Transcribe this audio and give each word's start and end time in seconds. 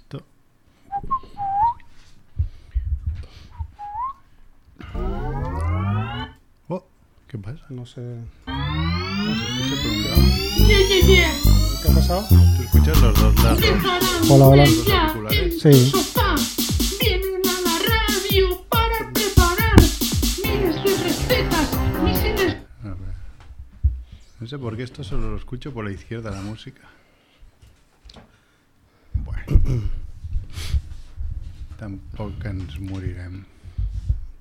Esto. 0.00 0.22
Oh, 6.68 6.84
¿qué 7.28 7.38
pasa? 7.38 7.66
No 7.68 7.84
sé. 7.84 8.00
No 8.00 9.36
se 9.36 9.44
escucha 9.44 9.82
por 9.82 9.90
un 9.92 10.04
lado. 10.04 10.22
Yeah, 10.56 10.78
yeah, 10.88 11.06
yeah. 11.06 11.32
¿Qué 11.82 11.90
ha 11.90 11.94
pasado? 11.94 12.26
¿Tú 12.28 12.62
escuchas 12.62 13.00
los 13.02 13.20
dos 13.20 13.44
lados? 13.44 13.62
Hola, 14.30 14.48
hola. 14.48 14.66
Sí. 14.66 15.70
tu 15.70 15.98
sofá. 15.98 16.34
Vienen 17.00 17.42
a 17.46 17.60
la 17.60 17.76
radio 17.92 18.62
para 18.70 19.12
preparar 19.12 19.76
miles 20.44 20.76
de 20.82 21.04
recetas, 21.04 21.68
misiles 22.02 22.56
A 22.84 22.88
ver. 22.88 23.14
No 24.40 24.46
sé 24.46 24.58
por 24.58 24.76
qué 24.76 24.82
esto 24.84 25.04
solo 25.04 25.30
lo 25.30 25.36
escucho 25.36 25.74
por 25.74 25.84
la 25.84 25.92
izquierda, 25.92 26.30
la 26.30 26.40
música. 26.40 26.88
Bueno. 29.24 29.90
Tampoco 31.80 32.46
ens 32.46 32.78
morirem. 32.78 33.44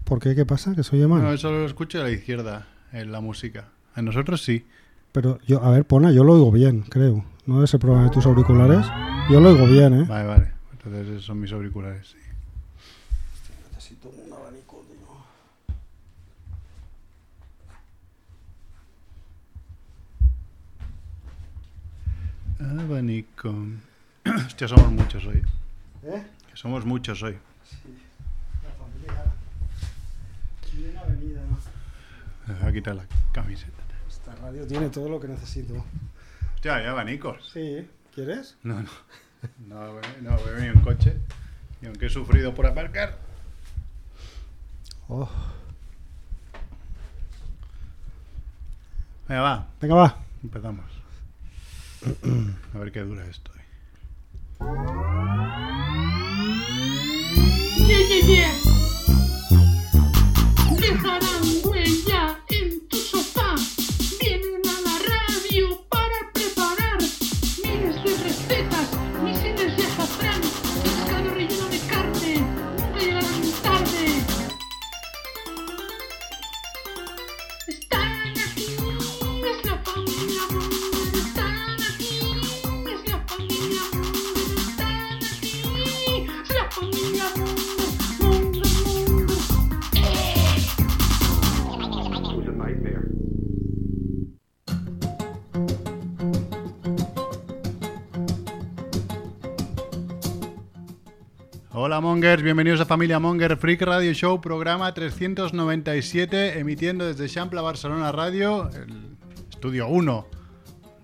¿Por 0.04 0.20
qué? 0.20 0.36
¿Qué 0.36 0.46
pasa? 0.46 0.76
¿Que 0.76 0.84
se 0.84 0.98
oye 0.98 1.08
mal? 1.08 1.24
No, 1.24 1.38
solo 1.38 1.60
lo 1.60 1.66
escucho 1.66 2.02
a 2.02 2.04
la 2.04 2.12
izquierda, 2.12 2.68
en 2.92 3.14
la 3.14 3.22
música. 3.22 3.70
A 3.96 4.02
nosotros 4.02 4.44
sí. 4.44 4.66
Pero 5.14 5.40
yo, 5.48 5.64
a 5.64 5.72
ver, 5.72 5.86
pona, 5.86 6.12
yo 6.12 6.26
lo 6.26 6.34
oigo 6.34 6.52
bien, 6.52 6.82
creo. 6.82 7.24
¿No 7.46 7.64
es 7.64 7.74
el 7.74 7.80
problema 7.80 8.04
de 8.04 8.10
tus 8.10 8.26
auriculares? 8.26 8.86
Yo 9.32 9.40
lo 9.40 9.52
oigo 9.52 9.68
bien, 9.68 10.02
¿eh? 10.02 10.04
Vale, 10.04 10.28
vale. 10.28 10.52
Entonces 10.74 11.08
esos 11.08 11.24
son 11.24 11.40
mis 11.40 11.54
auriculares, 11.54 12.08
sí. 12.08 12.18
Necesito 13.72 14.10
un 14.10 14.34
abanico, 14.34 14.84
tío. 22.60 22.84
Abanico. 22.84 23.56
Hostia, 24.46 24.68
somos 24.68 24.92
muchos 24.92 25.26
hoy. 25.26 25.42
¿Eh? 26.04 26.22
Somos 26.60 26.84
muchos 26.84 27.24
hoy. 27.24 27.38
La 28.64 28.70
familia. 28.72 29.24
Bien 30.74 30.98
avenida. 30.98 31.42
Me 32.46 32.54
voy 32.54 32.68
a 32.68 32.74
quitar 32.74 32.96
la 32.98 33.06
camiseta. 33.32 33.82
Esta 34.10 34.36
radio 34.36 34.68
tiene 34.68 34.90
todo 34.90 35.08
lo 35.08 35.22
que 35.22 35.30
necesito. 35.30 35.86
Hostia, 36.56 36.76
hay 36.76 36.86
abanicos. 36.88 37.50
Sí, 37.54 37.88
¿quieres? 38.14 38.58
No, 38.64 38.84
no. 38.84 38.90
No, 39.70 40.02
no, 40.22 40.38
he 40.38 40.52
venido 40.52 40.74
en 40.74 40.82
coche. 40.82 41.16
Y 41.82 41.86
aunque 41.86 42.08
he 42.08 42.10
sufrido 42.10 42.54
por 42.54 42.66
aparcar. 42.66 43.18
Oh. 45.08 45.30
Venga, 49.30 49.42
va. 49.42 49.68
Venga, 49.80 49.96
va. 49.96 50.18
Empezamos. 50.44 50.92
A 52.76 52.78
ver 52.80 52.92
qué 52.92 53.00
dura 53.00 53.26
esto. 53.28 53.50
Yeah, 57.88 57.98
yeah, 58.10 58.26
yeah. 58.28 58.52
Dejarán 60.80 61.44
huella 61.64 61.69
Mongers, 102.20 102.44
bienvenidos 102.44 102.82
a 102.82 102.86
Familia 102.86 103.18
Monger 103.18 103.56
Freak 103.56 103.82
Radio 103.84 104.12
Show, 104.14 104.42
programa 104.42 104.94
397, 104.94 106.60
emitiendo 106.60 107.06
desde 107.06 107.30
Champla 107.30 107.62
Barcelona 107.62 108.12
Radio, 108.12 108.70
el 108.72 109.16
estudio 109.50 109.88
1 109.88 110.26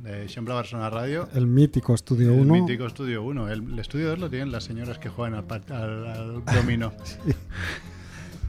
de 0.03 0.25
Champla 0.25 0.55
Barcelona 0.55 0.89
Radio. 0.89 1.29
El 1.33 1.47
mítico 1.47 1.93
Estudio 1.93 2.33
El 2.33 2.41
1. 2.41 2.53
mítico 2.53 2.85
estudio 2.85 3.23
1. 3.23 3.47
El, 3.49 3.63
el 3.71 3.79
estudio 3.79 4.09
2 4.09 4.19
lo 4.19 4.29
tienen 4.29 4.51
las 4.51 4.65
señoras 4.65 4.97
que 4.99 5.07
juegan 5.07 5.35
al, 5.35 5.45
al, 5.73 6.07
al 6.07 6.43
dominó. 6.53 6.91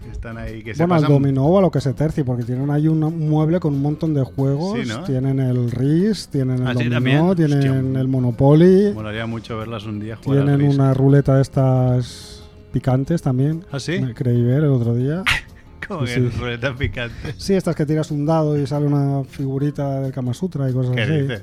Que 0.03 0.11
Están 0.11 0.37
ahí, 0.37 0.65
que 0.65 0.75
se 0.75 0.83
Bueno, 0.85 0.95
al 0.97 1.09
dominó 1.13 1.45
o 1.47 1.59
a 1.59 1.63
lo 1.63 1.71
que 1.71 1.81
se 1.81 1.95
tercie, 1.95 2.25
porque 2.25 2.43
tienen 2.43 2.69
ahí 2.73 2.89
un 2.89 2.99
mueble 3.29 3.61
con 3.61 3.75
un 3.75 3.83
montón 3.83 4.13
de 4.13 4.25
juegos. 4.25 4.77
Sí, 4.83 4.89
¿no? 4.89 5.05
Tienen 5.05 5.39
el 5.39 5.71
RIS, 5.71 6.27
tienen 6.31 6.63
el 6.63 6.67
Ah, 6.67 6.75
sí, 6.77 6.89
dominó, 6.89 7.29
también. 7.33 7.37
tienen 7.37 7.85
Hostia. 7.87 8.01
el 8.01 8.09
Monopoly, 8.09 8.93
Molaría 8.93 9.27
mucho 9.27 9.57
verlas 9.57 9.85
un 9.87 10.01
día 10.01 10.17
jugar 10.17 10.41
al 10.41 10.45
tienen 10.47 10.67
Risk. 10.67 10.81
una 10.81 10.95
ruleta 10.95 11.37
de 11.37 11.43
estas 11.43 12.33
picantes 12.81 13.23
también. 13.23 13.65
¿Ah, 13.73 13.81
sí? 13.81 13.99
Me 14.01 14.13
creí 14.15 14.43
ver 14.43 14.59
el 14.65 14.71
otro 14.71 14.95
día. 14.95 15.23
Que 15.79 16.07
Sí. 16.09 16.29
ruleta 16.41 16.75
picante. 16.75 17.35
Sí, 17.37 17.55
estas 17.55 17.77
que 17.77 17.87
tiras 17.87 18.11
un 18.11 18.27
dado 18.27 18.59
y 18.61 18.67
sale 18.67 18.87
una 18.87 19.23
figurita 19.23 20.01
del 20.01 20.11
Kama 20.13 20.35
Sutra 20.35 20.69
y 20.69 20.73
cosas 20.73 20.97
¿Qué 20.97 21.03
así. 21.03 21.13
dices? 21.13 21.43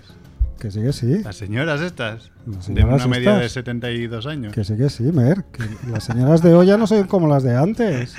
Que 0.60 0.70
sí, 0.72 0.82
que 0.82 0.92
sí. 0.92 1.24
Las 1.24 1.38
señoras 1.38 1.80
estas, 1.80 2.30
Las 2.46 2.58
de 2.58 2.62
señoras 2.76 3.06
una 3.06 3.08
media 3.16 3.32
de 3.38 3.46
estas. 3.46 3.52
72 3.54 4.26
años. 4.28 4.52
Que 4.54 4.66
sí, 4.66 4.76
que 4.76 4.90
sí, 4.90 5.04
Mer. 5.04 5.46
Que 5.46 5.64
las 5.90 6.04
señoras 6.04 6.42
de 6.42 6.54
hoy 6.54 6.68
ya 6.68 6.78
no 6.78 6.88
son 6.88 7.08
como 7.08 7.28
las 7.30 7.44
de 7.44 7.56
antes. 7.56 8.16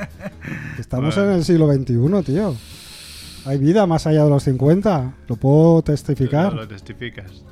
Estamos 0.78 1.14
Bueno. 1.14 1.30
en 1.32 1.38
el 1.38 1.44
siglo 1.44 1.72
XXI, 1.72 2.22
tío. 2.24 2.54
Hay 3.46 3.56
vida 3.58 3.86
más 3.86 4.06
allá 4.06 4.24
de 4.24 4.30
los 4.30 4.42
50. 4.42 5.14
Lo 5.28 5.36
puedo 5.36 5.80
testificar. 5.82 6.52
Lo 6.52 6.68
testificas. 6.68 7.42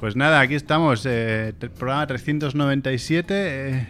Pues 0.00 0.16
nada, 0.16 0.40
aquí 0.40 0.54
estamos. 0.54 1.04
eh, 1.06 1.52
programa 1.78 2.06
397. 2.06 3.34
Eh, 3.70 3.88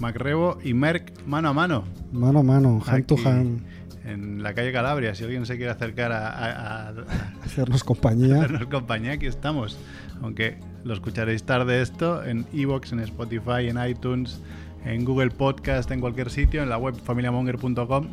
Macrebo 0.00 0.58
y 0.64 0.74
Merck 0.74 1.24
mano 1.26 1.48
a 1.50 1.52
mano. 1.52 1.84
Mano 2.12 2.40
a 2.40 2.42
mano, 2.42 2.82
hand 2.84 3.06
to 3.06 3.16
hand. 3.24 3.62
En 4.04 4.42
la 4.42 4.52
calle 4.54 4.72
Calabria. 4.72 5.14
Si 5.14 5.22
alguien 5.22 5.46
se 5.46 5.56
quiere 5.56 5.70
acercar 5.70 6.10
a, 6.10 6.28
a- 6.28 6.88
a- 6.88 6.94
Hacernos 7.44 7.84
compañía. 7.84 8.38
hacernos 8.38 8.66
compañía, 8.66 9.12
aquí 9.12 9.26
estamos. 9.26 9.78
Aunque 10.20 10.58
lo 10.82 10.94
escucharéis 10.94 11.44
tarde 11.44 11.80
esto 11.80 12.24
en 12.24 12.44
Evox, 12.52 12.90
en 12.92 12.98
Spotify, 13.00 13.68
en 13.68 13.78
iTunes, 13.88 14.40
en 14.84 15.04
Google 15.04 15.30
Podcast, 15.30 15.88
en 15.92 16.00
cualquier 16.00 16.30
sitio, 16.30 16.64
en 16.64 16.68
la 16.70 16.78
web 16.78 16.96
familiamonger.com. 16.96 18.08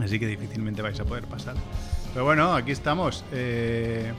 Así 0.00 0.18
que 0.18 0.26
difícilmente 0.26 0.82
vais 0.82 0.98
a 0.98 1.04
poder 1.04 1.22
pasar. 1.24 1.54
Pero 2.12 2.24
bueno, 2.24 2.52
aquí 2.54 2.72
estamos. 2.72 3.24
Eh, 3.32 4.10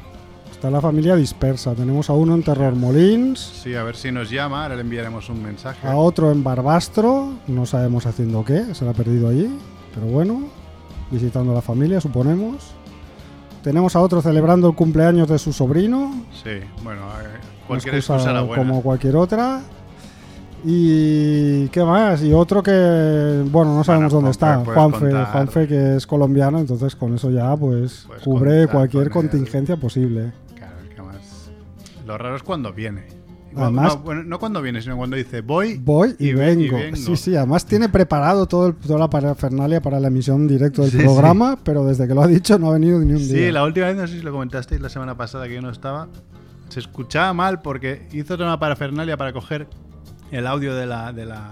Está 0.53 0.69
la 0.71 0.79
familia 0.79 1.15
dispersa. 1.17 1.73
Tenemos 1.73 2.09
a 2.09 2.13
uno 2.13 2.35
en 2.35 2.43
Terror 2.43 2.73
Molins, 2.75 3.39
Sí, 3.39 3.75
a 3.75 3.83
ver 3.83 3.97
si 3.97 4.11
nos 4.13 4.29
llama, 4.29 4.63
ahora 4.63 4.75
le 4.75 4.81
enviaremos 4.81 5.27
un 5.29 5.43
mensaje. 5.43 5.85
a 5.85 5.97
otro 5.97 6.31
en 6.31 6.41
Barbastro. 6.43 7.33
No 7.47 7.65
sabemos 7.65 8.05
haciendo 8.05 8.45
qué, 8.45 8.73
se 8.73 8.85
la 8.85 8.91
ha 8.91 8.93
perdido 8.93 9.27
allí. 9.27 9.49
Pero 9.93 10.07
bueno, 10.07 10.43
visitando 11.11 11.51
a 11.51 11.55
la 11.55 11.61
familia, 11.61 11.99
suponemos. 11.99 12.71
Tenemos 13.61 13.95
a 13.97 14.01
otro 14.01 14.21
celebrando 14.21 14.69
el 14.69 14.75
cumpleaños 14.75 15.27
de 15.27 15.37
su 15.39 15.51
sobrino. 15.51 16.13
Sí, 16.31 16.59
bueno, 16.83 17.01
eh, 17.21 17.39
cualquier 17.67 17.95
excusa, 17.95 18.31
la 18.31 18.41
buena. 18.41 18.63
como 18.63 18.81
cualquier 18.81 19.15
otra. 19.17 19.61
Y 20.65 21.67
qué 21.69 21.83
más, 21.83 22.23
y 22.23 22.31
otro 22.31 22.63
que, 22.63 23.43
bueno, 23.51 23.75
no 23.75 23.83
sabemos 23.83 24.13
Bueno, 24.13 24.27
dónde 24.27 24.31
está, 24.31 24.63
Juanfe, 24.63 24.99
contar. 25.09 25.31
Juanfe 25.33 25.67
que 25.67 25.95
es 25.97 26.07
colombiano, 26.07 26.57
entonces 26.59 26.95
con 26.95 27.13
eso 27.13 27.29
ya 27.29 27.53
pues 27.57 28.05
Puedes 28.07 28.23
cubre 28.23 28.49
contar 28.59 28.71
cualquier 28.71 29.09
contingencia 29.09 29.75
posible. 29.75 30.31
Lo 32.05 32.17
raro 32.17 32.35
es 32.35 32.43
cuando 32.43 32.73
viene. 32.73 33.05
Además- 33.55 33.95
no, 33.97 34.01
bueno, 34.03 34.23
no 34.23 34.39
cuando 34.39 34.61
viene, 34.63 34.81
sino 34.81 34.97
cuando 34.97 35.15
dice 35.15 35.41
voy. 35.41 35.77
Voy 35.77 36.15
y, 36.17 36.29
y 36.29 36.33
ve- 36.33 36.53
y 36.53 36.55
vengo. 36.69 36.77
vengo. 36.77 36.95
Sí, 36.97 37.15
sí, 37.15 37.35
además 37.35 37.65
tiene 37.67 37.87
preparado 37.87 38.47
todo 38.47 38.67
el- 38.67 38.75
toda 38.75 38.97
la 38.97 39.09
parafernalia 39.11 39.79
para 39.79 39.99
la 39.99 40.07
emisión 40.07 40.47
directa 40.47 40.81
del 40.81 40.89
Sí, 40.91 40.97
programa, 40.97 41.59
pero 41.63 41.85
desde 41.85 42.07
que 42.07 42.15
lo 42.15 42.23
ha 42.23 42.27
dicho 42.27 42.57
no 42.57 42.69
ha 42.69 42.73
venido 42.73 42.97
ni 42.99 43.13
un 43.13 43.19
Sí, 43.19 43.33
día. 43.33 43.51
la 43.51 43.63
última 43.63 43.85
vez, 43.87 43.95
no 43.95 44.07
sé 44.07 44.15
si 44.17 44.21
lo 44.23 44.31
comentasteis 44.31 44.81
la 44.81 44.89
semana 44.89 45.15
pasada 45.15 45.47
que 45.47 45.53
yo 45.53 45.61
no 45.61 45.69
estaba. 45.69 46.07
Se 46.69 46.79
escuchaba 46.79 47.31
mal 47.33 47.61
porque 47.61 48.07
hizo 48.11 48.35
toda 48.37 48.49
una 48.49 48.59
parafernalia 48.59 49.17
para 49.17 49.31
coger 49.33 49.67
el 50.31 50.47
audio 50.47 50.73
de 50.73 50.87
la, 50.87 51.13
de 51.13 51.25
la, 51.27 51.51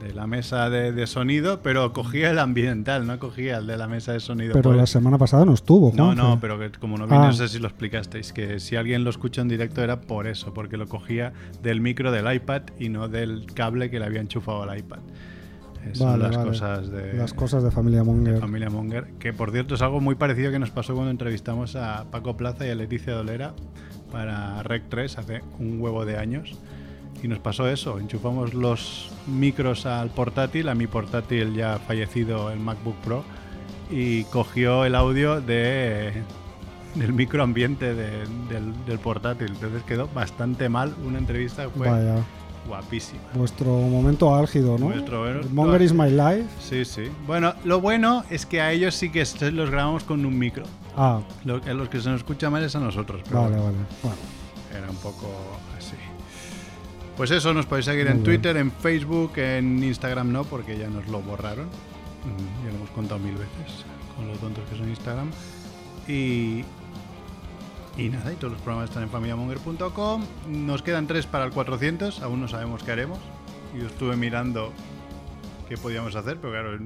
de 0.00 0.14
la 0.14 0.26
mesa 0.26 0.68
de, 0.70 0.92
de 0.92 1.06
sonido, 1.06 1.60
pero 1.62 1.92
cogía 1.92 2.30
el 2.30 2.38
ambiental, 2.38 3.06
no 3.06 3.18
cogía 3.18 3.58
el 3.58 3.66
de 3.66 3.76
la 3.76 3.86
mesa 3.86 4.12
de 4.12 4.20
sonido. 4.20 4.52
pero 4.54 4.72
la 4.72 4.86
semana 4.86 5.18
pasada 5.18 5.44
no 5.44 5.54
estuvo, 5.54 5.92
No, 5.94 6.06
Juanfe. 6.06 6.22
no, 6.22 6.40
pero 6.40 6.58
que 6.58 6.70
como 6.72 6.96
no 6.98 7.06
vino, 7.06 7.22
Ah. 7.22 7.26
no 7.26 7.32
sé 7.32 7.48
si 7.48 7.58
lo 7.58 7.68
explicasteis, 7.68 8.32
que 8.32 8.58
si 8.60 8.76
alguien 8.76 9.04
lo 9.04 9.10
escucha 9.10 9.40
en 9.42 9.48
directo 9.48 9.82
era 9.82 10.00
por 10.00 10.26
eso, 10.26 10.52
porque 10.54 10.76
lo 10.76 10.86
cogía 10.88 11.32
del 11.62 11.80
micro 11.80 12.10
del 12.10 12.32
iPad 12.34 12.62
y 12.78 12.88
no 12.88 13.08
del 13.08 13.46
cable 13.54 13.90
que 13.90 13.98
le 14.00 14.06
había 14.06 14.20
enchufado 14.20 14.62
al 14.62 14.78
iPad. 14.78 14.98
Son 15.94 16.08
Vale, 16.10 16.24
las 16.24 16.36
vale. 16.36 16.48
cosas 16.50 16.90
de 16.90 17.12
Las 17.14 17.32
cosas 17.32 17.62
de 17.64 17.70
familia 17.70 18.04
Monger. 18.04 18.38
Familia 18.38 18.68
Monger, 18.68 19.04
que 19.18 19.32
por 19.32 19.50
cierto 19.50 19.76
es 19.76 19.82
algo 19.82 20.00
muy 20.00 20.14
parecido 20.14 20.50
que 20.50 20.58
nos 20.58 20.70
pasó 20.70 20.92
cuando 20.94 21.10
entrevistamos 21.10 21.74
a 21.76 22.04
Paco 22.10 22.36
Plaza 22.36 22.66
y 22.66 22.70
a 22.70 22.74
Leticia 22.74 23.14
Dolera 23.14 23.54
para 24.12 24.62
Rec 24.62 24.84
3 24.88 25.16
hace 25.18 25.40
un 25.58 25.80
huevo 25.80 26.04
de 26.04 26.18
años. 26.18 26.58
Y 27.22 27.28
nos 27.28 27.38
pasó 27.38 27.68
eso. 27.68 27.98
Enchufamos 27.98 28.54
los 28.54 29.10
micros 29.26 29.86
al 29.86 30.10
portátil, 30.10 30.68
a 30.68 30.74
mi 30.74 30.86
portátil 30.86 31.54
ya 31.54 31.78
fallecido, 31.78 32.50
el 32.50 32.60
MacBook 32.60 32.96
Pro, 33.04 33.24
y 33.90 34.24
cogió 34.24 34.84
el 34.84 34.94
audio 34.94 35.40
de, 35.40 36.12
del 36.94 37.12
microambiente 37.12 37.94
de- 37.94 38.26
del, 38.48 38.72
del 38.86 38.98
portátil. 38.98 39.48
Entonces 39.50 39.82
quedó 39.84 40.08
bastante 40.14 40.68
mal. 40.68 40.94
Una 41.04 41.18
entrevista 41.18 41.68
fue 41.70 41.88
Vaya, 41.90 42.16
guapísima. 42.66 43.20
vuestro 43.34 43.66
momento 43.66 44.34
álgido, 44.34 44.78
¿no? 44.78 44.86
Vuestro- 44.86 45.28
El 45.28 45.50
Monger 45.50 45.82
is 45.82 45.92
my 45.92 46.10
life. 46.10 46.46
Sí, 46.60 46.84
sí. 46.84 47.10
Bueno, 47.26 47.54
lo 47.64 47.80
bueno 47.80 48.24
es 48.30 48.46
que 48.46 48.60
a 48.60 48.72
ellos 48.72 48.94
sí 48.94 49.10
que 49.10 49.24
los 49.52 49.70
grabamos 49.70 50.04
con 50.04 50.24
un 50.24 50.38
micro. 50.38 50.64
Ah, 50.96 51.20
Lo, 51.44 51.56
a 51.56 51.72
los 51.74 51.88
que 51.88 52.00
se 52.00 52.08
nos 52.08 52.18
escucha 52.18 52.48
mal 52.50 52.62
es 52.64 52.74
a 52.76 52.80
nosotros. 52.80 53.22
Pero 53.28 53.42
vale, 53.42 53.56
bueno, 53.56 53.72
vale. 53.72 53.86
Bueno, 54.02 54.16
Era 54.76 54.90
un 54.90 54.96
poco 54.96 55.28
así. 55.78 55.94
Pues 57.20 57.32
eso, 57.32 57.52
nos 57.52 57.66
podéis 57.66 57.84
seguir 57.84 58.04
Muy 58.04 58.12
en 58.12 58.22
bien. 58.22 58.24
Twitter, 58.24 58.56
en 58.56 58.72
Facebook, 58.72 59.32
en 59.36 59.84
Instagram 59.84 60.32
no, 60.32 60.44
porque 60.44 60.78
ya 60.78 60.88
nos 60.88 61.06
lo 61.08 61.20
borraron. 61.20 61.68
Ya 62.64 62.70
lo 62.70 62.76
hemos 62.78 62.88
contado 62.92 63.20
mil 63.20 63.34
veces 63.34 63.84
con 64.16 64.26
lo 64.26 64.32
tontos 64.38 64.66
que 64.70 64.78
son 64.78 64.88
Instagram. 64.88 65.30
Y, 66.08 66.64
y 67.98 68.08
nada, 68.08 68.32
y 68.32 68.36
todos 68.36 68.54
los 68.54 68.62
programas 68.62 68.88
están 68.88 69.02
en 69.02 69.10
familiamonger.com. 69.10 70.24
Nos 70.48 70.82
quedan 70.82 71.06
tres 71.06 71.26
para 71.26 71.44
el 71.44 71.50
400, 71.50 72.22
aún 72.22 72.40
no 72.40 72.48
sabemos 72.48 72.82
qué 72.84 72.92
haremos. 72.92 73.18
Yo 73.78 73.86
estuve 73.86 74.16
mirando 74.16 74.72
qué 75.68 75.76
podíamos 75.76 76.16
hacer, 76.16 76.38
pero 76.38 76.54
claro, 76.54 76.78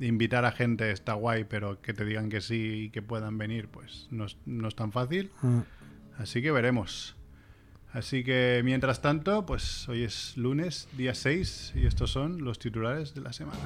invitar 0.00 0.46
a 0.46 0.50
gente 0.52 0.90
está 0.92 1.12
guay, 1.12 1.44
pero 1.44 1.82
que 1.82 1.92
te 1.92 2.06
digan 2.06 2.30
que 2.30 2.40
sí 2.40 2.84
y 2.86 2.88
que 2.90 3.02
puedan 3.02 3.36
venir, 3.36 3.68
pues 3.68 4.08
no 4.10 4.24
es, 4.24 4.38
no 4.46 4.66
es 4.66 4.74
tan 4.74 4.92
fácil. 4.92 5.30
ah, 5.42 5.62
Así 6.16 6.40
que 6.40 6.50
veremos. 6.52 7.15
Así 7.96 8.24
que 8.24 8.60
mientras 8.62 9.00
tanto, 9.00 9.46
pues 9.46 9.88
hoy 9.88 10.02
es 10.02 10.36
lunes, 10.36 10.86
día 10.98 11.14
6, 11.14 11.72
y 11.76 11.86
estos 11.86 12.10
son 12.10 12.44
los 12.44 12.58
titulares 12.58 13.14
de 13.14 13.22
la 13.22 13.32
semana. 13.32 13.56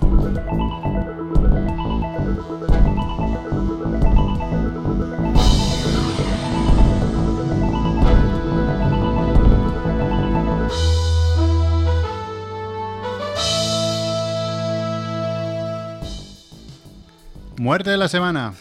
Muerte 17.59 17.91
de 17.91 17.97
la 17.97 18.07
semana. 18.07 18.55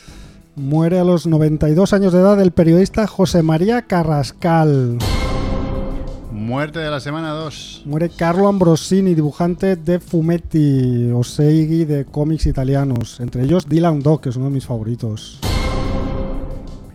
muere 0.55 0.99
a 0.99 1.03
los 1.03 1.27
92 1.27 1.93
años 1.93 2.11
de 2.11 2.19
edad 2.19 2.41
el 2.41 2.51
periodista 2.51 3.05
José 3.05 3.43
María 3.43 3.83
Carrascal. 3.83 4.97
Muerte 6.49 6.79
de 6.79 6.89
la 6.89 6.99
semana 6.99 7.29
2. 7.29 7.83
Muere 7.85 8.09
Carlo 8.09 8.47
Ambrosini, 8.47 9.13
dibujante 9.13 9.75
de 9.75 9.99
fumetti 9.99 11.11
o 11.11 11.23
seigi 11.23 11.85
de 11.85 12.05
cómics 12.05 12.47
italianos. 12.47 13.19
Entre 13.19 13.43
ellos 13.43 13.69
Dylan 13.69 13.99
Dog, 14.01 14.21
que 14.21 14.29
es 14.29 14.35
uno 14.35 14.45
de 14.45 14.51
mis 14.53 14.65
favoritos. 14.65 15.39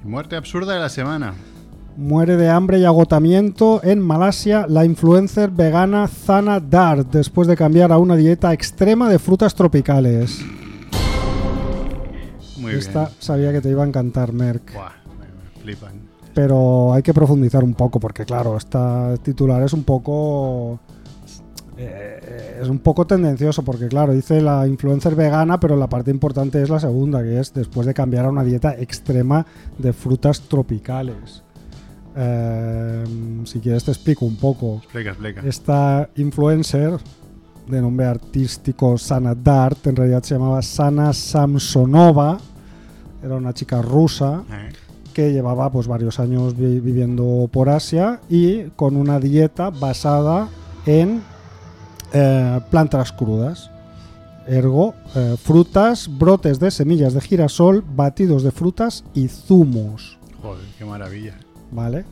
Muerte 0.02 0.34
absurda 0.34 0.74
de 0.74 0.80
la 0.80 0.88
semana. 0.88 1.34
Muere 1.96 2.36
de 2.36 2.50
hambre 2.50 2.80
y 2.80 2.84
agotamiento 2.84 3.80
en 3.84 4.00
Malasia 4.00 4.66
la 4.68 4.84
influencer 4.84 5.52
vegana 5.52 6.08
Zana 6.08 6.58
Dart 6.58 7.12
después 7.12 7.46
de 7.46 7.56
cambiar 7.56 7.92
a 7.92 7.98
una 7.98 8.16
dieta 8.16 8.52
extrema 8.52 9.08
de 9.08 9.20
frutas 9.20 9.54
tropicales. 9.54 10.40
Muy 12.56 12.72
Esta 12.72 13.04
bien. 13.04 13.16
sabía 13.20 13.52
que 13.52 13.60
te 13.60 13.70
iba 13.70 13.84
a 13.84 13.86
encantar, 13.86 14.32
Merck. 14.32 14.74
Buah, 14.74 14.90
me, 15.16 15.26
me 15.26 15.62
flipan. 15.62 16.13
Pero 16.34 16.92
hay 16.92 17.02
que 17.02 17.14
profundizar 17.14 17.62
un 17.62 17.74
poco 17.74 18.00
porque, 18.00 18.24
claro, 18.24 18.56
esta 18.56 19.16
titular 19.22 19.62
es 19.62 19.72
un 19.72 19.84
poco. 19.84 20.80
eh, 21.76 22.58
es 22.60 22.68
un 22.68 22.78
poco 22.78 23.06
tendencioso 23.06 23.62
porque, 23.62 23.88
claro, 23.88 24.12
dice 24.12 24.40
la 24.40 24.66
influencer 24.66 25.14
vegana, 25.14 25.58
pero 25.60 25.76
la 25.76 25.88
parte 25.88 26.10
importante 26.10 26.62
es 26.62 26.70
la 26.70 26.80
segunda, 26.80 27.22
que 27.22 27.38
es 27.38 27.52
después 27.52 27.86
de 27.86 27.94
cambiar 27.94 28.24
a 28.26 28.30
una 28.30 28.44
dieta 28.44 28.74
extrema 28.74 29.44
de 29.78 29.92
frutas 29.92 30.40
tropicales. 30.40 31.42
Eh, 32.16 33.04
si 33.44 33.58
quieres 33.60 33.84
te 33.84 33.90
explico 33.90 34.24
un 34.24 34.36
poco. 34.36 34.76
Explica, 34.76 35.10
explica. 35.10 35.42
Esta 35.44 36.08
influencer 36.16 36.98
de 37.68 37.80
nombre 37.80 38.06
artístico 38.06 38.96
Sana 38.98 39.34
Dart, 39.34 39.86
en 39.86 39.96
realidad 39.96 40.22
se 40.22 40.34
llamaba 40.34 40.62
Sana 40.62 41.12
Samsonova, 41.12 42.38
era 43.22 43.36
una 43.36 43.54
chica 43.54 43.80
rusa 43.80 44.44
Eh, 44.50 44.70
que 45.14 45.32
llevaba 45.32 45.70
pues 45.70 45.86
varios 45.86 46.20
años 46.20 46.54
vi- 46.56 46.80
viviendo 46.80 47.48
por 47.50 47.70
Asia 47.70 48.20
y 48.28 48.64
con 48.76 48.96
una 48.96 49.18
dieta 49.20 49.70
basada 49.70 50.48
en 50.84 51.22
eh, 52.12 52.60
plantas 52.70 53.12
crudas. 53.12 53.70
Ergo, 54.46 54.94
eh, 55.14 55.36
frutas, 55.42 56.08
brotes 56.18 56.60
de 56.60 56.70
semillas 56.70 57.14
de 57.14 57.22
girasol, 57.22 57.82
batidos 57.96 58.42
de 58.42 58.50
frutas 58.50 59.04
y 59.14 59.28
zumos. 59.28 60.18
Joder, 60.42 60.64
qué 60.78 60.84
maravilla. 60.84 61.34
¿vale? 61.72 62.04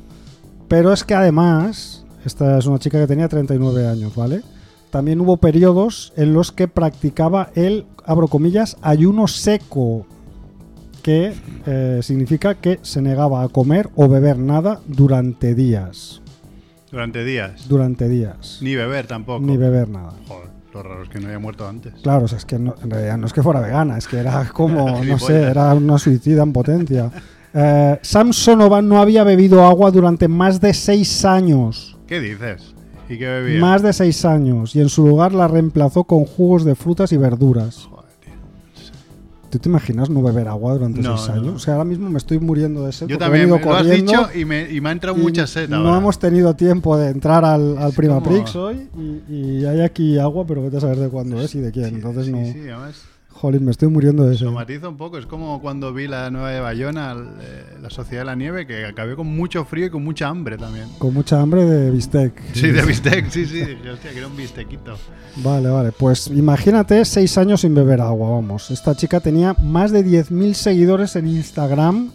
Pero 0.68 0.92
es 0.94 1.04
que 1.04 1.14
además, 1.14 2.06
esta 2.24 2.56
es 2.58 2.64
una 2.66 2.78
chica 2.78 2.98
que 2.98 3.06
tenía 3.06 3.28
39 3.28 3.86
años, 3.86 4.16
¿vale? 4.16 4.40
También 4.90 5.20
hubo 5.20 5.36
periodos 5.36 6.12
en 6.16 6.32
los 6.32 6.52
que 6.52 6.68
practicaba 6.68 7.50
el, 7.54 7.84
abro 8.06 8.28
comillas, 8.28 8.76
ayuno 8.82 9.28
seco, 9.28 10.06
que 11.02 11.34
eh, 11.66 12.00
significa 12.02 12.54
que 12.54 12.78
se 12.82 13.02
negaba 13.02 13.42
a 13.42 13.48
comer 13.48 13.90
o 13.96 14.08
beber 14.08 14.38
nada 14.38 14.80
durante 14.86 15.54
días. 15.54 16.20
Durante 16.90 17.24
días. 17.24 17.68
Durante 17.68 18.08
días. 18.08 18.58
Ni 18.60 18.74
beber 18.76 19.06
tampoco. 19.06 19.44
Ni 19.44 19.56
beber 19.56 19.88
nada. 19.88 20.12
Joder, 20.28 20.48
lo 20.74 20.82
raro 20.82 21.02
es 21.04 21.08
que 21.08 21.20
no 21.20 21.28
haya 21.28 21.38
muerto 21.38 21.66
antes. 21.66 21.94
Claro, 22.02 22.24
o 22.26 22.28
sea, 22.28 22.38
es 22.38 22.44
que 22.44 22.58
no- 22.58 22.74
en 22.82 22.90
realidad 22.90 23.16
no 23.18 23.26
es 23.26 23.32
que 23.32 23.42
fuera 23.42 23.60
vegana, 23.60 23.96
es 23.98 24.06
que 24.06 24.18
era 24.18 24.48
como, 24.52 25.02
no 25.04 25.18
sé, 25.18 25.42
era 25.42 25.74
una 25.74 25.98
suicida 25.98 26.42
en 26.42 26.52
potencia. 26.52 27.10
Eh, 27.54 27.98
Samsonova 28.02 28.80
no 28.82 29.00
había 29.00 29.24
bebido 29.24 29.64
agua 29.66 29.90
durante 29.90 30.28
más 30.28 30.60
de 30.60 30.72
seis 30.74 31.24
años. 31.24 31.96
¿Qué 32.06 32.20
dices? 32.20 32.74
¿Y 33.08 33.18
qué 33.18 33.26
bebía? 33.26 33.60
Más 33.60 33.82
de 33.82 33.92
seis 33.92 34.24
años. 34.24 34.74
Y 34.76 34.80
en 34.80 34.88
su 34.88 35.06
lugar 35.06 35.32
la 35.34 35.48
reemplazó 35.48 36.04
con 36.04 36.24
jugos 36.24 36.64
de 36.64 36.74
frutas 36.74 37.12
y 37.12 37.16
verduras. 37.16 37.86
Joder. 37.90 38.01
¿Tú 39.52 39.58
te 39.58 39.68
imaginas 39.68 40.08
no 40.08 40.22
beber 40.22 40.48
agua 40.48 40.72
durante 40.72 41.02
No, 41.02 41.18
seis 41.18 41.36
no. 41.36 41.42
años? 41.42 41.54
O 41.56 41.58
sea, 41.58 41.74
ahora 41.74 41.84
mismo 41.84 42.08
me 42.08 42.16
estoy 42.16 42.38
muriendo 42.38 42.86
de 42.86 42.92
sed. 42.92 43.06
Yo 43.06 43.18
también, 43.18 43.50
venido 43.50 43.68
lo 43.70 43.76
has 43.76 43.86
dicho 43.86 44.28
y 44.34 44.46
me, 44.46 44.70
y 44.72 44.80
me 44.80 44.88
ha 44.88 44.92
entrado 44.92 45.14
mucha 45.14 45.46
sed 45.46 45.68
No 45.68 45.76
ahora. 45.76 45.98
hemos 45.98 46.18
tenido 46.18 46.56
tiempo 46.56 46.96
de 46.96 47.10
entrar 47.10 47.44
al, 47.44 47.76
al 47.76 47.92
Prima 47.92 48.14
como- 48.14 48.30
Prix 48.30 48.56
hoy 48.56 48.88
y, 49.28 49.34
y 49.34 49.64
hay 49.66 49.82
aquí 49.82 50.18
agua, 50.18 50.46
pero 50.46 50.62
vete 50.62 50.78
a 50.78 50.80
saber 50.80 50.96
de 51.00 51.10
cuándo 51.10 51.38
es 51.38 51.54
y 51.54 51.60
de 51.60 51.70
quién. 51.70 51.96
Entonces 51.96 52.24
sí, 52.24 52.32
no. 52.32 52.44
sí, 52.46 52.60
además 52.60 53.02
Jolín, 53.42 53.64
me 53.64 53.72
estoy 53.72 53.88
muriendo 53.88 54.24
de 54.24 54.38
sed. 54.38 54.44
lo 54.44 54.52
matizo 54.52 54.88
un 54.88 54.96
poco. 54.96 55.18
Es 55.18 55.26
como 55.26 55.60
cuando 55.60 55.92
vi 55.92 56.06
la 56.06 56.30
nueva 56.30 56.50
de 56.52 56.60
Bayona, 56.60 57.16
eh, 57.40 57.64
La 57.82 57.90
Sociedad 57.90 58.20
de 58.22 58.26
la 58.26 58.36
Nieve, 58.36 58.68
que 58.68 58.86
acabé 58.86 59.16
con 59.16 59.26
mucho 59.26 59.64
frío 59.64 59.86
y 59.86 59.90
con 59.90 60.04
mucha 60.04 60.28
hambre 60.28 60.56
también. 60.56 60.86
Con 60.98 61.12
mucha 61.12 61.40
hambre 61.40 61.64
de 61.64 61.90
bistec. 61.90 62.40
Sí, 62.54 62.68
de 62.70 62.82
bistec, 62.86 63.28
sí, 63.30 63.44
sí. 63.44 63.62
Hostia, 63.92 64.12
que 64.12 64.18
era 64.18 64.28
un 64.28 64.36
bistequito. 64.36 64.94
Vale, 65.42 65.68
vale. 65.70 65.90
Pues 65.90 66.28
imagínate 66.28 67.04
seis 67.04 67.36
años 67.36 67.62
sin 67.62 67.74
beber 67.74 68.00
agua, 68.00 68.30
vamos. 68.30 68.70
Esta 68.70 68.94
chica 68.94 69.18
tenía 69.18 69.56
más 69.60 69.90
de 69.90 70.04
10.000 70.06 70.52
seguidores 70.54 71.16
en 71.16 71.26
Instagram 71.26 72.10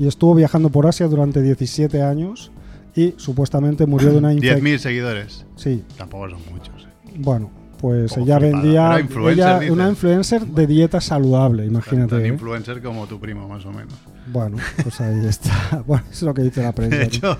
y 0.00 0.08
estuvo 0.08 0.34
viajando 0.34 0.70
por 0.70 0.88
Asia 0.88 1.06
durante 1.06 1.40
17 1.40 2.02
años 2.02 2.50
y 2.96 3.14
supuestamente 3.16 3.86
murió 3.86 4.10
de 4.10 4.18
una 4.18 4.32
infección. 4.34 4.60
10.000 4.60 4.78
seguidores. 4.78 5.46
Sí, 5.54 5.84
Tampoco 5.96 6.30
son 6.30 6.40
muchos. 6.50 6.82
eh. 7.06 7.12
bueno, 7.18 7.48
pues 7.84 8.16
ella 8.16 8.38
flipada. 8.38 8.62
vendía 8.62 9.00
influencer, 9.00 9.62
ella- 9.62 9.72
una 9.72 9.88
influencer 9.90 10.46
de 10.46 10.66
dieta 10.66 11.02
saludable, 11.02 11.66
imagínate. 11.66 12.16
tan 12.16 12.24
¿eh? 12.24 12.28
influencer 12.28 12.80
como 12.82 13.06
tu 13.06 13.20
primo, 13.20 13.46
más 13.46 13.66
o 13.66 13.72
menos. 13.72 13.92
Bueno, 14.32 14.56
pues 14.82 14.98
ahí 15.02 15.26
está. 15.26 15.50
Bueno, 15.86 16.02
eso 16.10 16.14
es 16.16 16.22
lo 16.22 16.32
que 16.32 16.40
dice 16.42 16.62
la 16.62 16.72
prensa. 16.72 16.96
De 16.96 17.04
hecho, 17.04 17.36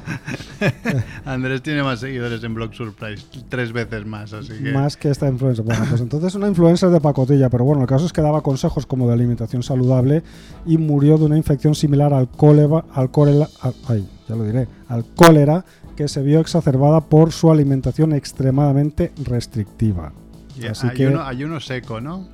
Andrés 1.25 1.63
tiene 1.63 1.83
más 1.83 2.01
seguidores 2.01 2.45
en 2.45 2.53
Blog 2.53 2.75
Surprise, 2.75 3.25
tres 3.49 3.73
veces 3.73 4.05
más, 4.05 4.35
así 4.35 4.53
que... 4.63 4.71
Más 4.73 4.99
que 4.99 5.09
esta 5.11 5.29
influencer. 5.29 5.65
Bueno, 5.65 5.83
pues 5.89 6.03
entonces 6.03 6.35
una 6.35 6.47
influencer 6.49 6.91
de 6.91 7.01
pacotilla, 7.01 7.49
pero 7.49 7.65
bueno, 7.65 7.81
el 7.81 7.89
caso 7.89 8.05
es 8.05 8.13
que 8.13 8.21
daba 8.21 8.43
consejos 8.43 8.85
como 8.85 9.07
de 9.09 9.15
alimentación 9.15 9.63
saludable 9.63 10.23
y 10.67 10.77
murió 10.77 11.17
de 11.17 11.25
una 11.25 11.39
infección 11.39 11.75
similar 11.75 12.13
al 12.13 12.29
cólera, 12.29 12.85
al 12.93 13.11
cólera, 13.11 13.49
al- 13.63 13.75
ay, 13.89 14.07
ya 14.29 14.37
lo 14.37 14.45
diré, 14.45 14.69
al 14.89 15.07
cólera 15.07 15.65
que 15.97 16.07
se 16.09 16.23
vio 16.23 16.41
exacerbada 16.41 17.01
por 17.01 17.33
su 17.33 17.51
alimentación 17.51 18.13
extremadamente 18.13 19.13
restrictiva. 19.25 20.13
Y 20.61 20.67
así 20.67 20.87
ayuno, 20.87 21.19
que- 21.25 21.29
ayuno 21.31 21.61
seco, 21.61 22.01
¿no? 22.01 22.29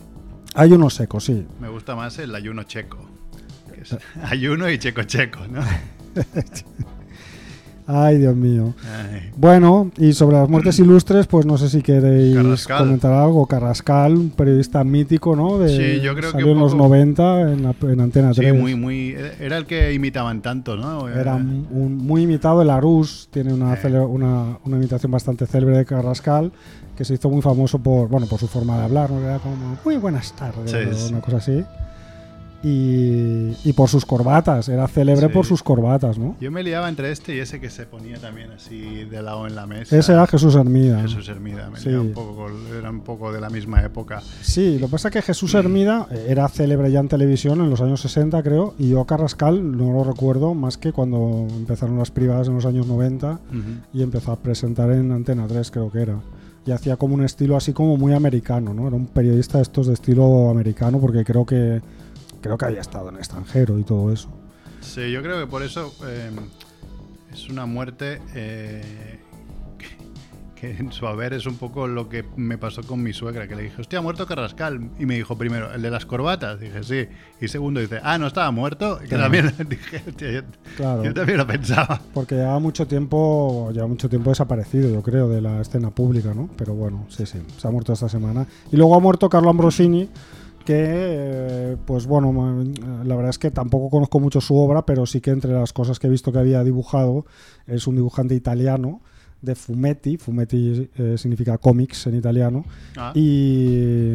Hay 0.54 0.72
unos 0.72 0.94
secos, 0.94 1.24
sí. 1.24 1.46
Me 1.60 1.68
gusta 1.68 1.94
más 1.94 2.18
el 2.18 2.34
ayuno 2.34 2.64
checo. 2.64 2.98
que 3.74 3.82
es 3.82 3.96
ayuno 4.22 4.68
y 4.70 4.78
checo 4.78 5.02
checo, 5.04 5.40
¿no? 5.50 5.60
Ay, 7.92 8.18
Dios 8.18 8.36
mío. 8.36 8.72
Ay. 8.84 9.30
Bueno, 9.36 9.90
y 9.98 10.12
sobre 10.12 10.36
las 10.36 10.48
muertes 10.48 10.78
ilustres, 10.78 11.26
pues 11.26 11.44
no 11.44 11.58
sé 11.58 11.68
si 11.68 11.82
queréis 11.82 12.36
Carrascal. 12.36 12.78
comentar 12.78 13.12
algo. 13.12 13.46
Carrascal, 13.46 14.14
un 14.14 14.30
periodista 14.30 14.84
mítico, 14.84 15.34
¿no? 15.34 15.58
De, 15.58 15.68
Sí, 15.70 16.00
yo 16.00 16.14
creo 16.14 16.30
que 16.30 16.38
salió 16.38 16.52
en 16.52 16.60
los 16.60 16.72
poco- 16.72 16.84
90 16.84 17.40
en, 17.52 17.62
la- 17.64 17.74
en 17.82 18.00
Antena 18.00 18.30
3. 18.32 18.52
Sí, 18.52 18.56
muy, 18.56 18.76
muy. 18.76 19.16
Era 19.40 19.56
el 19.56 19.66
que 19.66 19.92
imitaban 19.92 20.40
tanto, 20.40 20.76
¿no? 20.76 21.08
Era 21.08 21.34
un, 21.34 21.66
un- 21.70 21.96
muy 21.96 22.22
imitado. 22.22 22.62
El 22.62 22.70
Arús 22.70 23.28
tiene 23.32 23.52
una, 23.52 23.74
cele- 23.76 24.06
una, 24.08 24.58
una 24.64 24.76
imitación 24.76 25.10
bastante 25.10 25.46
célebre 25.46 25.78
de 25.78 25.84
Carrascal, 25.84 26.52
que 27.00 27.06
se 27.06 27.14
hizo 27.14 27.30
muy 27.30 27.40
famoso 27.40 27.78
por, 27.78 28.08
bueno, 28.10 28.26
por 28.26 28.38
su 28.38 28.46
forma 28.46 28.76
de 28.76 28.84
hablar, 28.84 29.10
Era 29.10 29.38
como 29.38 29.56
muy 29.82 29.96
buenas 29.96 30.34
tardes, 30.34 30.70
Sí, 30.70 30.76
o 30.76 30.92
sí. 30.94 31.12
una 31.14 31.22
cosa 31.22 31.38
así. 31.38 31.64
Y, 32.62 33.56
y 33.64 33.72
por 33.74 33.88
sus 33.88 34.04
corbatas, 34.04 34.68
era 34.68 34.86
célebre 34.86 35.28
Sí. 35.28 35.32
por 35.32 35.46
sus 35.46 35.62
corbatas, 35.62 36.18
¿no? 36.18 36.36
Yo 36.42 36.50
me 36.50 36.62
liaba 36.62 36.90
entre 36.90 37.10
este 37.10 37.34
y 37.34 37.38
ese 37.38 37.58
que 37.58 37.70
se 37.70 37.86
ponía 37.86 38.18
también 38.18 38.50
así 38.50 39.04
de 39.04 39.22
lado 39.22 39.46
en 39.46 39.54
la 39.56 39.66
mesa. 39.66 39.96
Ese 39.96 40.12
era 40.12 40.26
Jesús 40.26 40.54
Hermida. 40.56 41.00
Jesús 41.00 41.26
Hermida. 41.30 41.70
Me 41.70 41.78
Sí. 41.80 41.88
un 41.88 42.12
poco 42.12 42.48
era 42.78 42.90
un 42.90 43.00
poco 43.00 43.32
de 43.32 43.40
la 43.40 43.48
misma 43.48 43.80
época. 43.82 44.20
Sí, 44.42 44.78
lo 44.78 44.88
que 44.88 44.92
pasa 44.92 45.08
es 45.08 45.14
que 45.14 45.22
Jesús 45.22 45.54
Hermida 45.54 46.06
eh, 46.10 46.26
era 46.28 46.46
célebre 46.48 46.92
ya 46.92 47.00
en 47.00 47.08
televisión 47.08 47.62
en 47.62 47.70
los 47.70 47.80
años 47.80 48.02
60, 48.02 48.42
creo, 48.42 48.74
y 48.78 48.90
yo 48.90 49.00
a 49.00 49.06
Carrascal 49.06 49.74
no 49.78 49.90
lo 49.94 50.04
recuerdo 50.04 50.52
más 50.52 50.76
que 50.76 50.92
cuando 50.92 51.46
empezaron 51.50 51.96
las 51.96 52.10
privadas 52.10 52.48
en 52.48 52.56
los 52.56 52.66
años 52.66 52.86
90 52.86 53.32
Ujú. 53.48 53.60
y 53.94 54.02
empezó 54.02 54.32
a 54.32 54.36
presentar 54.36 54.90
en 54.92 55.12
Antena 55.12 55.46
3, 55.46 55.70
creo 55.70 55.90
que 55.90 56.02
era. 56.02 56.16
Hacía 56.74 56.96
como 56.96 57.14
un 57.14 57.24
estilo 57.24 57.56
así 57.56 57.72
como 57.72 57.96
muy 57.96 58.12
americano, 58.12 58.74
¿no? 58.74 58.86
Era 58.86 58.96
un 58.96 59.06
periodista 59.06 59.58
de 59.58 59.62
estos 59.62 59.86
de 59.86 59.94
estilo 59.94 60.50
americano 60.50 61.00
porque 61.00 61.24
creo 61.24 61.44
que 61.44 61.80
creo 62.40 62.56
que 62.56 62.64
había 62.64 62.80
estado 62.80 63.08
en 63.10 63.16
extranjero 63.16 63.78
y 63.78 63.84
todo 63.84 64.12
eso. 64.12 64.28
Sí, 64.80 65.10
yo 65.12 65.22
creo 65.22 65.38
que 65.38 65.46
por 65.46 65.62
eso 65.62 65.94
eh, 66.06 66.30
es 67.32 67.48
una 67.48 67.66
muerte 67.66 68.20
eh, 68.34 69.20
que, 70.60 70.70
en 70.76 70.92
su 70.92 71.06
haber 71.06 71.32
es 71.32 71.46
un 71.46 71.56
poco 71.56 71.86
lo 71.86 72.08
que 72.08 72.24
me 72.36 72.58
pasó 72.58 72.82
con 72.82 73.02
mi 73.02 73.12
suegra, 73.12 73.48
que 73.48 73.54
le 73.56 73.62
dije, 73.62 73.80
hostia, 73.80 73.98
ha 73.98 74.02
muerto 74.02 74.26
Carrascal. 74.26 74.90
Y 74.98 75.06
me 75.06 75.16
dijo 75.16 75.36
primero, 75.36 75.72
¿el 75.72 75.82
de 75.82 75.90
las 75.90 76.06
corbatas? 76.06 76.60
Dije, 76.60 76.82
sí. 76.82 77.06
Y 77.40 77.48
segundo 77.48 77.80
dice, 77.80 78.00
ah, 78.02 78.18
no 78.18 78.26
estaba 78.26 78.50
muerto. 78.50 78.98
Que 78.98 79.06
Claro. 79.08 79.22
también 79.24 79.54
dije, 79.68 80.02
hostia, 80.06 80.30
yo, 80.32 80.40
Claro. 80.76 81.04
yo 81.04 81.14
también 81.14 81.38
lo 81.38 81.46
pensaba. 81.46 82.00
Porque 82.12 82.34
lleva 82.34 82.58
mucho 82.58 82.86
tiempo, 82.86 83.70
lleva 83.72 83.86
mucho 83.86 84.08
tiempo 84.08 84.30
desaparecido, 84.30 84.90
yo 84.90 85.02
creo, 85.02 85.28
de 85.28 85.40
la 85.40 85.60
escena 85.60 85.90
pública, 85.90 86.34
¿no? 86.34 86.50
Pero 86.56 86.74
bueno, 86.74 87.06
sí, 87.08 87.26
sí, 87.26 87.38
se 87.56 87.68
ha 87.68 87.70
muerto 87.70 87.92
esta 87.92 88.08
semana. 88.08 88.46
Y 88.70 88.76
luego 88.76 88.94
ha 88.94 89.00
muerto 89.00 89.28
Carlo 89.28 89.50
Ambrosini, 89.50 90.08
que, 90.64 90.74
eh, 90.86 91.76
pues 91.86 92.06
bueno, 92.06 92.32
la 93.04 93.16
verdad 93.16 93.30
es 93.30 93.38
que 93.38 93.50
tampoco 93.50 93.88
conozco 93.88 94.20
mucho 94.20 94.40
su 94.40 94.54
obra, 94.56 94.84
pero 94.84 95.06
sí 95.06 95.20
que 95.20 95.30
entre 95.30 95.52
las 95.52 95.72
cosas 95.72 95.98
que 95.98 96.06
he 96.06 96.10
visto 96.10 96.32
que 96.32 96.38
había 96.38 96.62
dibujado, 96.62 97.24
es 97.66 97.86
un 97.86 97.96
dibujante 97.96 98.34
italiano 98.34 99.00
de 99.42 99.54
fumetti, 99.54 100.16
fumetti 100.18 100.88
eh, 100.98 101.14
significa 101.16 101.56
cómics 101.58 102.06
en 102.06 102.16
italiano, 102.16 102.64
Ah, 102.96 103.12
y, 103.14 104.14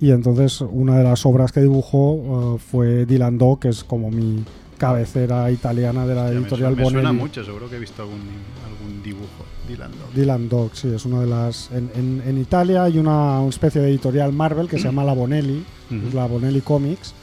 y 0.00 0.10
entonces 0.10 0.60
una 0.60 0.98
de 0.98 1.04
las 1.04 1.24
obras 1.26 1.52
que 1.52 1.60
dibujó 1.60 2.56
eh, 2.56 2.58
fue 2.58 3.06
Dylan 3.06 3.38
Dog, 3.38 3.60
que 3.60 3.68
es 3.68 3.84
como 3.84 4.10
mi 4.10 4.42
cabecera 4.78 5.50
italiana 5.50 6.06
de 6.06 6.14
la 6.14 6.22
hostia, 6.24 6.34
me 6.34 6.40
editorial 6.46 6.74
suena- 6.74 6.84
me 6.86 6.90
suena 6.90 7.12
mucho, 7.12 7.44
seguro 7.44 7.70
que 7.70 7.76
he 7.76 7.78
visto 7.78 8.02
algún, 8.02 8.18
algún 8.18 9.02
dibujo. 9.02 9.44
Dylan 9.68 9.92
Dog. 9.92 10.12
Dylan 10.14 10.48
Dog, 10.48 10.70
sí, 10.74 10.88
es 10.88 11.06
una 11.06 11.20
de 11.20 11.26
las. 11.26 11.70
En, 11.70 11.90
en- 11.94 12.22
en 12.26 12.38
Italia 12.38 12.82
hay 12.84 12.98
una, 12.98 13.40
una 13.40 13.48
especie 13.48 13.80
de 13.80 13.88
editorial 13.88 14.32
Marvel 14.32 14.68
que 14.68 14.76
se 14.78 14.84
llama 14.84 15.04
La 15.04 15.14
Bonelli, 15.14 15.64
la 16.12 16.26
Bonelli 16.26 16.60
Comics, 16.60 17.14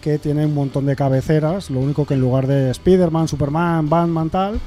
que 0.00 0.18
tiene 0.18 0.46
un 0.46 0.54
montón 0.54 0.86
de 0.86 0.96
cabeceras. 0.96 1.68
Lo 1.68 1.80
único 1.80 2.06
que 2.06 2.14
en 2.14 2.20
lugar 2.20 2.46
de 2.46 2.70
Spider-Man, 2.70 3.28
Superman, 3.28 3.88
Batman, 3.90 4.30
tal, 4.30 4.60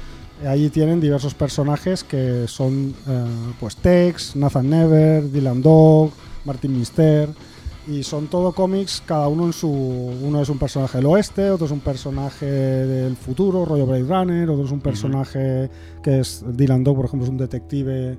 allí 0.46 0.68
tienen 0.70 1.00
diversos 1.00 1.34
personajes 1.34 2.04
que 2.04 2.46
son 2.48 2.94
eh, 3.06 3.24
pues 3.60 3.76
Tex, 3.76 4.36
Nathan 4.36 4.68
Never, 4.68 5.30
Dylan 5.30 5.62
Dog, 5.62 6.10
Martin 6.44 6.78
Mister. 6.78 7.28
Y 7.86 8.02
son 8.02 8.28
todo 8.28 8.52
cómics, 8.52 9.02
cada 9.04 9.28
uno 9.28 9.44
en 9.44 9.52
su. 9.52 9.68
Uno 9.68 10.40
es 10.40 10.48
un 10.48 10.58
personaje 10.58 10.98
del 10.98 11.06
oeste, 11.06 11.50
otro 11.50 11.66
es 11.66 11.72
un 11.72 11.80
personaje 11.80 12.46
del 12.46 13.14
futuro, 13.14 13.66
rollo 13.66 13.84
Blade 13.86 14.04
Runner, 14.04 14.48
otro 14.48 14.64
es 14.64 14.70
un 14.70 14.80
personaje 14.80 15.68
que 16.02 16.20
es 16.20 16.42
Dylan 16.48 16.82
Dog, 16.82 16.96
por 16.96 17.04
ejemplo, 17.04 17.24
es 17.24 17.30
un 17.30 17.36
detective 17.36 18.16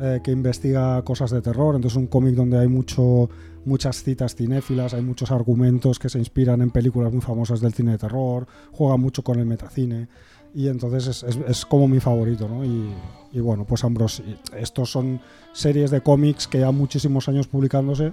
eh, 0.00 0.20
que 0.22 0.30
investiga 0.30 1.02
cosas 1.02 1.32
de 1.32 1.42
terror. 1.42 1.74
Entonces, 1.74 1.96
es 1.96 2.00
un 2.00 2.06
cómic 2.06 2.36
donde 2.36 2.60
hay 2.60 2.68
mucho, 2.68 3.28
muchas 3.64 4.04
citas 4.04 4.36
cinéfilas, 4.36 4.94
hay 4.94 5.02
muchos 5.02 5.32
argumentos 5.32 5.98
que 5.98 6.08
se 6.08 6.20
inspiran 6.20 6.62
en 6.62 6.70
películas 6.70 7.12
muy 7.12 7.20
famosas 7.20 7.60
del 7.60 7.74
cine 7.74 7.92
de 7.92 7.98
terror, 7.98 8.46
juega 8.70 8.96
mucho 8.96 9.24
con 9.24 9.40
el 9.40 9.46
metacine. 9.46 10.06
Y 10.54 10.68
entonces 10.68 11.22
es, 11.22 11.36
es- 11.36 11.66
como 11.66 11.88
mi 11.88 12.00
favorito, 12.00 12.48
¿no? 12.48 12.64
Y, 12.64 13.40
bueno, 13.40 13.64
pues 13.64 13.84
Ambrose, 13.84 14.22
estos 14.56 14.90
son 14.90 15.20
series 15.52 15.90
de 15.90 16.00
cómics 16.00 16.48
que 16.48 16.60
ya 16.60 16.70
muchísimos 16.70 17.28
años 17.28 17.46
publicándose. 17.46 18.12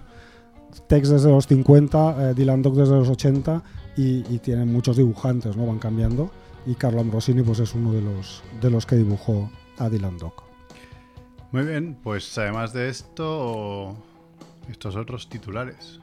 Tex 0.87 1.09
desde 1.09 1.29
los 1.29 1.47
50, 1.47 2.31
eh, 2.31 2.33
Dylan 2.33 2.61
Dog 2.61 2.75
desde 2.75 2.95
los 2.95 3.07
80 3.09 3.63
y, 3.95 4.21
tienen 4.39 4.71
muchos 4.71 4.97
dibujantes, 4.97 5.55
¿no? 5.55 5.65
Van 5.65 5.79
cambiando. 5.79 6.29
Y 6.65 6.75
Carlo 6.75 6.99
Ambrosini 6.99 7.43
pues 7.43 7.59
es 7.59 7.73
uno 7.75 7.93
de 7.93 8.01
los, 8.01 8.43
de 8.61 8.69
los 8.69 8.85
que 8.85 8.95
dibujó 8.97 9.49
a 9.77 9.89
Dylan 9.89 10.17
Dog. 10.17 10.33
Muy 11.51 11.63
bien, 11.63 11.97
pues 12.03 12.37
además 12.37 12.73
de 12.73 12.89
esto, 12.89 13.95
estos 14.69 14.95
otros 14.97 15.29
titulares. 15.29 16.01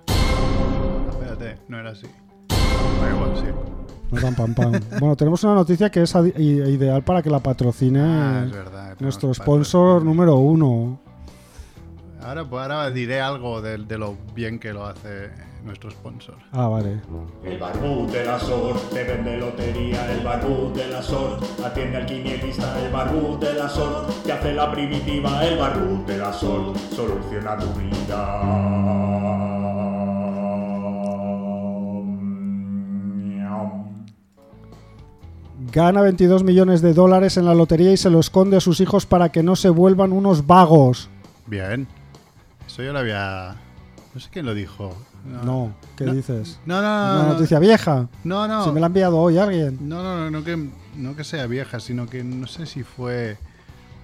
Espérate, 1.10 1.58
no 1.68 1.78
era 1.78 1.90
así. 1.90 2.06
Da 2.48 3.10
igual, 3.10 3.36
sí. 3.36 3.71
Tan 4.20 4.34
pam, 4.34 4.54
pam. 4.54 4.72
bueno, 5.00 5.16
tenemos 5.16 5.42
una 5.44 5.54
noticia 5.54 5.90
que 5.90 6.02
es 6.02 6.14
i- 6.14 6.42
ideal 6.42 7.02
para 7.02 7.22
que 7.22 7.30
la 7.30 7.40
patrocine 7.40 8.00
Ah, 8.00 8.42
es 8.46 8.52
verdad. 8.52 8.96
nuestro 9.00 9.32
sponsor 9.34 9.98
patrocinio. 10.00 10.14
número 10.14 10.36
uno. 10.36 10.98
Ahora, 12.24 12.44
pues 12.48 12.62
ahora 12.62 12.90
diré 12.90 13.20
algo 13.20 13.60
de, 13.60 13.78
de 13.78 13.98
lo 13.98 14.16
bien 14.34 14.60
que 14.60 14.72
lo 14.72 14.86
hace 14.86 15.30
nuestro 15.64 15.90
sponsor. 15.90 16.36
Ah, 16.52 16.68
vale. 16.68 17.00
El 17.44 17.58
barbú 17.58 18.06
de 18.12 18.24
la 18.24 18.38
SOR 18.38 18.76
te 18.92 19.02
vende 19.04 19.38
lotería, 19.38 20.12
el 20.12 20.24
barbú 20.24 20.72
de 20.72 20.88
la 20.88 21.02
SOR 21.02 21.38
atiende 21.64 21.96
al 21.96 22.06
quinielista, 22.06 22.80
el 22.84 22.92
barbú 22.92 23.38
de 23.40 23.54
la 23.54 23.68
SOR 23.68 24.06
te 24.24 24.32
hace 24.32 24.52
la 24.52 24.70
primitiva, 24.70 25.44
el 25.44 25.58
barbú 25.58 26.04
de 26.06 26.18
la 26.18 26.32
SOR 26.32 26.74
soluciona 26.94 27.56
tu 27.58 27.66
vida. 27.74 29.01
Gana 35.72 36.02
22 36.02 36.44
millones 36.44 36.82
de 36.82 36.92
dólares 36.92 37.36
en 37.36 37.46
la 37.46 37.54
lotería 37.54 37.92
y 37.92 37.96
se 37.96 38.10
lo 38.10 38.20
esconde 38.20 38.56
a 38.56 38.60
sus 38.60 38.80
hijos 38.80 39.06
para 39.06 39.30
que 39.30 39.42
no 39.42 39.56
se 39.56 39.70
vuelvan 39.70 40.12
unos 40.12 40.46
vagos. 40.46 41.08
Bien. 41.46 41.86
Eso 42.66 42.82
yo 42.82 42.92
lo 42.92 42.98
había. 42.98 43.56
No 44.14 44.20
sé 44.20 44.28
quién 44.30 44.44
lo 44.44 44.54
dijo. 44.54 44.94
No, 45.44 45.72
¿qué 45.96 46.04
No. 46.04 46.12
dices? 46.14 46.58
No, 46.66 46.82
no, 46.82 47.06
no. 47.06 47.14
Una 47.14 47.22
no. 47.28 47.32
noticia 47.34 47.58
vieja. 47.58 48.08
No, 48.24 48.46
no. 48.48 48.64
Si 48.64 48.70
me 48.70 48.80
la 48.80 48.86
ha 48.86 48.88
enviado 48.88 49.18
hoy 49.18 49.38
alguien. 49.38 49.78
No, 49.88 50.02
no, 50.02 50.16
no, 50.18 50.30
no 50.30 50.44
que, 50.44 50.68
no 50.96 51.16
que 51.16 51.24
sea 51.24 51.46
vieja, 51.46 51.80
sino 51.80 52.06
que 52.06 52.22
no 52.24 52.46
sé 52.46 52.66
si 52.66 52.82
fue. 52.82 53.38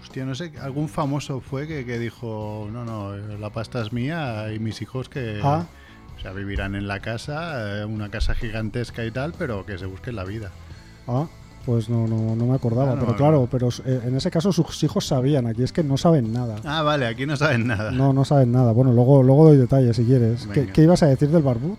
Hostia, 0.00 0.24
no 0.24 0.34
sé, 0.36 0.52
algún 0.62 0.88
famoso 0.88 1.40
fue 1.40 1.66
que, 1.66 1.84
que 1.84 1.98
dijo: 1.98 2.68
No, 2.72 2.84
no, 2.84 3.14
la 3.16 3.50
pasta 3.50 3.82
es 3.82 3.92
mía 3.92 4.52
y 4.54 4.58
mis 4.58 4.80
hijos 4.80 5.08
que. 5.08 5.40
Ah. 5.42 5.66
O 6.16 6.20
sea, 6.20 6.32
vivirán 6.32 6.74
en 6.74 6.88
la 6.88 7.00
casa, 7.00 7.80
eh, 7.80 7.84
una 7.84 8.08
casa 8.10 8.34
gigantesca 8.34 9.04
y 9.04 9.10
tal, 9.10 9.34
pero 9.38 9.64
que 9.66 9.76
se 9.78 9.86
busquen 9.86 10.16
la 10.16 10.24
vida. 10.24 10.50
Ah, 11.06 11.26
pues 11.68 11.90
no, 11.90 12.06
no, 12.06 12.34
no 12.34 12.46
me 12.46 12.54
acordaba. 12.54 12.92
Ah, 12.92 12.94
no, 12.94 13.00
pero 13.02 13.14
claro, 13.14 13.48
pero 13.50 13.68
eh, 13.84 14.00
en 14.06 14.16
ese 14.16 14.30
caso 14.30 14.52
sus 14.52 14.82
hijos 14.84 15.06
sabían. 15.06 15.46
Aquí 15.46 15.62
es 15.62 15.70
que 15.70 15.84
no 15.84 15.98
saben 15.98 16.32
nada. 16.32 16.56
Ah, 16.64 16.80
vale, 16.82 17.06
aquí 17.06 17.26
no 17.26 17.36
saben 17.36 17.66
nada. 17.66 17.90
No, 17.90 18.14
no 18.14 18.24
saben 18.24 18.52
nada. 18.52 18.72
Bueno, 18.72 18.90
luego, 18.94 19.22
luego 19.22 19.48
doy 19.48 19.58
detalles 19.58 19.94
si 19.94 20.04
quieres. 20.06 20.48
¿Qué, 20.72 20.82
ibas 20.82 21.02
a 21.02 21.08
decir 21.08 21.28
del 21.28 21.42
barbut? 21.42 21.78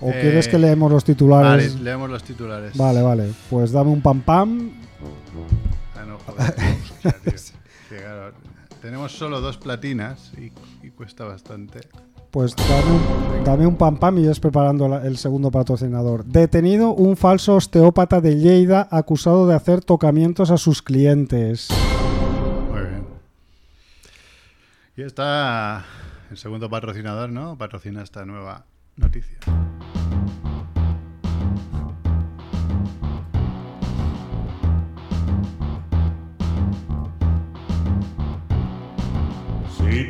¿O 0.00 0.08
Eh, 0.08 0.18
quieres 0.20 0.48
que 0.48 0.58
leemos 0.58 0.90
los 0.90 1.04
Vale, 1.04 1.14
titulares? 1.14 1.80
leemos 1.80 2.10
los 2.10 2.24
titulares. 2.24 2.76
Vale, 2.76 3.00
vale. 3.00 3.32
Pues 3.48 3.70
dame 3.70 3.90
un 3.90 4.02
pam 4.02 4.22
pam. 4.22 4.72
Ah, 5.96 6.04
no, 6.04 6.18
joder. 6.18 6.52
hostia, 6.52 7.12
tío. 7.22 7.32
Que, 7.90 7.96
claro, 7.96 8.32
tenemos 8.82 9.12
solo 9.12 9.40
dos 9.40 9.56
platinas 9.56 10.32
y, 10.36 10.50
y 10.84 10.90
cuesta 10.90 11.24
bastante. 11.26 11.82
Pues 12.30 12.54
dame 13.44 13.66
un, 13.66 13.76
pam 13.76 13.98
pam 13.98 14.18
y 14.18 14.26
es 14.28 14.38
preparando 14.38 15.00
el 15.00 15.16
segundo 15.16 15.50
patrocinador. 15.50 16.24
Detenido 16.24 16.92
un 16.92 17.16
falso 17.16 17.56
osteópata 17.56 18.20
de 18.20 18.36
Lleida 18.36 18.86
acusado 18.90 19.48
de 19.48 19.56
hacer 19.56 19.82
tocamientos 19.82 20.52
a 20.52 20.56
sus 20.56 20.80
clientes. 20.80 21.68
Muy 22.70 22.82
bien. 22.82 23.06
Y 24.96 25.02
está 25.02 25.84
el 26.30 26.36
segundo 26.36 26.70
patrocinador, 26.70 27.30
¿no? 27.30 27.58
Patrocina 27.58 28.02
esta 28.02 28.24
nueva 28.24 28.64
noticia. 28.96 29.38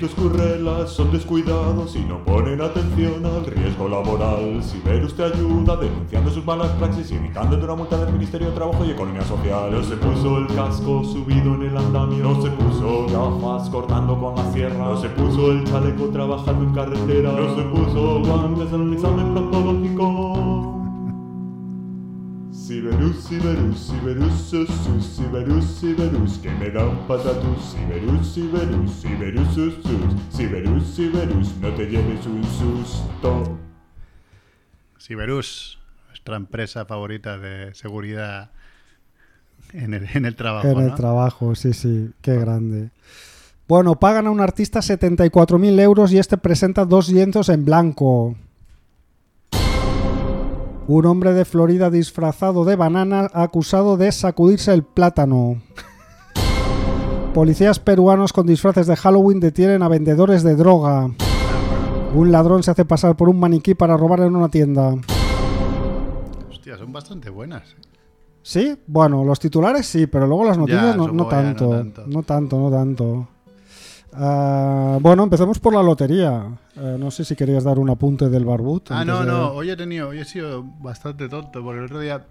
Tus 0.01 0.13
currelas 0.13 0.91
son 0.91 1.13
descuidados 1.13 1.95
y 1.95 2.01
no 2.01 2.25
ponen 2.25 2.63
atención 2.63 3.25
al 3.27 3.45
riesgo 3.45 3.87
laboral, 3.87 4.63
Siberus 4.65 5.15
te 5.15 5.25
ayuda 5.25 5.77
denunciando 5.77 6.31
sus 6.31 6.43
malas 6.43 6.71
praxis 6.79 7.11
y 7.11 7.17
evitándote 7.17 7.65
una 7.65 7.75
multa 7.75 8.03
del 8.03 8.15
Ministerio 8.15 8.49
de 8.49 8.55
Trabajo 8.55 8.83
y 8.83 8.93
Economía 8.93 9.23
Social. 9.23 9.71
No 9.71 9.83
se 9.83 9.97
puso 9.97 10.39
el 10.39 10.47
casco 10.47 11.05
subido 11.05 11.55
en 11.55 11.65
el 11.65 11.77
andamio, 11.77 12.25
no 12.25 12.41
se 12.41 12.49
puso 12.51 13.07
gafas 13.09 13.69
cortando 13.69 14.19
con 14.19 14.37
la 14.37 14.53
sierra, 14.53 14.79
no 14.79 14.97
se 14.99 15.11
puso 15.11 15.53
el 15.53 15.65
chaleco 15.65 16.07
trabajando 16.07 16.65
en 16.65 16.75
carretera, 16.75 17.33
no 17.33 17.55
se 17.55 17.63
puso 17.65 18.21
guantes 18.21 18.73
en 18.73 18.81
un 18.81 18.95
examen 18.95 19.35
proctológico. 19.35 20.50
Siberus, 22.71 23.25
Siberus, 23.25 23.79
Siberus, 23.81 24.33
sus, 24.43 24.69
sus, 24.69 25.05
Siberus, 25.05 25.65
Siberus, 25.65 26.39
que 26.39 26.51
me 26.51 26.71
da 26.71 26.87
un 26.87 27.05
patatús. 27.09 27.73
Siberus, 27.73 28.29
Siberus, 28.29 28.93
Siberus, 28.93 29.55
sus, 29.55 29.75
sus, 29.83 30.37
Siberus, 30.37 30.87
Siberus, 30.87 31.57
no 31.57 31.75
te 31.75 31.87
lleves 31.87 32.25
un 32.27 32.45
susto. 32.45 33.59
Siberus, 34.99 35.81
nuestra 36.07 36.37
empresa 36.37 36.85
favorita 36.85 37.39
de 37.39 37.75
seguridad 37.75 38.53
en 39.73 39.93
el, 39.93 40.07
en 40.15 40.25
el 40.25 40.37
trabajo. 40.37 40.69
En 40.69 40.79
el 40.79 40.91
¿no? 40.91 40.95
trabajo, 40.95 41.57
sí, 41.57 41.73
sí, 41.73 42.13
qué 42.23 42.39
grande. 42.39 42.91
Bueno, 43.67 43.99
pagan 43.99 44.29
a 44.29 44.31
un 44.31 44.41
artista 44.41 44.79
74.000 44.79 45.81
euros 45.81 46.13
y 46.13 46.19
este 46.19 46.39
presenta 46.39 46.85
dos 46.85 47.09
lienzos 47.09 47.49
en 47.49 47.65
blanco. 47.65 48.37
Un 50.93 51.07
hombre 51.07 51.33
de 51.35 51.45
Florida 51.45 51.89
disfrazado 51.89 52.65
de 52.65 52.75
banana 52.75 53.31
acusado 53.33 53.97
de 53.97 54.11
sacudirse 54.11 54.75
el 54.75 54.83
plátano. 54.83 55.63
Policías 57.33 57.79
peruanos 57.79 58.33
con 58.33 58.45
disfraces 58.45 58.89
de 58.89 58.97
Halloween 58.97 59.39
detienen 59.39 59.85
a 59.85 59.89
vendedores 59.89 60.43
de 60.43 60.57
droga. 60.57 61.09
Un 62.13 62.33
ladrón 62.33 62.65
se 62.65 62.73
hace 62.73 62.85
pasar 62.85 63.17
por 63.17 63.29
un 63.29 63.39
maniquí 63.39 63.75
para 63.75 63.97
robar 63.97 64.19
en 64.23 64.35
una 64.35 64.49
tienda. 64.49 64.97
Hostia, 66.51 66.77
son 66.77 66.93
bastante 66.93 67.31
buenas. 67.31 67.77
¿Sí? 68.43 68.77
Bueno, 68.89 69.25
los 69.25 69.39
titulares 69.39 69.87
sí, 69.87 70.09
pero 70.09 70.27
luego 70.27 70.45
las 70.45 70.59
noticias 70.59 70.97
no, 70.97 71.07
no 71.07 71.23
supongo 71.25 71.31
ya 71.31 71.43
no 71.43 71.45
tanto, 71.55 71.71
tanto. 71.71 72.03
no 72.09 72.23
tanto. 72.25 72.59
No 72.59 72.71
tanto, 72.73 73.29
Ah, 74.13 74.99
bueno, 75.01 75.23
empecemos 75.25 75.59
por 75.59 75.75
la 75.75 75.83
lotería. 75.83 76.59
Eh, 76.77 76.97
no 76.99 77.11
sé 77.11 77.25
si 77.25 77.37
querías 77.37 77.65
dar 77.65 77.79
un 77.79 77.91
apunte 77.91 78.29
del 78.29 78.45
barbut. 78.45 78.91
Ah, 78.91 79.05
no, 79.05 79.21
de- 79.21 79.27
no. 79.27 79.49
Hoy 79.53 79.71
he 79.71 79.77
tenido, 79.77 80.09
hoy 80.09 80.19
he 80.19 80.25
sido 80.25 80.63
bastante 80.81 81.29
tonto 81.29 81.63
porque 81.63 81.79
el 81.79 81.85
otro 81.85 82.01
día 82.01 82.27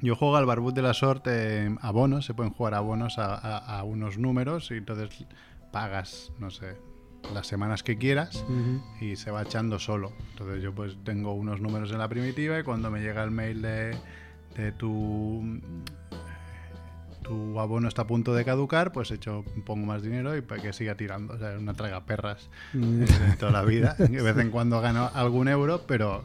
yo 0.00 0.14
juego 0.14 0.36
al 0.36 0.46
Barbut 0.46 0.74
de 0.76 0.82
la 0.82 0.94
Sorte 0.94 1.74
a 1.80 1.90
bonos, 1.90 2.24
se 2.24 2.34
pueden 2.34 2.52
jugar 2.52 2.74
a 2.74 2.80
bonos 2.80 3.18
a, 3.18 3.34
a- 3.34 3.78
a 3.80 3.82
unos 3.84 4.16
números 4.16 4.70
y 4.70 4.74
entonces 4.74 5.08
pagas, 5.72 6.30
no 6.38 6.50
sé, 6.50 6.76
las 7.34 7.48
semanas 7.48 7.82
que 7.82 7.98
quieras 7.98 8.44
y 9.00 9.16
se 9.16 9.32
va 9.32 9.42
echando 9.42 9.80
solo. 9.80 10.12
Entonces 10.30 10.62
yo 10.62 10.72
pues 10.72 10.96
tengo 11.02 11.32
unos 11.32 11.60
números 11.60 11.90
en 11.90 11.98
la 11.98 12.08
primitiva 12.08 12.60
y 12.60 12.62
cuando 12.62 12.92
me 12.92 13.00
llega 13.00 13.24
el 13.24 13.32
mail 13.32 13.60
de, 13.60 13.96
de 14.56 14.70
tu 14.70 15.42
tu 17.28 17.60
abono 17.60 17.86
está 17.88 18.02
a 18.02 18.06
punto 18.06 18.34
de 18.34 18.44
caducar, 18.44 18.90
pues 18.92 19.10
echo 19.10 19.44
pongo 19.64 19.86
más 19.86 20.02
dinero 20.02 20.36
y 20.36 20.40
para 20.40 20.60
que 20.62 20.72
siga 20.72 20.94
tirando. 20.96 21.34
O 21.34 21.38
sea, 21.38 21.52
es 21.54 21.60
una 21.60 21.74
traga 21.74 22.04
perras 22.04 22.48
Mm, 22.74 23.00
de 23.00 23.36
toda 23.38 23.52
la 23.52 23.62
vida. 23.62 23.94
De 23.98 24.22
vez 24.22 24.36
en 24.38 24.50
cuando 24.50 24.80
gano 24.80 25.10
algún 25.14 25.48
euro, 25.48 25.82
pero 25.86 26.24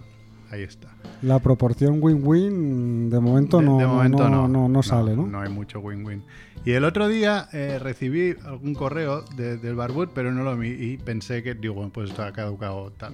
ahí 0.52 0.64
está. 0.64 0.88
La 1.22 1.40
proporción 1.40 2.00
win-win 2.02 3.10
de 3.10 3.20
momento, 3.20 3.60
De- 3.60 3.66
no, 3.66 3.78
de 3.78 3.88
momento 3.88 4.30
no, 4.30 4.48
no, 4.48 4.68
no- 4.70 4.84
sale, 4.84 5.16
¿no? 5.16 5.28
No 5.28 5.42
hay 5.42 5.50
mucho 5.50 5.80
win-win. 5.80 6.24
Y 6.66 6.72
el 6.72 6.86
otro 6.86 7.08
día 7.10 7.50
eh, 7.52 7.78
recibí 7.80 8.36
algún 8.46 8.74
correo 8.74 9.24
de- 9.36 9.58
del 9.58 9.76
Barbut, 9.76 10.12
pero 10.14 10.32
no 10.32 10.44
lo 10.44 10.56
vi 10.58 10.70
y 10.70 10.98
pensé 10.98 11.44
que, 11.44 11.54
digo, 11.56 11.90
pues 11.94 12.10
esto 12.12 12.24
ha 12.24 12.32
caducado 12.32 12.92
tal. 12.92 13.14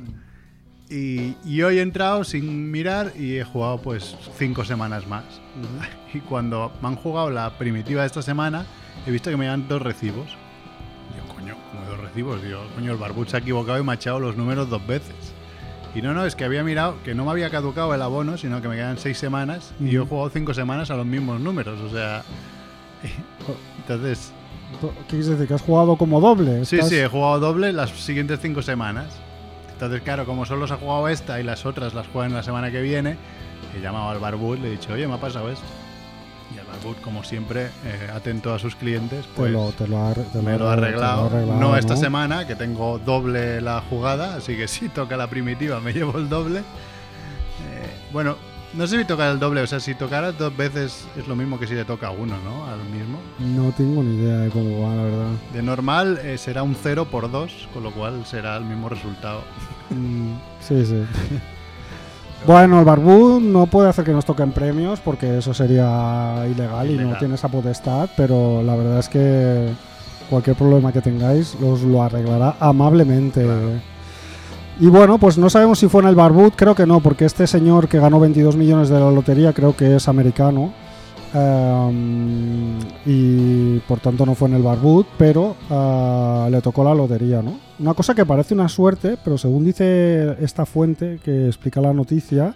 Y, 0.89 1.35
y 1.45 1.61
hoy 1.61 1.77
he 1.77 1.81
entrado 1.81 2.23
sin 2.23 2.71
mirar 2.71 3.13
y 3.15 3.37
he 3.37 3.43
jugado 3.43 3.79
pues 3.79 4.15
cinco 4.37 4.65
semanas 4.65 5.07
más. 5.07 5.23
Y 6.13 6.21
cuando 6.21 6.71
me 6.81 6.87
han 6.87 6.95
jugado 6.95 7.29
la 7.29 7.51
primitiva 7.59 8.01
de 8.01 8.07
esta 8.07 8.23
semana, 8.23 8.65
he 9.05 9.11
visto 9.11 9.29
que 9.29 9.37
me 9.37 9.45
llegan 9.45 9.67
dos 9.67 9.79
recibos. 9.79 10.25
Digo, 11.13 11.35
coño, 11.35 11.55
como 11.71 11.85
dos 11.85 11.99
recibos. 11.99 12.41
Digo, 12.41 12.61
coño, 12.73 12.93
el 12.93 12.97
Barbut 12.97 13.27
se 13.27 13.35
ha 13.37 13.39
equivocado 13.41 13.77
y 13.79 13.83
me 13.83 13.91
ha 13.91 13.95
echado 13.95 14.19
los 14.19 14.35
números 14.35 14.67
dos 14.71 14.85
veces. 14.87 15.13
Y 15.93 16.01
no, 16.01 16.15
no, 16.15 16.25
es 16.25 16.35
que 16.35 16.45
había 16.45 16.63
mirado 16.63 16.95
que 17.03 17.13
no 17.13 17.25
me 17.25 17.31
había 17.31 17.51
caducado 17.51 17.93
el 17.93 18.01
abono, 18.01 18.37
sino 18.39 18.59
que 18.59 18.67
me 18.67 18.75
quedan 18.75 18.97
seis 18.97 19.19
semanas 19.19 19.71
y 19.79 19.89
yo 19.91 20.01
he 20.03 20.05
jugado 20.07 20.31
cinco 20.31 20.53
semanas 20.55 20.89
a 20.89 20.95
los 20.95 21.05
mismos 21.05 21.39
números. 21.39 21.79
O 21.81 21.89
sea, 21.91 22.23
entonces, 23.77 24.31
¿Qué 24.81 24.87
quieres 25.09 25.27
decir? 25.27 25.47
¿Que 25.47 25.53
has 25.53 25.61
jugado 25.61 25.95
como 25.95 26.19
doble? 26.21 26.65
sí, 26.65 26.77
Estás- 26.77 26.89
sí, 26.89 26.95
he 26.95 27.07
jugado 27.07 27.39
doble 27.39 27.71
las 27.73 27.91
siguientes 27.91 28.39
cinco 28.41 28.63
semanas. 28.63 29.13
Entonces, 29.79 30.01
claro, 30.01 30.25
como 30.25 30.45
solo 30.45 30.67
se 30.67 30.73
ha 30.73 30.77
jugado 30.77 31.07
esta 31.07 31.39
y 31.39 31.43
las 31.43 31.65
otras 31.65 31.93
las 31.93 32.05
juegan 32.09 32.33
la 32.33 32.43
semana 32.43 32.69
que 32.69 32.81
viene, 32.81 33.15
he 33.73 33.79
llamado 33.79 34.09
al 34.09 34.19
Barbut, 34.19 34.59
le 34.59 34.67
he 34.67 34.71
dicho, 34.71 34.91
oye, 34.91 35.07
me 35.07 35.13
ha 35.13 35.21
pasado 35.21 35.49
esto. 35.49 35.63
Y 36.53 36.57
el 36.59 36.65
Barbut, 36.65 36.99
como 36.99 37.23
siempre, 37.23 37.67
eh, 37.85 38.09
atento 38.13 38.53
a 38.53 38.59
sus 38.59 38.75
clientes, 38.75 39.25
Te 39.25 39.31
pues 39.37 39.51
lo, 39.53 39.71
te 39.71 39.87
lo 39.87 40.11
te 40.33 40.41
me 40.41 40.57
lo 40.57 40.69
ha 40.69 40.75
te 40.75 40.81
arreglado. 40.81 41.27
arreglado, 41.27 41.61
no 41.61 41.77
esta 41.77 41.93
¿no? 41.93 41.99
semana, 42.01 42.45
que 42.45 42.55
tengo 42.57 42.99
doble 42.99 43.61
la 43.61 43.81
jugada, 43.89 44.35
así 44.35 44.57
que 44.57 44.67
si 44.67 44.89
toca 44.89 45.15
la 45.15 45.27
primitiva 45.29 45.79
me 45.79 45.93
llevo 45.93 46.17
el 46.17 46.27
doble. 46.27 46.59
Eh, 46.59 46.63
bueno, 48.11 48.35
no 48.73 48.85
sé 48.85 48.99
si 48.99 49.05
tocar 49.05 49.31
el 49.31 49.39
doble, 49.39 49.61
o 49.61 49.67
sea, 49.67 49.79
si 49.79 49.95
tocara 49.95 50.31
dos 50.31 50.55
veces 50.55 51.07
es 51.17 51.27
lo 51.27 51.35
mismo 51.35 51.57
que 51.59 51.65
si 51.67 51.73
le 51.73 51.85
toca 51.85 52.11
uno, 52.11 52.35
¿no? 52.43 52.65
Al 52.67 52.79
mismo. 52.85 53.19
No 53.39 53.71
tengo 53.71 54.03
ni 54.03 54.15
idea 54.15 54.37
de 54.39 54.49
cómo 54.49 54.81
va, 54.87 54.95
la 54.95 55.03
verdad. 55.03 55.27
De 55.53 55.63
normal 55.63 56.19
eh, 56.23 56.37
será 56.37 56.61
un 56.63 56.75
0 56.75 57.05
por 57.09 57.31
2, 57.31 57.69
con 57.73 57.81
lo 57.83 57.91
cual 57.91 58.25
será 58.27 58.57
el 58.57 58.65
mismo 58.65 58.87
resultado. 58.89 59.41
Mm, 59.89 60.33
sí, 60.61 60.85
sí. 60.85 61.03
Bueno, 62.47 62.79
el 62.79 62.85
Barbú 62.85 63.41
no 63.41 63.65
puede 63.65 63.89
hacer 63.89 64.05
que 64.05 64.13
nos 64.13 64.23
toquen 64.23 64.53
premios 64.53 65.01
porque 65.01 65.39
eso 65.39 65.53
sería 65.53 66.45
ilegal, 66.49 66.89
y 66.89 66.97
no 66.97 67.17
tiene 67.17 67.35
esa 67.35 67.49
potestad, 67.49 68.09
pero 68.15 68.63
la 68.63 68.77
verdad 68.77 68.99
es 68.99 69.09
que 69.09 69.67
cualquier 70.29 70.55
problema 70.55 70.93
que 70.93 71.01
tengáis 71.01 71.55
os 71.61 71.81
lo 71.81 72.01
arreglará 72.01 72.55
amablemente. 72.59 73.43
Claro. 73.43 73.71
Y 74.79 74.87
bueno, 74.87 75.17
pues 75.17 75.37
no 75.37 75.49
sabemos 75.49 75.79
si 75.79 75.89
fue 75.89 76.01
en 76.01 76.07
el 76.07 76.15
Barbut, 76.15 76.53
creo 76.55 76.73
que 76.73 76.85
no, 76.85 77.01
porque 77.01 77.25
este 77.25 77.45
señor 77.45 77.89
que 77.89 77.99
ganó 77.99 78.19
22 78.21 78.55
millones 78.55 78.87
de 78.87 78.99
la 78.99 79.11
lotería 79.11 79.51
creo 79.51 79.75
que 79.75 79.97
es 79.97 80.07
americano. 80.07 80.71
Em, 81.33 82.79
y 83.05 83.79
por 83.87 83.99
tanto 83.99 84.25
no 84.25 84.33
fue 84.35 84.49
en 84.49 84.55
el 84.55 84.63
Barbut, 84.63 85.05
pero 85.17 85.55
ah, 85.69 86.47
le 86.49 86.59
tocó 86.61 86.83
la 86.83 86.95
lotería, 86.95 87.41
¿no? 87.41 87.59
Una 87.79 87.93
cosa 87.93 88.15
que 88.15 88.25
parece 88.25 88.53
una 88.53 88.67
suerte, 88.67 89.17
pero 89.23 89.37
según 89.37 89.63
dice 89.65 90.35
esta 90.43 90.65
fuente 90.65 91.19
que 91.23 91.47
explica 91.47 91.81
la 91.81 91.93
noticia, 91.93 92.55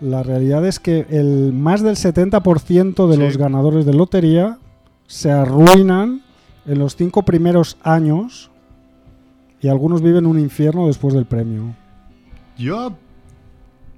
la 0.00 0.22
realidad 0.22 0.64
es 0.66 0.80
que 0.80 1.06
el 1.10 1.52
más 1.52 1.82
del 1.82 1.96
70% 1.96 3.08
de 3.08 3.16
Sí. 3.16 3.20
los 3.20 3.36
ganadores 3.36 3.84
de 3.84 3.92
lotería 3.94 4.58
se 5.06 5.30
arruinan 5.30 6.22
en 6.66 6.78
los 6.78 6.96
cinco 6.96 7.22
primeros 7.24 7.76
años 7.82 8.50
y 9.60 9.68
algunos 9.68 10.00
viven 10.02 10.26
un 10.26 10.38
infierno 10.38 10.86
después 10.86 11.14
del 11.14 11.26
premio. 11.26 11.74
Yo, 12.56 12.96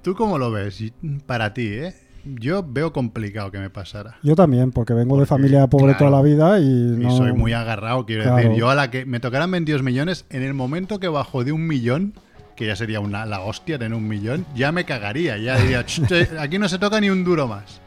¿tú 0.01 0.15
cómo 0.15 0.37
lo 0.37 0.51
ves? 0.51 0.83
Para 1.25 1.53
ti, 1.53 1.67
¿eh? 1.67 1.93
Yo 2.25 2.63
veo 2.67 2.93
complicado 2.93 3.51
que 3.51 3.57
me 3.59 3.69
pasara. 3.69 4.17
Yo 4.23 4.35
también, 4.35 4.71
porque 4.71 4.93
vengo 4.93 5.19
de 5.19 5.25
familia 5.25 5.67
pobre 5.67 5.93
claro, 5.93 5.97
toda 5.97 6.11
la 6.11 6.21
vida 6.21 6.59
y 6.59 7.05
Y 7.05 7.09
soy 7.17 7.33
muy 7.33 7.53
agarrado, 7.53 8.05
quiero 8.05 8.23
Claro. 8.23 8.37
decir. 8.37 8.51
Yo 8.53 8.69
a 8.69 8.75
la 8.75 8.91
que 8.91 9.05
me 9.05 9.19
tocaran 9.19 9.49
22 9.51 9.83
millones, 9.83 10.25
en 10.29 10.43
el 10.43 10.53
momento 10.53 10.99
que 10.99 11.07
bajo 11.07 11.43
de 11.43 11.51
un 11.51 11.65
millón, 11.67 12.13
que 12.55 12.67
ya 12.67 12.75
sería 12.75 12.99
una, 12.99 13.25
la 13.25 13.41
hostia 13.41 13.79
tener 13.79 13.97
un 13.97 14.07
millón, 14.07 14.45
ya 14.55 14.71
me 14.71 14.85
cagaría. 14.85 15.37
Ya 15.37 15.57
diría, 15.57 15.83
"Ch, 15.85 16.01
eh, 16.11 16.29
aquí 16.39 16.59
no 16.59 16.69
se 16.69 16.77
toca 16.77 17.01
ni 17.01 17.09
un 17.09 17.23
duro 17.23 17.47
más. 17.47 17.80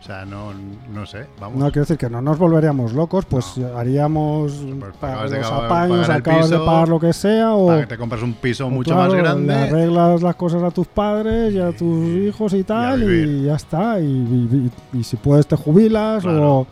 O 0.00 0.02
sea, 0.02 0.24
no, 0.24 0.52
no 0.94 1.06
sé, 1.06 1.26
vamos. 1.40 1.58
No 1.58 1.66
quiero 1.66 1.80
decir 1.82 1.98
que 1.98 2.08
no 2.08 2.22
nos 2.22 2.38
volveríamos 2.38 2.92
locos, 2.92 3.24
pues 3.24 3.44
haríamos 3.76 4.52
Pues 4.78 4.94
pa- 5.00 5.08
acabas 5.12 5.30
de 5.32 5.38
los 5.38 5.50
apaños, 5.50 6.08
acabas 6.08 6.48
de 6.50 6.56
piso, 6.56 6.64
pagar 6.66 6.88
lo 6.88 7.00
que 7.00 7.12
sea, 7.12 7.52
o, 7.54 7.66
Para 7.66 7.80
que 7.80 7.86
te 7.88 7.98
compras 7.98 8.22
un 8.22 8.34
piso 8.34 8.70
mucho 8.70 8.92
claro, 8.94 9.12
más 9.12 9.22
grande. 9.22 9.54
arreglas 9.54 10.22
las 10.22 10.36
cosas 10.36 10.62
a 10.62 10.70
tus 10.70 10.86
padres 10.86 11.52
y 11.52 11.58
a 11.58 11.72
tus 11.72 12.06
hijos 12.10 12.54
y 12.54 12.62
tal, 12.62 13.02
y 13.02 13.44
ya 13.46 13.56
está. 13.56 13.98
Y, 14.00 14.70
y- 14.94 15.02
si 15.04 15.16
puedes 15.16 15.46
te 15.48 15.56
jubilas 15.56 16.22
Claro. 16.22 16.58
o 16.60 16.66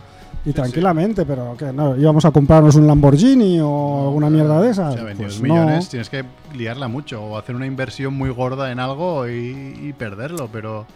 y 0.45 0.51
Sí, 0.51 0.53
tranquilamente, 0.55 1.27
pero 1.27 1.57
que 1.59 1.73
no 1.73 1.97
íbamos 1.97 2.25
a 2.25 2.31
comprarnos 2.31 2.77
un 2.77 2.87
Lamborghini 2.87 3.59
o 3.61 4.05
alguna 4.07 4.31
mierda 4.31 4.61
de 4.63 4.71
esas. 4.71 4.91
O 4.95 4.97
sea, 4.99 5.03
22 5.05 5.33
Pues 5.33 5.43
millones 5.43 5.85
no. 5.87 5.91
tienes 5.91 6.09
que 6.09 6.25
liarla 6.57 6.87
mucho 6.87 7.21
o 7.21 7.37
hacer 7.37 7.57
una 7.57 7.67
inversión 7.67 8.15
muy 8.15 8.31
gorda 8.31 8.71
en 8.71 8.79
algo 8.79 9.27
y, 9.29 9.77
y 9.83 9.93
perderlo, 9.99 10.49
pero 10.53 10.87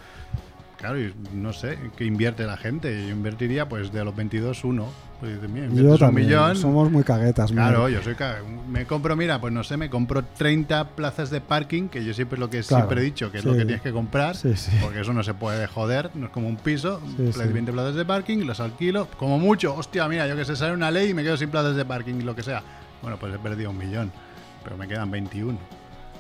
claro, 0.80 0.98
y 1.00 1.14
no 1.34 1.52
sé, 1.52 1.78
¿qué 1.96 2.04
invierte 2.04 2.44
la 2.46 2.56
gente? 2.56 3.06
Yo 3.06 3.10
invertiría 3.12 3.68
pues 3.68 3.92
de 3.92 4.04
los 4.04 4.16
22 4.16 4.64
uno. 4.64 4.86
Pues 5.20 5.34
dices, 5.34 5.50
mira, 5.50 5.66
Yo 5.66 5.70
inviertes 5.72 6.00
un 6.00 6.06
también. 6.06 6.28
millón. 6.28 6.56
Somos 6.56 6.90
muy 6.90 7.04
caguetas. 7.04 7.50
mira. 7.50 7.64
Claro, 7.68 7.88
yo 7.90 8.02
soy 8.02 8.14
me 8.70 8.86
compro, 8.86 9.14
mira, 9.16 9.38
pues 9.38 9.52
no 9.52 9.62
sé, 9.62 9.76
me 9.76 9.90
compro 9.90 10.24
30 10.24 10.88
plazas 10.96 11.28
de 11.28 11.42
parking, 11.42 11.88
que 11.88 12.02
yo 12.02 12.14
siempre 12.14 12.38
lo 12.38 12.48
que 12.48 12.62
Claro, 12.62 12.84
siempre 12.86 13.02
he 13.02 13.04
dicho, 13.04 13.30
que 13.30 13.36
es 13.36 13.42
sí. 13.42 13.48
lo 13.50 13.54
que 13.54 13.64
tienes 13.66 13.82
que 13.82 13.92
comprar, 13.92 14.34
Sí, 14.34 14.56
sí. 14.56 14.70
porque 14.80 15.00
eso 15.02 15.12
no 15.12 15.22
se 15.22 15.34
puede 15.34 15.66
joder, 15.66 16.10
no 16.14 16.26
es 16.26 16.32
como 16.32 16.48
un 16.48 16.56
piso, 16.56 17.02
Sí, 17.18 17.30
pla- 17.34 17.44
sí. 17.44 17.52
20 17.52 17.70
plazas 17.70 17.94
de 17.96 18.04
parking, 18.06 18.46
las 18.46 18.60
alquilo, 18.60 19.08
como 19.18 19.38
mucho, 19.38 19.74
hostia, 19.76 20.08
mira, 20.08 20.26
yo 20.26 20.36
que 20.36 20.46
sé, 20.46 20.56
sale 20.56 20.72
una 20.72 20.90
ley 20.90 21.10
y 21.10 21.14
me 21.14 21.22
quedo 21.22 21.36
sin 21.36 21.50
plazas 21.50 21.76
de 21.76 21.84
parking 21.84 22.14
y 22.14 22.22
lo 22.22 22.34
que 22.34 22.42
sea. 22.42 22.62
Bueno, 23.02 23.18
pues 23.18 23.34
he 23.34 23.38
perdido 23.38 23.68
un 23.70 23.76
millón, 23.78 24.10
pero 24.64 24.78
me 24.78 24.88
quedan 24.88 25.10
21. 25.10 25.58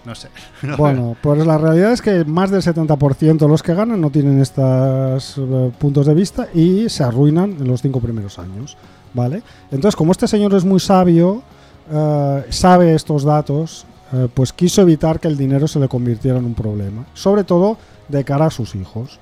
No 0.04 0.14
sé. 0.14 0.28
No 0.62 0.76
Bueno, 0.76 1.16
pues 1.20 1.46
la 1.46 1.58
realidad 1.58 1.92
es 1.92 2.02
que 2.02 2.24
más 2.24 2.50
del 2.50 2.62
70% 2.62 3.38
de 3.38 3.48
los 3.48 3.62
que 3.62 3.74
ganan 3.74 4.00
no 4.00 4.10
tienen 4.10 4.40
estos 4.40 5.36
eh, 5.38 5.72
puntos 5.78 6.06
de 6.06 6.14
vista 6.14 6.48
y 6.54 6.88
se 6.88 7.04
arruinan 7.04 7.56
en 7.60 7.68
los 7.68 7.82
cinco 7.82 8.00
primeros 8.00 8.38
años, 8.38 8.76
¿vale? 9.14 9.42
Entonces, 9.70 9.96
como 9.96 10.12
este 10.12 10.28
señor 10.28 10.54
es 10.54 10.64
muy 10.64 10.80
sabio, 10.80 11.42
eh, 11.90 12.44
sabe 12.50 12.94
estos 12.94 13.24
datos, 13.24 13.86
eh, 14.12 14.28
pues 14.32 14.52
quiso 14.52 14.82
evitar 14.82 15.20
que 15.20 15.28
el 15.28 15.36
dinero 15.36 15.68
se 15.68 15.78
le 15.78 15.88
convirtiera 15.88 16.38
en 16.38 16.44
un 16.44 16.54
problema, 16.54 17.06
sobre 17.14 17.44
todo 17.44 17.76
de 18.08 18.24
cara 18.24 18.46
a 18.46 18.50
sus 18.50 18.74
hijos, 18.74 19.18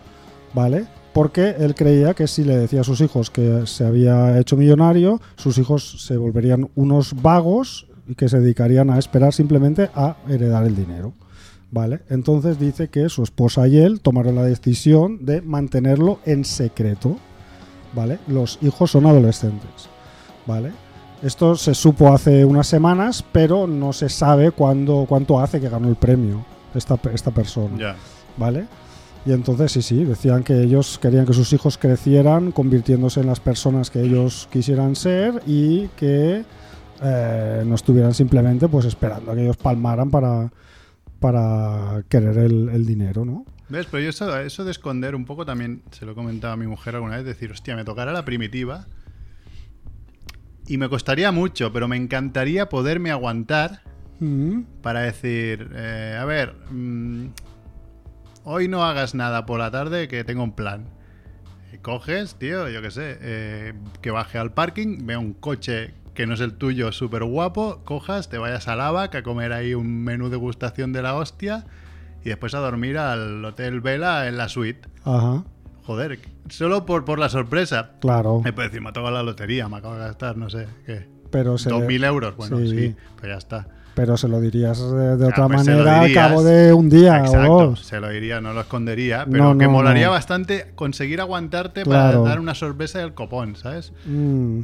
¿vale? 0.54 0.86
Porque 1.12 1.56
él 1.58 1.74
creía 1.74 2.14
que 2.14 2.26
si 2.26 2.44
le 2.44 2.56
decía 2.56 2.82
a 2.82 2.84
sus 2.84 3.00
hijos 3.00 3.30
que 3.30 3.66
se 3.66 3.84
había 3.84 4.38
hecho 4.38 4.56
millonario, 4.56 5.20
sus 5.36 5.58
hijos 5.58 6.04
se 6.06 6.16
volverían 6.16 6.70
unos 6.74 7.20
vagos 7.20 7.87
y 8.08 8.14
que 8.14 8.28
se 8.28 8.40
dedicarían 8.40 8.90
a 8.90 8.98
esperar 8.98 9.32
simplemente 9.32 9.90
a 9.94 10.16
heredar 10.28 10.64
el 10.64 10.74
dinero. 10.74 11.12
¿Vale? 11.70 12.00
Entonces 12.08 12.58
dice 12.58 12.88
que 12.88 13.10
su 13.10 13.22
esposa 13.22 13.68
y 13.68 13.76
él 13.76 14.00
tomaron 14.00 14.36
la 14.36 14.42
decisión 14.42 15.26
de 15.26 15.42
mantenerlo 15.42 16.18
en 16.24 16.46
secreto. 16.46 17.18
¿Vale? 17.94 18.18
Los 18.26 18.58
hijos 18.62 18.90
son 18.90 19.04
adolescentes. 19.06 19.90
¿Vale? 20.46 20.72
Esto 21.22 21.56
se 21.56 21.74
supo 21.74 22.12
hace 22.12 22.44
unas 22.44 22.66
semanas, 22.66 23.22
pero 23.32 23.66
no 23.66 23.92
se 23.92 24.08
sabe 24.08 24.50
cuándo, 24.50 25.04
cuánto 25.06 25.38
hace 25.38 25.60
que 25.60 25.68
ganó 25.68 25.88
el 25.88 25.96
premio 25.96 26.44
esta, 26.74 26.98
esta 27.12 27.32
persona. 27.32 27.76
Ya. 27.76 27.96
¿Vale? 28.38 28.66
Y 29.26 29.32
entonces 29.32 29.72
sí, 29.72 29.82
sí, 29.82 30.04
decían 30.04 30.42
que 30.44 30.62
ellos 30.62 30.98
querían 30.98 31.26
que 31.26 31.34
sus 31.34 31.52
hijos 31.52 31.76
crecieran 31.76 32.52
convirtiéndose 32.52 33.20
en 33.20 33.26
las 33.26 33.40
personas 33.40 33.90
que 33.90 34.00
ellos 34.00 34.48
quisieran 34.50 34.96
ser 34.96 35.42
y 35.46 35.88
que 35.88 36.44
eh, 37.02 37.62
no 37.66 37.74
estuvieran 37.74 38.14
simplemente 38.14 38.68
pues 38.68 38.86
esperando 38.86 39.32
a 39.32 39.34
que 39.34 39.42
ellos 39.42 39.56
palmaran 39.56 40.10
para, 40.10 40.50
para 41.20 42.02
querer 42.08 42.38
el, 42.38 42.68
el 42.68 42.86
dinero, 42.86 43.24
¿no? 43.24 43.44
¿Ves? 43.68 43.86
Pero 43.90 44.02
yo 44.02 44.10
eso, 44.10 44.38
eso 44.38 44.64
de 44.64 44.70
esconder 44.70 45.14
un 45.14 45.24
poco 45.24 45.44
también 45.44 45.82
se 45.90 46.06
lo 46.06 46.12
he 46.12 46.14
comentado 46.14 46.54
a 46.54 46.56
mi 46.56 46.66
mujer 46.66 46.94
alguna 46.94 47.16
vez, 47.16 47.24
decir, 47.26 47.50
hostia, 47.50 47.76
me 47.76 47.84
tocará 47.84 48.12
la 48.12 48.24
primitiva 48.24 48.86
y 50.66 50.78
me 50.78 50.88
costaría 50.88 51.32
mucho, 51.32 51.72
pero 51.72 51.88
me 51.88 51.96
encantaría 51.96 52.68
poderme 52.68 53.10
aguantar 53.10 53.82
Mm, 54.20 54.62
para 54.82 55.00
decir, 55.00 55.70
eh, 55.74 56.16
a 56.20 56.24
ver, 56.24 56.54
mm, 56.70 57.28
hoy 58.44 58.66
no 58.66 58.84
hagas 58.84 59.14
nada 59.14 59.46
por 59.46 59.60
la 59.60 59.70
tarde 59.70 60.08
que 60.08 60.24
tengo 60.24 60.42
un 60.42 60.52
plan. 60.52 60.86
Y 61.72 61.78
coges, 61.78 62.34
tío, 62.36 62.68
yo 62.68 62.82
qué 62.82 62.90
sé, 62.90 63.18
eh, 63.20 63.74
que 64.02 64.10
baje 64.10 64.38
al 64.38 64.52
parking, 64.52 65.06
vea 65.06 65.18
un 65.18 65.34
coche 65.34 65.94
que 66.18 66.26
no 66.26 66.34
es 66.34 66.40
el 66.40 66.54
tuyo 66.54 66.90
súper 66.90 67.22
guapo, 67.22 67.80
cojas, 67.84 68.28
te 68.28 68.38
vayas 68.38 68.66
a 68.66 68.74
Lavac 68.74 69.14
a 69.14 69.22
comer 69.22 69.52
ahí 69.52 69.74
un 69.74 70.02
menú 70.02 70.30
degustación 70.30 70.92
de 70.92 71.00
la 71.00 71.14
hostia 71.14 71.64
y 72.24 72.28
después 72.30 72.54
a 72.54 72.58
dormir 72.58 72.98
al 72.98 73.44
Hotel 73.44 73.80
Vela 73.80 74.26
en 74.26 74.36
la 74.36 74.48
suite. 74.48 74.88
Ajá, 75.04 75.44
Joder, 75.84 76.18
solo 76.48 76.84
por, 76.86 77.04
por 77.04 77.20
la 77.20 77.28
sorpresa. 77.28 77.92
claro. 78.00 78.40
Me 78.42 78.52
puede 78.52 78.66
decir, 78.66 78.80
me 78.82 78.88
ha 78.88 78.92
tocado 78.92 79.14
la 79.14 79.22
lotería, 79.22 79.68
me 79.68 79.76
acabo 79.76 79.94
de 79.94 80.00
gastar, 80.00 80.36
no 80.36 80.50
sé, 80.50 80.66
¿qué? 80.86 81.06
Pero 81.30 81.56
se, 81.56 81.70
2.000 81.70 82.04
euros, 82.06 82.36
bueno, 82.36 82.58
sí. 82.58 82.68
sí, 82.68 82.96
pues 83.20 83.30
ya 83.30 83.38
está. 83.38 83.68
pero 83.94 84.16
se 84.16 84.26
lo 84.26 84.40
dirías 84.40 84.76
de, 84.80 85.16
de 85.18 85.24
otra 85.24 85.46
pues 85.46 85.64
manera 85.68 86.00
al 86.00 86.12
cabo 86.12 86.42
de 86.42 86.72
un 86.72 86.88
día 86.90 87.22
o 87.22 87.26
Exacto, 87.26 87.52
dos. 87.68 87.80
se 87.86 88.00
lo 88.00 88.08
diría, 88.08 88.40
no 88.40 88.52
lo 88.54 88.62
escondería, 88.62 89.24
pero 89.30 89.54
No, 89.54 89.58
que 89.58 89.68
molaría 89.68 90.06
no. 90.06 90.12
bastante 90.12 90.72
conseguir 90.74 91.20
aguantarte 91.20 91.84
Claro. 91.84 92.18
para 92.24 92.30
dar 92.30 92.40
una 92.40 92.56
sorpresa 92.56 92.98
del 92.98 93.14
copón, 93.14 93.54
¿sabes? 93.54 93.92
Mm. 94.04 94.60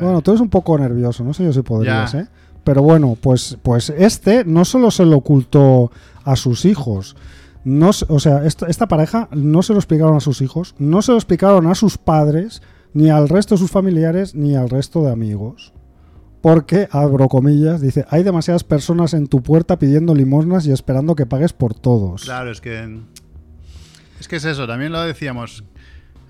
Bueno, 0.00 0.22
tú 0.22 0.30
eres 0.32 0.40
un 0.40 0.48
poco 0.50 0.78
nervioso, 0.78 1.24
no 1.24 1.32
sé 1.34 1.44
yo 1.44 1.52
si 1.52 1.62
podrías, 1.62 2.12
Ya. 2.12 2.20
¿eh? 2.20 2.26
Pero 2.64 2.82
bueno, 2.82 3.16
pues, 3.20 3.56
pues 3.62 3.90
este 3.90 4.44
no 4.44 4.64
solo 4.64 4.90
se 4.90 5.04
lo 5.06 5.16
ocultó 5.18 5.90
a 6.24 6.36
sus 6.36 6.64
hijos, 6.64 7.16
no, 7.64 7.90
o 8.08 8.20
sea, 8.20 8.44
esta, 8.44 8.66
esta 8.66 8.88
pareja 8.88 9.28
no 9.32 9.62
se 9.62 9.72
lo 9.72 9.78
explicaron 9.78 10.16
a 10.16 10.20
sus 10.20 10.40
hijos, 10.42 10.74
no 10.78 11.02
se 11.02 11.12
lo 11.12 11.18
explicaron 11.18 11.66
a 11.66 11.74
sus 11.74 11.98
padres, 11.98 12.62
ni 12.94 13.10
al 13.10 13.28
resto 13.28 13.54
de 13.54 13.58
sus 13.60 13.70
familiares, 13.70 14.34
ni 14.34 14.54
al 14.56 14.68
resto 14.70 15.02
de 15.02 15.12
amigos. 15.12 15.72
Porque, 16.40 16.88
abro 16.92 17.28
comillas, 17.28 17.80
dice, 17.80 18.06
hay 18.10 18.22
demasiadas 18.22 18.62
personas 18.64 19.12
en 19.12 19.26
tu 19.26 19.42
puerta 19.42 19.78
pidiendo 19.78 20.14
limosnas 20.14 20.66
y 20.66 20.72
esperando 20.72 21.16
que 21.16 21.26
pagues 21.26 21.52
por 21.52 21.74
todos. 21.74 22.24
Claro, 22.24 22.50
es 22.52 22.60
que. 22.60 23.00
Es 24.20 24.28
que 24.28 24.36
es 24.36 24.44
eso, 24.44 24.66
también 24.66 24.92
lo 24.92 25.00
decíamos. 25.02 25.64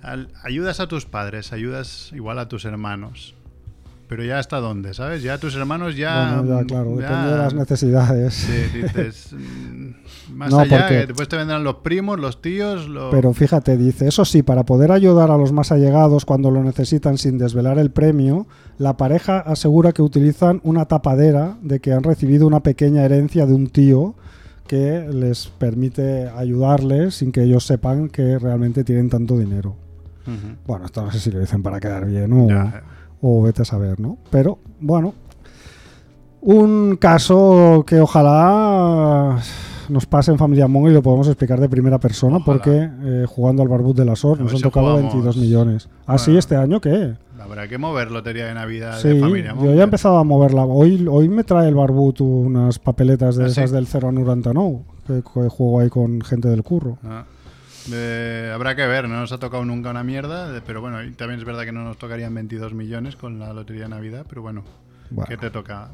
al- 0.02 0.28
ayudas 0.42 0.80
a 0.80 0.86
tus 0.88 1.04
padres, 1.06 1.52
ayudas 1.52 2.10
igual 2.14 2.38
a 2.38 2.48
tus 2.48 2.64
hermanos. 2.64 3.34
Pero 4.08 4.24
ya 4.24 4.38
hasta 4.38 4.56
dónde, 4.58 4.94
¿sabes? 4.94 5.22
Ya 5.22 5.36
tus 5.38 5.54
hermanos 5.54 5.94
ya. 5.94 6.40
Bueno, 6.40 6.60
ya, 6.60 6.66
claro, 6.66 6.98
ya- 6.98 7.08
depende 7.08 7.30
de 7.32 7.36
las 7.38 7.52
necesidades. 7.54 8.34
Sí, 8.34 8.78
dices. 8.82 9.32
mm, 9.34 10.34
más 10.34 10.50
No, 10.50 10.60
allá, 10.60 10.78
porque- 10.78 11.00
que 11.00 11.06
después 11.08 11.28
te 11.28 11.36
vendrán 11.36 11.62
los 11.62 11.76
primos, 11.76 12.18
los 12.18 12.40
tíos, 12.40 12.88
los. 12.88 13.10
Pero 13.14 13.34
fíjate, 13.34 13.76
dice, 13.76 14.08
eso 14.08 14.24
sí, 14.24 14.42
para 14.42 14.64
poder 14.64 14.92
ayudar 14.92 15.30
a 15.30 15.36
los 15.36 15.52
más 15.52 15.72
allegados 15.72 16.24
cuando 16.24 16.50
lo 16.50 16.64
necesitan 16.64 17.18
sin 17.18 17.36
desvelar 17.36 17.78
el 17.78 17.90
premio, 17.90 18.46
la 18.78 18.96
pareja 18.96 19.40
asegura 19.40 19.92
que 19.92 20.00
utilizan 20.00 20.60
una 20.64 20.86
tapadera 20.86 21.58
de 21.60 21.80
que 21.80 21.92
han 21.92 22.02
recibido 22.02 22.46
una 22.46 22.60
pequeña 22.60 23.04
herencia 23.04 23.44
de 23.44 23.52
un 23.54 23.66
tío 23.68 24.14
que 24.66 25.06
les 25.12 25.48
permite 25.48 26.28
ayudarles 26.28 27.14
sin 27.16 27.30
que 27.32 27.42
ellos 27.42 27.64
sepan 27.66 28.08
que 28.08 28.38
realmente 28.38 28.84
tienen 28.84 29.10
tanto 29.10 29.36
dinero. 29.38 29.76
Bueno, 30.66 30.84
esto 30.86 31.02
no 31.02 31.10
sé 31.10 31.18
si 31.20 31.30
lo 31.30 31.40
dicen 31.40 31.62
para 31.62 31.80
quedar 31.80 32.04
bien 32.06 32.32
o, 32.34 32.48
Ya. 32.48 32.82
O 33.20 33.42
vete 33.42 33.62
a 33.62 33.64
saber, 33.64 33.98
¿no? 34.00 34.18
Pero 34.30 34.58
bueno, 34.80 35.14
un 36.40 36.96
caso 36.96 37.84
que 37.86 38.00
ojalá 38.00 39.38
nos 39.88 40.06
pase 40.06 40.30
en 40.30 40.38
Familia 40.38 40.68
Mongo 40.68 40.90
y 40.90 40.92
lo 40.92 41.02
podemos 41.02 41.26
explicar 41.28 41.58
de 41.60 41.68
primera 41.68 41.98
persona 41.98 42.36
Ojalá. 42.36 42.44
porque 42.44 42.90
eh, 43.02 43.24
jugando 43.26 43.62
al 43.62 43.68
Barbud 43.68 43.96
de 43.96 44.04
la 44.04 44.16
SOR 44.16 44.38
nos 44.40 44.54
han 44.54 44.60
tocado 44.60 44.86
jugamos. 44.90 45.12
22 45.14 45.36
millones. 45.38 45.88
¿Ah, 46.06 46.18
sí? 46.18 46.26
Bueno. 46.26 46.38
¿Este 46.38 46.56
año 46.56 46.80
qué? 46.80 47.14
Habrá 47.40 47.66
que 47.68 47.78
mover 47.78 48.10
lotería 48.10 48.46
de 48.46 48.54
Navidad 48.54 48.98
Sí, 49.00 49.08
de 49.08 49.20
familia. 49.20 49.54
yo 49.62 49.72
ya 49.72 49.80
he 49.80 49.84
empezado 49.84 50.18
a 50.18 50.24
moverla. 50.24 50.64
Hoy, 50.66 51.06
hoy 51.10 51.28
me 51.30 51.42
trae 51.44 51.68
el 51.68 51.74
Barbut 51.74 52.20
unas 52.20 52.78
papeletas 52.78 53.36
de 53.36 53.44
¿Ah, 53.44 53.46
esas 53.48 53.70
sí? 53.70 53.76
del 53.76 53.86
0 53.86 54.08
a 54.08 54.12
99 54.12 54.78
que, 55.06 55.14
que 55.22 55.48
juego 55.48 55.80
ahí 55.80 55.88
con 55.88 56.20
gente 56.20 56.48
del 56.48 56.62
curro. 56.62 56.98
Ah. 57.04 57.24
Eh, 57.92 58.50
habrá 58.54 58.74
que 58.76 58.86
ver, 58.86 59.08
no 59.08 59.20
nos 59.20 59.32
ha 59.32 59.38
tocado 59.38 59.64
nunca 59.64 59.90
una 59.90 60.02
mierda, 60.04 60.48
pero 60.66 60.80
bueno, 60.80 61.02
y 61.02 61.12
también 61.12 61.40
es 61.40 61.46
verdad 61.46 61.64
que 61.64 61.72
no 61.72 61.84
nos 61.84 61.96
tocarían 61.98 62.34
22 62.34 62.74
millones 62.74 63.16
con 63.16 63.38
la 63.38 63.52
lotería 63.52 63.84
de 63.84 63.88
Navidad, 63.90 64.26
pero 64.28 64.42
bueno, 64.42 64.62
Bueno, 65.10 65.26
¿qué 65.28 65.36
te 65.36 65.50
toca? 65.50 65.88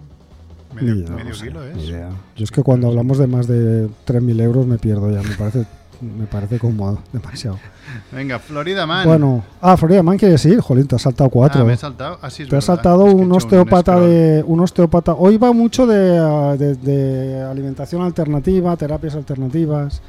Medio, 0.74 0.94
idea, 0.96 1.10
medio 1.10 1.28
no 1.30 1.34
sé, 1.36 1.46
kilo 1.46 1.60
idea. 1.76 2.08
Yo 2.36 2.44
es 2.44 2.50
que 2.50 2.62
cuando 2.62 2.88
hablamos 2.88 3.18
de 3.18 3.26
más 3.28 3.46
de 3.46 3.88
3.000 4.06 4.40
euros 4.40 4.66
me 4.66 4.76
pierdo 4.76 5.08
ya. 5.08 5.22
Me 5.22 5.36
parece, 5.36 5.66
me 6.00 6.26
parece 6.26 6.58
como 6.58 7.00
demasiado. 7.12 7.60
Venga, 8.12 8.40
Florida 8.40 8.84
Man. 8.84 9.06
Bueno, 9.06 9.44
ah, 9.60 9.76
Florida 9.76 10.02
Man 10.02 10.18
quieres 10.18 10.44
ir, 10.46 10.60
jolín, 10.60 10.88
te 10.88 10.96
has 10.96 11.02
saltado 11.02 11.30
cuatro. 11.30 11.62
Ah, 11.62 11.64
me 11.64 11.74
he 11.74 11.76
saltado. 11.76 12.18
Ah, 12.20 12.28
sí, 12.28 12.42
es 12.42 12.48
te 12.48 12.56
has 12.56 12.64
saltado 12.64 13.06
Es 13.06 13.14
que 13.14 13.20
he 13.20 13.24
un 13.24 13.32
osteópata 13.32 14.00
de 14.00 14.42
un 14.44 14.58
osteópata. 14.60 15.12
Hoy 15.12 15.36
va 15.36 15.52
mucho 15.52 15.86
de, 15.86 16.58
de- 16.58 16.74
de 16.74 17.42
alimentación 17.42 18.02
alternativa, 18.02 18.76
terapias 18.76 19.14
alternativas. 19.14 20.02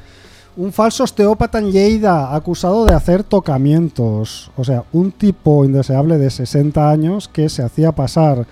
Un 0.56 0.72
falso 0.72 1.04
osteópata 1.04 1.58
en 1.58 1.70
Lleida 1.70 2.34
acusado 2.34 2.86
de 2.86 2.94
hacer 2.94 3.22
tocamientos. 3.22 4.50
O 4.56 4.64
sea, 4.64 4.84
un 4.94 5.12
tipo 5.12 5.66
indeseable 5.66 6.16
de 6.16 6.30
60 6.30 6.90
años 6.90 7.28
que 7.28 7.50
se 7.50 7.62
hacía 7.62 7.92
pasar 7.92 8.46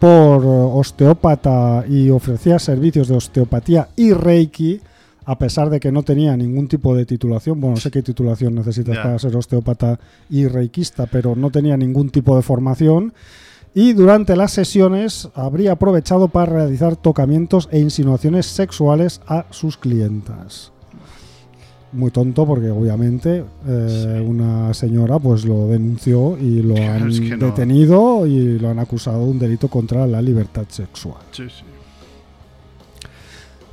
por 0.00 0.44
osteópata 0.44 1.84
y 1.88 2.10
ofrecía 2.10 2.58
servicios 2.58 3.06
de 3.06 3.14
osteopatía 3.14 3.88
y 3.94 4.12
reiki, 4.12 4.80
a 5.24 5.38
pesar 5.38 5.70
de 5.70 5.78
que 5.78 5.92
no 5.92 6.02
tenía 6.02 6.36
ningún 6.36 6.66
tipo 6.66 6.92
de 6.92 7.06
titulación. 7.06 7.60
Bueno, 7.60 7.76
no 7.76 7.80
sé 7.80 7.92
qué 7.92 8.02
titulación 8.02 8.56
necesitas 8.56 8.98
para 8.98 9.16
ser 9.20 9.36
osteópata 9.36 10.00
y 10.28 10.48
reikista, 10.48 11.06
pero 11.06 11.36
no 11.36 11.52
tenía 11.52 11.76
ningún 11.76 12.10
tipo 12.10 12.34
de 12.34 12.42
formación. 12.42 13.14
Y 13.74 13.92
durante 13.92 14.34
las 14.34 14.50
sesiones 14.50 15.28
habría 15.34 15.72
aprovechado 15.72 16.26
para 16.26 16.52
realizar 16.52 16.96
tocamientos 16.96 17.68
e 17.70 17.78
insinuaciones 17.78 18.46
sexuales 18.46 19.20
a 19.28 19.46
sus 19.50 19.76
clientas. 19.76 20.73
Muy 21.94 22.10
tonto 22.10 22.44
porque 22.44 22.70
obviamente 22.70 23.44
eh, 23.66 24.18
Sí. 24.20 24.24
una 24.28 24.74
señora 24.74 25.18
pues 25.18 25.44
lo 25.44 25.68
denunció 25.68 26.36
y 26.38 26.60
lo 26.62 26.74
han 26.76 27.08
es 27.08 27.20
que 27.20 27.36
no. 27.36 27.46
detenido 27.46 28.26
y 28.26 28.58
lo 28.58 28.68
han 28.68 28.78
acusado 28.80 29.20
de 29.24 29.30
un 29.30 29.38
delito 29.38 29.68
contra 29.68 30.06
la 30.06 30.20
libertad 30.20 30.64
sexual. 30.68 31.18
Sí, 31.30 31.44
sí. 31.48 31.64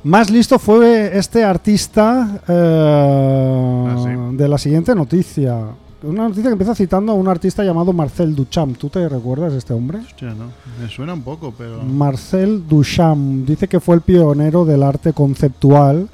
Más 0.04 0.30
listo 0.30 0.58
fue 0.58 1.16
este 1.16 1.44
artista 1.44 2.40
eh, 2.48 3.86
Ah, 3.90 4.30
de 4.32 4.48
la 4.48 4.58
siguiente 4.58 4.94
noticia. 4.94 5.58
Una 6.02 6.24
noticia 6.24 6.44
que 6.44 6.52
empieza 6.52 6.74
citando 6.74 7.12
a 7.12 7.14
un 7.14 7.28
artista 7.28 7.62
llamado 7.62 7.92
Marcel 7.92 8.34
Duchamp. 8.34 8.76
¿Tú 8.76 8.88
te 8.88 9.08
recuerdas 9.08 9.52
de 9.52 9.58
este 9.58 9.72
hombre? 9.72 9.98
Hostia, 9.98 10.30
no. 10.34 10.46
Me 10.80 10.88
suena 10.88 11.14
un 11.14 11.22
poco, 11.22 11.54
pero. 11.56 11.80
Marcel 11.84 12.64
Duchamp 12.68 13.46
dice 13.46 13.68
que 13.68 13.78
fue 13.78 13.94
el 13.94 14.00
pionero 14.00 14.64
del 14.64 14.82
arte 14.82 15.12
conceptual 15.12 16.08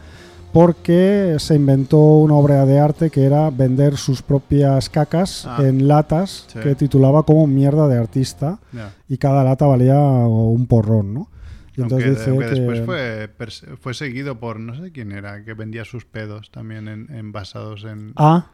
porque 0.59 1.37
se 1.39 1.55
inventó 1.55 1.99
una 1.99 2.35
obra 2.35 2.67
de 2.67 2.81
arte 2.81 3.11
que 3.11 3.23
era 3.23 3.49
vender 3.51 3.97
sus 3.97 4.23
propias 4.23 4.91
cacas 4.91 5.47
Ah. 5.47 5.59
en 5.61 5.87
latas 5.87 6.47
Sí. 6.53 6.59
que 6.59 6.75
titulaba 6.75 7.23
como 7.23 7.47
mierda 7.47 7.87
de 7.87 7.97
artista 7.97 8.59
Ya. 8.73 8.93
y 9.09 9.19
cada 9.19 9.45
lata 9.45 9.67
valía 9.67 9.97
un 10.01 10.67
porrón, 10.67 11.15
¿no? 11.15 11.31
Y 11.77 11.83
entonces 11.83 12.09
aunque, 12.09 12.19
dice 12.19 12.31
aunque 12.31 12.45
que 12.47 12.55
después 12.75 12.81
fue, 12.85 13.77
fue 13.81 13.95
seguido 13.95 14.41
por 14.41 14.59
no 14.59 14.75
sé 14.75 14.91
quién 14.91 15.13
era, 15.13 15.45
que 15.45 15.55
vendía 15.55 15.85
sus 15.85 16.05
pedos 16.05 16.51
también 16.51 16.89
en, 16.89 17.07
en 17.15 17.31
basados 17.31 17.85
en... 17.85 18.13
ah, 18.17 18.47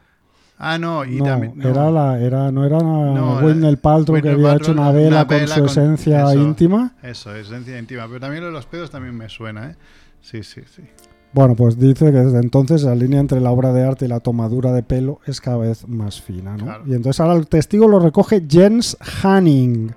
Ah, 0.58 0.76
no, 0.78 1.06
y 1.06 1.16
no, 1.16 1.24
también... 1.24 1.54
no. 1.56 1.68
era 1.70 1.90
la 1.90 2.20
era 2.20 2.52
no 2.52 2.64
era 2.66 2.78
No, 2.80 3.40
Gwyneth 3.40 3.80
Paltrow 3.80 4.20
que 4.20 4.28
había 4.28 4.48
Paltrow, 4.50 4.62
hecho 4.62 4.72
una 4.72 4.90
una 4.90 4.92
vela 4.92 5.26
con 5.26 5.36
vela 5.38 5.54
su 5.54 5.60
con- 5.62 5.68
esencia 5.70 6.20
eso. 6.24 6.34
íntima. 6.34 6.92
Eso, 7.02 7.34
esencia 7.34 7.78
íntima. 7.78 8.06
Pero 8.08 8.20
también 8.20 8.42
lo 8.42 8.48
de 8.48 8.52
los 8.52 8.66
pedos 8.66 8.90
también 8.90 9.16
me 9.16 9.28
suena, 9.30 9.70
¿eh? 9.70 9.76
Sí, 10.20 10.42
sí, 10.44 10.60
sí. 10.66 10.82
Bueno, 11.34 11.56
pues 11.56 11.78
dice 11.78 12.12
que 12.12 12.18
desde 12.18 12.38
entonces 12.38 12.84
la 12.84 12.94
línea 12.94 13.18
entre 13.18 13.40
la 13.40 13.50
obra 13.50 13.72
de 13.72 13.84
arte 13.84 14.04
y 14.04 14.08
la 14.08 14.20
tomadura 14.20 14.72
de 14.72 14.84
pelo 14.84 15.18
es 15.26 15.40
cada 15.40 15.56
vez 15.56 15.88
más 15.88 16.22
fina, 16.22 16.56
¿no? 16.56 16.64
Claro. 16.64 16.84
Y 16.86 16.94
entonces 16.94 17.18
ahora 17.18 17.34
el 17.34 17.48
testigo 17.48 17.88
lo 17.88 17.98
recoge 17.98 18.44
Jens 18.48 18.96
Hanning, 19.22 19.92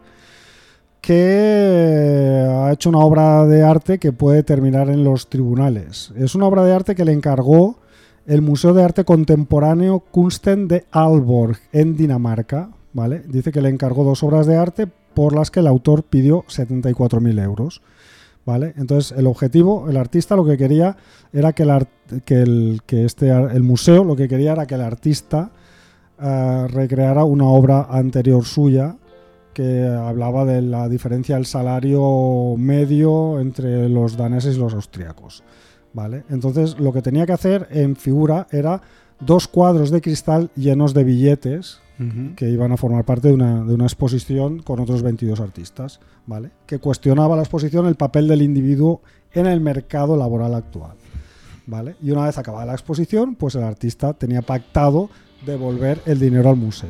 que 1.00 2.48
ha 2.50 2.72
hecho 2.74 2.90
una 2.90 3.00
obra 3.00 3.46
de 3.46 3.64
arte 3.64 4.00
que 4.00 4.12
puede 4.12 4.42
terminar 4.42 4.90
en 4.90 5.04
los 5.04 5.30
tribunales. 5.30 6.12
Es 6.18 6.34
una 6.34 6.48
obra 6.48 6.64
de 6.64 6.74
arte 6.74 6.96
que 6.96 7.06
le 7.06 7.14
encargó 7.14 7.78
el 8.26 8.42
Museo 8.42 8.74
de 8.74 8.84
Arte 8.84 9.06
Contemporáneo 9.06 10.00
Kunsten 10.00 10.68
de 10.68 10.86
Aalborg, 10.92 11.58
en 11.72 11.96
Dinamarca, 11.96 12.70
¿vale? 12.94 13.22
Dice 13.28 13.52
que 13.52 13.62
le 13.62 13.70
encargó 13.70 14.04
dos 14.04 14.24
obras 14.24 14.48
de 14.48 14.58
arte 14.58 14.88
por 15.14 15.34
las 15.34 15.50
que 15.50 15.62
el 15.62 15.68
autor 15.68 16.04
pidió 16.04 16.44
74.000 16.44 17.44
euros. 17.44 17.82
¿Vale? 18.48 18.74
Entonces, 18.78 19.12
el 19.18 19.28
objetivo, 19.28 19.90
el 19.90 19.98
artista 19.98 20.38
lo 20.38 20.46
que 20.46 20.58
quería 20.58 20.96
era 21.34 21.52
que 21.52 21.64
el, 21.64 22.82
que 22.86 23.04
este, 23.04 23.30
el 23.30 23.62
museo 23.62 24.06
lo 24.06 24.16
que 24.16 24.30
quería 24.30 24.54
era 24.54 24.66
que 24.66 24.76
el 24.76 24.82
artista 24.82 25.52
eh, 26.18 26.66
recreara 26.70 27.26
una 27.26 27.44
obra 27.44 27.88
anterior 27.90 28.46
suya 28.46 28.96
que 29.54 29.86
hablaba 29.86 30.46
de 30.46 30.62
la 30.62 30.88
diferencia 30.88 31.36
del 31.36 31.46
salario 31.46 32.56
medio 32.58 33.42
entre 33.42 33.90
los 33.90 34.16
daneses 34.16 34.56
y 34.56 34.60
los 34.60 34.74
austriacos. 34.74 35.44
¿Vale? 35.92 36.24
Entonces, 36.30 36.80
lo 36.80 36.94
que 36.94 37.02
tenía 37.02 37.26
que 37.26 37.34
hacer 37.34 37.68
en 37.70 37.98
figura 37.98 38.48
era 38.50 38.82
dos 39.20 39.50
cuadros 39.50 39.92
de 39.92 40.00
cristal 40.00 40.52
llenos 40.56 40.94
de 40.94 41.04
billetes 41.04 41.82
que 42.36 42.50
iban 42.50 42.72
a 42.72 42.78
formar 42.78 43.06
parte 43.06 43.30
de 43.30 43.34
una, 43.34 43.64
de 43.64 43.74
una 43.74 43.86
exposición 43.86 44.60
con 44.60 44.80
otros 44.80 45.02
22 45.02 45.40
artistas, 45.40 46.00
¿vale? 46.28 46.52
Que 46.68 46.80
cuestionaba 46.80 47.36
la 47.36 47.42
exposición 47.42 47.88
el 47.88 47.96
papel 47.96 48.28
del 48.28 48.44
individuo 48.44 49.02
en 49.34 49.48
el 49.48 49.62
mercado 49.62 50.16
laboral 50.16 50.54
actual, 50.54 50.96
¿vale? 51.66 51.96
Y 52.02 52.12
una 52.12 52.26
vez 52.26 52.38
acabada 52.38 52.68
la 52.68 52.74
exposición, 52.74 53.36
pues 53.36 53.56
el 53.56 53.64
artista 53.64 54.14
tenía 54.14 54.42
pactado 54.44 55.10
devolver 55.46 56.02
el 56.06 56.20
dinero 56.20 56.50
al 56.50 56.56
museo, 56.56 56.90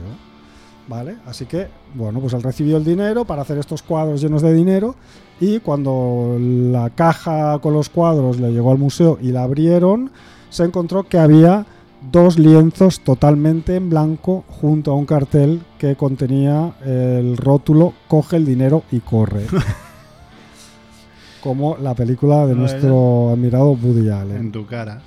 ¿vale? 0.88 1.18
Así 1.26 1.46
que, 1.46 1.68
bueno, 1.94 2.20
pues 2.20 2.34
él 2.34 2.44
recibió 2.44 2.78
el 2.78 2.84
dinero 2.84 3.26
para 3.26 3.44
hacer 3.44 3.58
estos 3.58 3.84
cuadros 3.84 4.22
llenos 4.22 4.42
de 4.42 4.54
dinero 4.54 4.96
y 5.40 5.60
cuando 5.60 6.38
la 6.40 6.90
caja 6.90 7.60
con 7.60 7.74
los 7.74 7.90
cuadros 7.90 8.40
le 8.40 8.52
llegó 8.52 8.72
al 8.72 8.78
museo 8.78 9.18
y 9.22 9.32
la 9.32 9.44
abrieron, 9.44 10.12
se 10.50 10.64
encontró 10.64 11.04
que 11.04 11.18
había 11.18 11.66
dos 12.02 12.38
lienzos 12.40 13.00
totalmente 13.02 13.76
en 13.76 13.90
blanco 13.90 14.44
junto 14.48 14.92
a 14.92 14.96
un 14.96 15.06
cartel 15.06 15.62
que 15.78 15.96
contenía 15.96 16.74
el 16.86 17.38
rótulo 17.38 17.94
Coge 18.08 18.38
el 18.38 18.46
dinero 18.46 18.84
y 18.92 19.00
corre. 19.00 19.46
Como 21.42 21.78
la 21.78 21.94
película 21.94 22.46
de 22.46 22.56
nuestro 22.56 23.30
admirado 23.32 23.72
Woody 23.72 24.08
En 24.08 24.14
Allen. 24.14 24.52
tu 24.52 24.66
cara. 24.66 25.02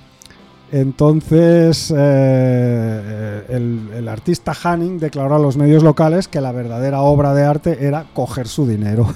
Entonces, 0.71 1.93
eh, 1.95 3.43
el, 3.49 3.89
el 3.93 4.07
artista 4.07 4.53
Hanning 4.63 4.97
declaró 4.99 5.35
a 5.35 5.39
los 5.39 5.57
medios 5.57 5.83
locales 5.83 6.29
que 6.29 6.39
la 6.39 6.53
verdadera 6.53 7.01
obra 7.01 7.33
de 7.33 7.43
arte 7.43 7.85
era 7.85 8.05
coger 8.13 8.47
su 8.47 8.65
dinero. 8.65 9.07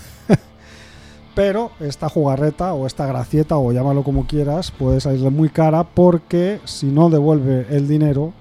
Pero 1.35 1.71
esta 1.81 2.07
jugarreta 2.07 2.73
o 2.73 2.87
esta 2.87 3.05
gracieta 3.05 3.57
o 3.57 3.71
llámalo 3.73 4.03
como 4.03 4.25
quieras 4.25 4.71
puede 4.71 5.01
salirle 5.01 5.29
muy 5.29 5.49
cara 5.49 5.83
porque 5.83 6.61
si 6.63 6.87
no 6.87 7.09
devuelve 7.09 7.67
el 7.69 7.89
dinero, 7.89 8.31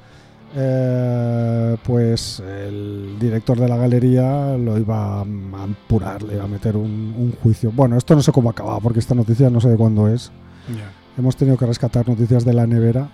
eh, 0.56 1.76
pues 1.82 2.38
el 2.40 3.16
director 3.18 3.58
de 3.58 3.68
la 3.68 3.76
galería 3.76 4.56
lo 4.56 4.78
iba 4.78 5.20
a 5.20 5.22
apurar, 5.22 6.22
le 6.22 6.34
iba 6.34 6.44
a 6.44 6.48
meter 6.48 6.76
un, 6.76 7.14
un 7.18 7.34
juicio. 7.42 7.72
Bueno, 7.74 7.96
esto 7.98 8.14
no 8.14 8.22
sé 8.22 8.30
cómo 8.30 8.50
acaba 8.50 8.78
porque 8.78 9.00
esta 9.00 9.16
noticia 9.16 9.50
no 9.50 9.60
sé 9.60 9.68
de 9.68 9.76
cuándo 9.76 10.06
es. 10.06 10.30
Hemos 11.18 11.36
tenido 11.36 11.56
que 11.56 11.66
rescatar 11.66 12.08
noticias 12.08 12.44
de 12.44 12.54
la 12.54 12.66
nevera. 12.66 13.08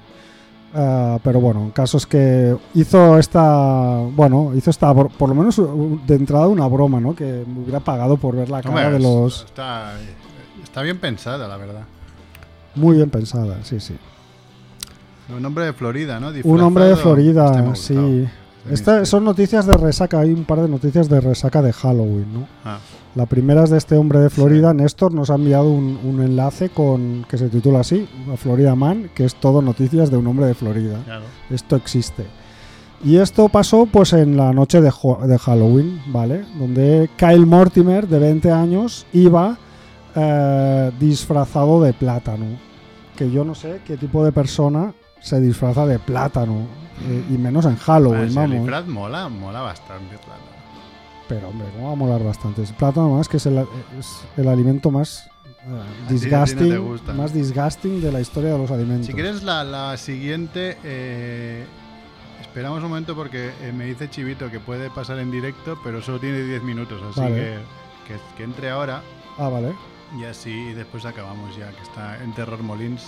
Ah, 0.75 1.19
pero 1.25 1.41
bueno, 1.41 1.67
el 1.67 1.73
caso 1.73 1.97
es 1.97 2.07
que 2.07 2.57
hizo 2.75 3.19
esta. 3.19 3.97
Bueno, 4.15 4.53
hizo 4.55 4.71
esta. 4.71 4.93
bro- 4.93 5.09
Por 5.11 5.29
lo 5.29 5.35
menos 5.35 5.59
uh, 5.59 5.99
de 6.07 6.15
entrada 6.15 6.47
una 6.47 6.67
broma, 6.69 7.01
¿no? 7.01 7.15
Que 7.15 7.45
me 7.47 7.61
hubiera 7.63 7.81
pagado 7.81 8.17
por 8.17 8.37
ver 8.37 8.49
la 8.51 8.63
cara 8.63 8.69
Hombre, 8.75 8.93
de 8.93 9.01
los. 9.01 9.45
Está, 9.47 9.95
está 10.63 10.83
bien 10.83 10.99
pensada, 10.99 11.49
la 11.49 11.57
verdad. 11.57 11.83
Muy 12.77 12.97
bien 12.97 13.11
pensada, 13.11 13.57
sí, 13.65 13.81
sí. 13.81 13.97
Un 15.37 15.45
hombre 15.45 15.65
de 15.65 15.73
Florida, 15.73 16.21
¿no? 16.21 16.31
Un 16.45 16.61
hombre 16.61 16.85
de. 16.85 16.93
Este 16.93 17.03
Florida, 17.03 17.47
gustado. 17.63 17.75
sí. 17.75 18.29
Este 18.65 18.75
Estas 18.75 19.09
son 19.09 19.25
noticias 19.25 19.67
de 19.67 19.73
resaca. 19.73 20.21
Hay 20.21 20.33
un 20.33 20.45
par 20.45 20.61
de 20.61 20.69
noticias 20.69 21.09
de 21.09 21.21
resaca 21.21 21.63
de 21.63 21.73
Halloween, 21.73 22.33
¿no? 22.33 22.47
Ah, 22.65 22.79
La 23.17 23.27
primera 23.27 23.65
es 23.65 23.71
de 23.71 23.79
este 23.79 23.97
hombre 23.97 24.21
de 24.21 24.31
Sí. 24.31 24.37
Florida. 24.37 24.73
Néstor 24.73 25.13
nos 25.13 25.31
ha 25.31 25.35
enviado 25.35 25.69
un, 25.71 25.99
un 26.05 26.23
enlace 26.23 26.69
con 26.69 27.27
que 27.29 27.39
se 27.39 27.49
titula 27.49 27.81
así, 27.81 28.09
Florida 28.37 28.75
Man, 28.77 29.11
que 29.15 29.25
es 29.25 29.35
todo 29.35 29.63
noticias 29.63 30.11
de 30.11 30.17
un 30.17 30.27
hombre 30.29 30.47
de 30.47 30.55
Florida. 30.55 30.99
claro. 31.05 31.25
Esto 31.51 31.75
existe. 31.77 32.25
Y 33.03 33.17
esto 33.17 33.49
pasó 33.49 33.87
pues 33.87 34.13
en 34.13 34.37
la 34.37 34.53
noche 34.53 34.81
de, 34.81 34.91
Halloween, 34.91 36.03
¿vale? 36.09 36.45
Donde 36.59 37.09
Kyle 37.17 37.47
Mortimer, 37.47 38.07
de 38.07 38.19
20 38.19 38.53
años, 38.53 39.07
iba 39.13 39.57
eh, 40.15 40.91
disfrazado 41.01 41.81
de 41.83 41.93
plátano. 41.95 42.45
Que 43.17 43.31
yo 43.31 43.45
no 43.45 43.55
sé 43.55 43.81
qué 43.87 43.97
tipo 43.97 44.23
de 44.25 44.33
persona 44.33 44.93
se 45.21 45.41
disfraza 45.41 45.87
de 45.87 45.99
plátano. 45.99 46.67
eh, 47.09 47.25
y 47.31 47.39
menos 47.39 47.65
en 47.65 47.77
Halloween, 47.77 48.35
vamos. 48.35 48.59
disfraz 48.59 48.87
mola, 48.87 49.29
mola 49.31 49.63
bastante, 49.63 50.17
claro. 50.25 50.50
Pero 51.31 51.49
hombre, 51.49 51.69
¿cómo 51.75 51.87
va 51.87 51.93
a 51.93 51.97
molar 51.97 52.25
bastante? 52.25 52.63
El 52.63 52.75
plátano 52.75 53.09
más 53.17 53.29
que 53.29 53.37
es 53.39 53.47
el, 53.47 53.59
es 53.99 54.23
el 54.37 54.49
alimento 54.49 54.91
más 54.91 55.27
eh, 55.47 55.69
no 55.69 56.11
disgusting, 56.11 56.79
gusta. 56.85 57.13
más 57.15 57.33
disgusting 57.33 58.01
de 58.01 58.11
la 58.11 58.21
historia 58.21 58.53
de 58.53 58.59
los 58.59 58.71
alimentos. 58.71 59.07
Si 59.07 59.13
quieres 59.15 59.43
la, 59.45 59.63
la 59.63 59.97
siguiente, 59.97 60.77
eh, 60.83 61.65
esperamos 62.41 62.83
un 62.83 62.89
momento 62.89 63.15
porque 63.15 63.53
eh, 63.63 63.73
me 63.73 63.85
dice 63.85 64.11
Chivito 64.11 64.51
que 64.51 64.59
puede 64.59 64.91
pasar 64.91 65.21
en 65.21 65.31
directo, 65.31 65.79
pero 65.85 66.03
solo 66.03 66.19
tiene 66.19 66.43
10 66.43 66.63
minutos, 66.65 67.01
así 67.11 67.21
Vale. 67.21 67.35
que, 67.37 67.59
que, 68.15 68.21
que 68.37 68.43
entre 68.43 68.71
ahora 68.71 69.01
Ah, 69.39 69.49
vale. 69.49 69.73
y 70.21 70.25
así 70.25 70.51
y 70.51 70.73
después 70.75 71.05
acabamos 71.05 71.57
ya, 71.57 71.71
que 71.71 71.83
está 71.83 72.21
en 72.25 72.35
Terror 72.35 72.61
Molins. 72.63 73.07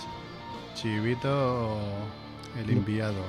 Chivito, 0.75 1.77
el 2.57 2.69
enviado. 2.69 3.21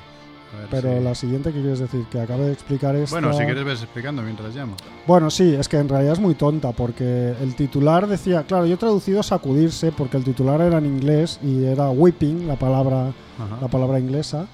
Ver 0.55 0.69
Pero 0.71 1.01
la 1.01 1.15
siguiente 1.15 1.53
que 1.53 1.61
quieres 1.61 1.79
decir, 1.79 2.05
que 2.11 2.21
acabe 2.21 2.47
de 2.47 2.53
explicar 2.53 2.95
esta... 2.97 3.15
Bueno, 3.15 3.33
si 3.33 3.45
quieres 3.45 3.65
ves 3.65 3.83
explicando 3.83 4.23
mientras 4.23 4.55
llamo. 4.55 4.77
Bueno, 5.07 5.31
sí, 5.31 5.55
es 5.55 5.69
que 5.69 5.79
en 5.79 5.89
realidad 5.89 6.15
es 6.15 6.21
muy 6.21 6.35
tonta 6.35 6.73
porque 6.73 7.35
el 7.41 7.55
titular 7.55 8.07
decía, 8.07 8.45
claro, 8.45 8.67
yo 8.67 8.75
he 8.75 8.79
traducido 8.79 9.23
sacudirse 9.23 9.93
porque 9.93 10.17
el 10.17 10.25
titular 10.25 10.61
era 10.61 10.79
en 10.79 10.87
inglés 10.87 11.39
y 11.43 11.65
era 11.65 11.91
whipping, 11.91 12.47
la 12.47 12.57
palabra, 12.57 13.09
Ajá. 13.39 13.59
la 13.61 13.69
palabra 13.69 13.99
inglesa. 13.99 14.47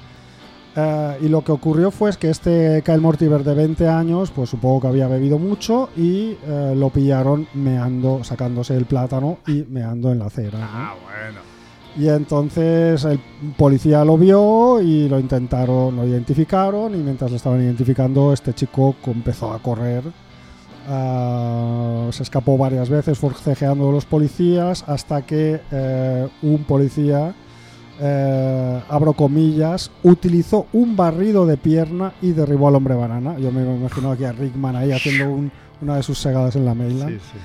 Eh, 0.77 1.19
y 1.23 1.29
lo 1.29 1.43
que 1.43 1.53
ocurrió 1.53 1.91
fue 1.91 2.11
es 2.11 2.17
que 2.17 2.31
este 2.31 2.83
Kyle 2.85 3.01
Mortimer 3.01 3.43
de 3.43 3.55
20 3.55 3.89
años, 3.89 4.31
pues 4.31 4.51
supongo 4.51 4.83
que 4.83 4.87
había 4.87 5.09
bebido 5.09 5.39
mucho 5.39 5.91
y 5.97 6.37
eh, 6.47 6.75
lo 6.77 6.91
pillaron 6.91 7.49
meando, 7.55 8.23
sacándose 8.23 8.77
el 8.77 8.85
plátano 8.85 9.39
y 9.47 9.65
meando 9.69 10.13
en 10.13 10.21
la 10.21 10.27
acera. 10.27 10.59
¿no? 10.59 10.67
Ah, 10.69 10.95
bueno. 11.03 11.50
Y 11.99 12.09
entonces 12.09 13.05
el 13.05 13.19
policía 13.57 14.05
lo 14.05 14.17
vio 14.17 14.81
y 14.81 15.09
lo 15.09 15.19
intentaron, 15.19 15.97
lo 15.97 16.07
identificaron 16.07 16.95
y 16.95 16.99
mientras 16.99 17.31
lo 17.31 17.37
estaban 17.37 17.61
identificando 17.63 18.33
este 18.33 18.55
chico 18.55 18.95
co- 19.05 19.11
empezó 19.11 19.53
a 19.53 19.59
correr. 19.59 20.05
Ah, 20.93 22.09
se 22.11 22.23
escapó 22.23 22.57
varias 22.59 22.89
veces 22.89 23.19
forcejeando 23.19 23.87
de 23.87 23.93
los 23.93 24.07
policías 24.07 24.83
hasta 24.87 25.23
que 25.23 25.61
eh, 25.71 26.29
un 26.43 26.65
policía, 26.65 27.35
eh, 28.01 28.81
abro 28.89 29.13
comillas, 29.13 29.91
utilizó 30.03 30.67
un 30.73 30.97
barrido 30.97 31.47
de 31.47 31.57
pierna 31.57 32.13
y 32.23 32.33
derribó 32.33 32.69
al 32.69 32.77
hombre 32.77 32.95
banana. 32.95 33.39
Yo 33.39 33.53
me 33.53 33.63
imagino 33.63 34.11
aquí 34.13 34.25
a 34.25 34.33
Rickman 34.33 34.75
ahí 34.77 34.91
haciendo 34.93 35.31
un- 35.31 35.53
una 35.83 35.97
de 35.97 36.03
sus 36.03 36.19
segadas 36.19 36.57
en 36.57 36.65
la 36.65 36.75
Mainland. 36.75 37.19
Sí, 37.21 37.27
sí. 37.33 37.39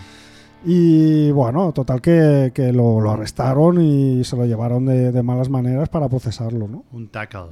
Y 0.65 1.31
bueno, 1.31 1.71
total 1.73 2.01
que, 2.01 2.51
que 2.53 2.73
lo, 2.73 2.99
lo 2.99 3.11
arrestaron 3.11 3.79
y 3.81 4.23
se 4.23 4.35
lo 4.35 4.45
llevaron 4.45 4.85
de, 4.85 5.11
de 5.11 5.23
malas 5.23 5.49
maneras 5.49 5.89
para 5.89 6.09
procesarlo, 6.09 6.67
¿no? 6.67 6.83
Un 6.91 7.07
tackle. 7.09 7.51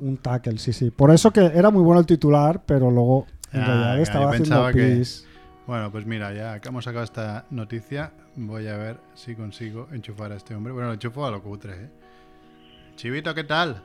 Un 0.00 0.16
tackle, 0.18 0.58
sí, 0.58 0.72
sí. 0.72 0.90
Por 0.90 1.10
eso 1.10 1.30
que 1.30 1.40
era 1.46 1.70
muy 1.70 1.82
bueno 1.82 2.00
el 2.00 2.06
titular, 2.06 2.62
pero 2.66 2.90
luego 2.90 3.26
en 3.52 3.60
Ah, 3.62 3.66
realidad 3.66 4.00
estaba 4.00 4.30
haciendo 4.30 4.66
que- 4.72 4.96
pis. 4.96 5.24
Bueno, 5.66 5.92
pues 5.92 6.06
mira, 6.06 6.32
ya 6.32 6.60
que 6.60 6.68
hemos 6.70 6.84
sacado 6.84 7.04
esta 7.04 7.44
noticia, 7.50 8.12
voy 8.36 8.66
a 8.68 8.76
ver 8.78 8.96
si 9.14 9.34
consigo 9.34 9.86
enchufar 9.92 10.32
a 10.32 10.36
este 10.36 10.54
hombre. 10.54 10.72
Bueno, 10.72 10.88
lo 10.88 10.94
enchufo 10.94 11.26
a 11.26 11.30
lo 11.30 11.42
cutre, 11.42 11.74
¿eh? 11.74 11.90
Chivito, 12.96 13.34
¿qué 13.34 13.44
tal? 13.44 13.82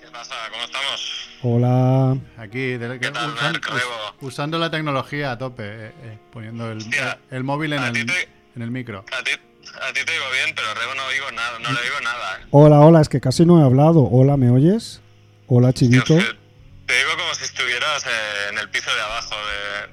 ¿Qué 0.00 0.06
pasa? 0.12 0.34
¿Cómo 0.50 0.64
estamos? 0.64 1.28
Hola. 1.42 2.16
Aquí, 2.38 2.76
de- 2.76 2.98
¿Qué 2.98 3.10
tal, 3.10 3.32
usan- 3.34 3.56
us- 3.56 4.14
usando 4.22 4.58
la 4.58 4.70
tecnología 4.70 5.32
a 5.32 5.38
tope, 5.38 5.62
eh, 5.64 5.92
eh, 6.02 6.18
poniendo 6.32 6.70
el, 6.70 6.78
Hostia, 6.78 7.18
el 7.30 7.44
móvil 7.44 7.72
en 7.74 7.82
el, 7.82 7.92
ti 7.92 8.04
te- 8.06 8.28
en 8.56 8.62
el 8.62 8.70
micro. 8.70 9.00
A 9.00 9.22
ti, 9.22 9.30
a 9.32 9.92
ti 9.92 10.00
te 10.04 10.12
digo 10.12 10.24
bien, 10.32 10.54
pero 10.54 10.68
a 10.70 10.74
Rebo 10.74 10.94
no 10.94 11.04
oigo 11.06 11.30
nada, 11.32 11.58
no 11.58 11.72
le 11.72 11.80
oigo 11.80 12.00
nada. 12.02 12.40
Hola, 12.50 12.80
hola, 12.80 13.00
es 13.00 13.08
que 13.08 13.20
casi 13.20 13.44
no 13.44 13.60
he 13.60 13.64
hablado. 13.64 14.08
Hola, 14.10 14.36
¿me 14.36 14.50
oyes? 14.50 15.00
Hola, 15.46 15.72
que 15.72 15.80
te 15.80 16.96
digo 16.96 17.10
como 17.16 17.34
si 17.34 17.44
estuvieras 17.44 18.04
eh, 18.06 18.10
en 18.50 18.58
el 18.58 18.68
piso 18.70 18.90
de 18.94 19.00
abajo 19.00 19.34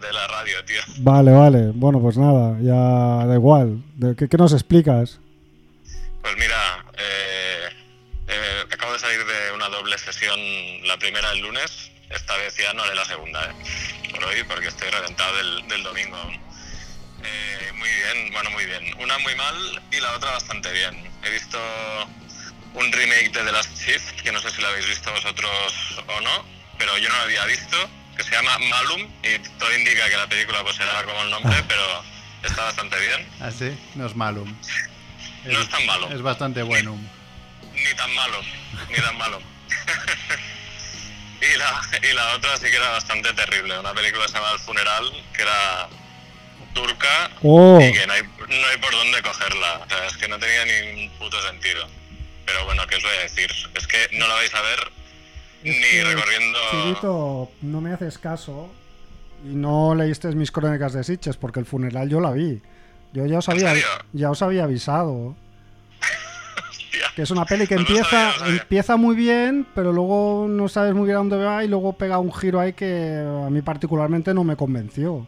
de, 0.01 0.07
de 0.07 0.13
la 0.13 0.27
radio, 0.27 0.63
tío. 0.65 0.81
Vale, 0.99 1.31
vale. 1.31 1.71
Bueno, 1.75 2.01
pues 2.01 2.17
nada, 2.17 2.57
ya 2.61 3.25
da 3.27 3.33
igual. 3.35 3.83
¿De 3.95 4.15
¿Qué, 4.15 4.27
qué 4.27 4.37
nos 4.37 4.51
explicas? 4.53 5.19
Pues 6.21 6.35
mira, 6.39 6.83
eh, 6.97 7.26
eh, 8.27 8.65
acabo 8.71 8.93
de 8.93 8.99
salir 8.99 9.25
de 9.25 9.51
una 9.53 9.69
doble 9.69 9.97
sesión, 9.97 10.39
la 10.87 10.97
primera 10.97 11.31
el 11.31 11.39
lunes, 11.39 11.91
esta 12.09 12.35
vez 12.37 12.55
ya 12.57 12.73
no 12.73 12.83
haré 12.83 12.95
la 12.95 13.05
segunda, 13.05 13.43
¿eh? 13.45 14.11
por 14.11 14.23
hoy, 14.25 14.43
porque 14.43 14.67
estoy 14.67 14.89
reventado 14.89 15.35
del, 15.37 15.67
del 15.67 15.83
domingo. 15.83 16.17
Eh, 17.23 17.71
muy 17.73 17.89
bien, 17.89 18.31
bueno, 18.31 18.49
muy 18.51 18.65
bien. 18.65 18.95
Una 18.99 19.17
muy 19.19 19.35
mal 19.35 19.81
y 19.91 19.99
la 19.99 20.13
otra 20.13 20.31
bastante 20.31 20.71
bien. 20.71 21.09
He 21.23 21.29
visto 21.31 21.59
un 22.73 22.91
remake 22.91 23.31
de 23.31 23.43
The 23.43 23.51
Last 23.51 23.75
Shift, 23.77 24.21
que 24.21 24.31
no 24.31 24.39
sé 24.39 24.51
si 24.51 24.61
lo 24.61 24.67
habéis 24.67 24.87
visto 24.87 25.11
vosotros 25.11 25.51
o 26.07 26.21
no, 26.21 26.45
pero 26.77 26.97
yo 26.97 27.09
no 27.09 27.15
lo 27.15 27.23
había 27.23 27.45
visto, 27.45 27.77
que 28.15 28.23
se 28.23 28.31
llama 28.31 28.57
Malum, 28.59 29.09
y 29.23 29.39
todo 29.57 29.75
indica 29.75 30.09
que 30.09 30.17
la 30.17 30.27
película 30.27 30.63
pues 30.63 30.75
será 30.75 31.03
como 31.03 31.21
el 31.23 31.29
nombre, 31.29 31.55
pero 31.67 32.03
está 32.43 32.65
bastante 32.65 32.99
bien. 32.99 33.27
¿Ah, 33.41 33.51
sí? 33.51 33.77
No 33.95 34.05
es 34.05 34.15
malo. 34.15 34.45
No 35.43 35.59
es 35.59 35.69
tan 35.69 35.85
malo. 35.85 36.09
Es 36.09 36.21
bastante 36.21 36.61
bueno. 36.61 36.97
Ni 37.97 38.03
tan 38.03 38.13
malo, 38.13 38.37
ni 38.89 38.95
tan 38.95 39.17
malo. 39.17 39.39
y, 41.41 41.57
la, 41.57 41.81
y 42.07 42.13
la 42.13 42.35
otra 42.35 42.55
sí 42.57 42.67
que 42.69 42.75
era 42.75 42.91
bastante 42.91 43.33
terrible. 43.33 43.79
Una 43.79 43.93
película 43.93 44.25
que 44.25 44.31
se 44.31 44.37
llama 44.37 44.51
El 44.51 44.59
Funeral, 44.59 45.25
que 45.35 45.41
era 45.41 45.89
turca 46.75 47.31
Oh, 47.41 47.79
y 47.81 47.91
que 47.91 48.05
no 48.05 48.13
hay, 48.13 48.21
no 48.21 48.67
hay 48.67 48.77
por 48.77 48.91
dónde 48.91 49.21
cogerla. 49.23 49.81
O 49.83 49.89
sea, 49.89 50.05
es 50.05 50.17
que 50.17 50.27
no 50.27 50.37
tenía 50.37 50.65
ni 50.65 51.05
un 51.05 51.17
puto 51.17 51.41
sentido. 51.41 51.87
Pero 52.45 52.65
bueno, 52.65 52.85
¿qué 52.85 52.97
os 52.97 53.03
voy 53.03 53.15
a 53.15 53.21
decir? 53.21 53.51
Es 53.73 53.87
que 53.87 54.09
no 54.11 54.27
la 54.27 54.35
vais 54.35 54.53
a 54.53 54.61
ver 54.61 54.91
ni 55.63 56.03
recorriendo... 56.03 57.49
No 57.61 57.81
me 57.81 57.93
haces 57.93 58.19
caso 58.19 58.71
y 59.43 59.55
no 59.55 59.95
leíste 59.95 60.27
mis 60.29 60.51
crónicas 60.51 60.93
de 60.93 61.03
Sitches 61.03 61.37
porque 61.37 61.59
el 61.59 61.65
funeral 61.65 62.09
yo 62.09 62.21
la 62.21 62.31
vi. 62.31 62.61
Yo 63.13 63.25
ya 63.25 63.39
os 63.39 63.47
¿En 63.47 63.67
había, 63.67 63.83
ya 64.13 64.29
os 64.29 64.41
había 64.43 64.65
avisado. 64.65 65.35
Hostia. 66.97 67.13
Que 67.15 67.21
es 67.21 67.31
una 67.31 67.45
peli 67.45 67.67
que 67.67 67.75
no 67.75 67.81
empieza, 67.81 68.09
sabía, 68.09 68.27
no 68.27 68.39
sabía. 68.39 68.61
empieza 68.61 68.95
muy 68.97 69.15
bien, 69.15 69.67
pero 69.75 69.91
luego 69.93 70.47
no 70.49 70.67
sabes 70.69 70.93
muy 70.93 71.05
bien 71.05 71.15
a 71.15 71.19
dónde 71.19 71.37
va 71.37 71.63
y 71.63 71.67
luego 71.67 71.93
pega 71.93 72.19
un 72.19 72.33
giro 72.33 72.59
ahí 72.59 72.73
que 72.73 73.23
a 73.45 73.49
mí 73.49 73.61
particularmente 73.61 74.33
no 74.33 74.43
me 74.43 74.55
convenció. 74.55 75.27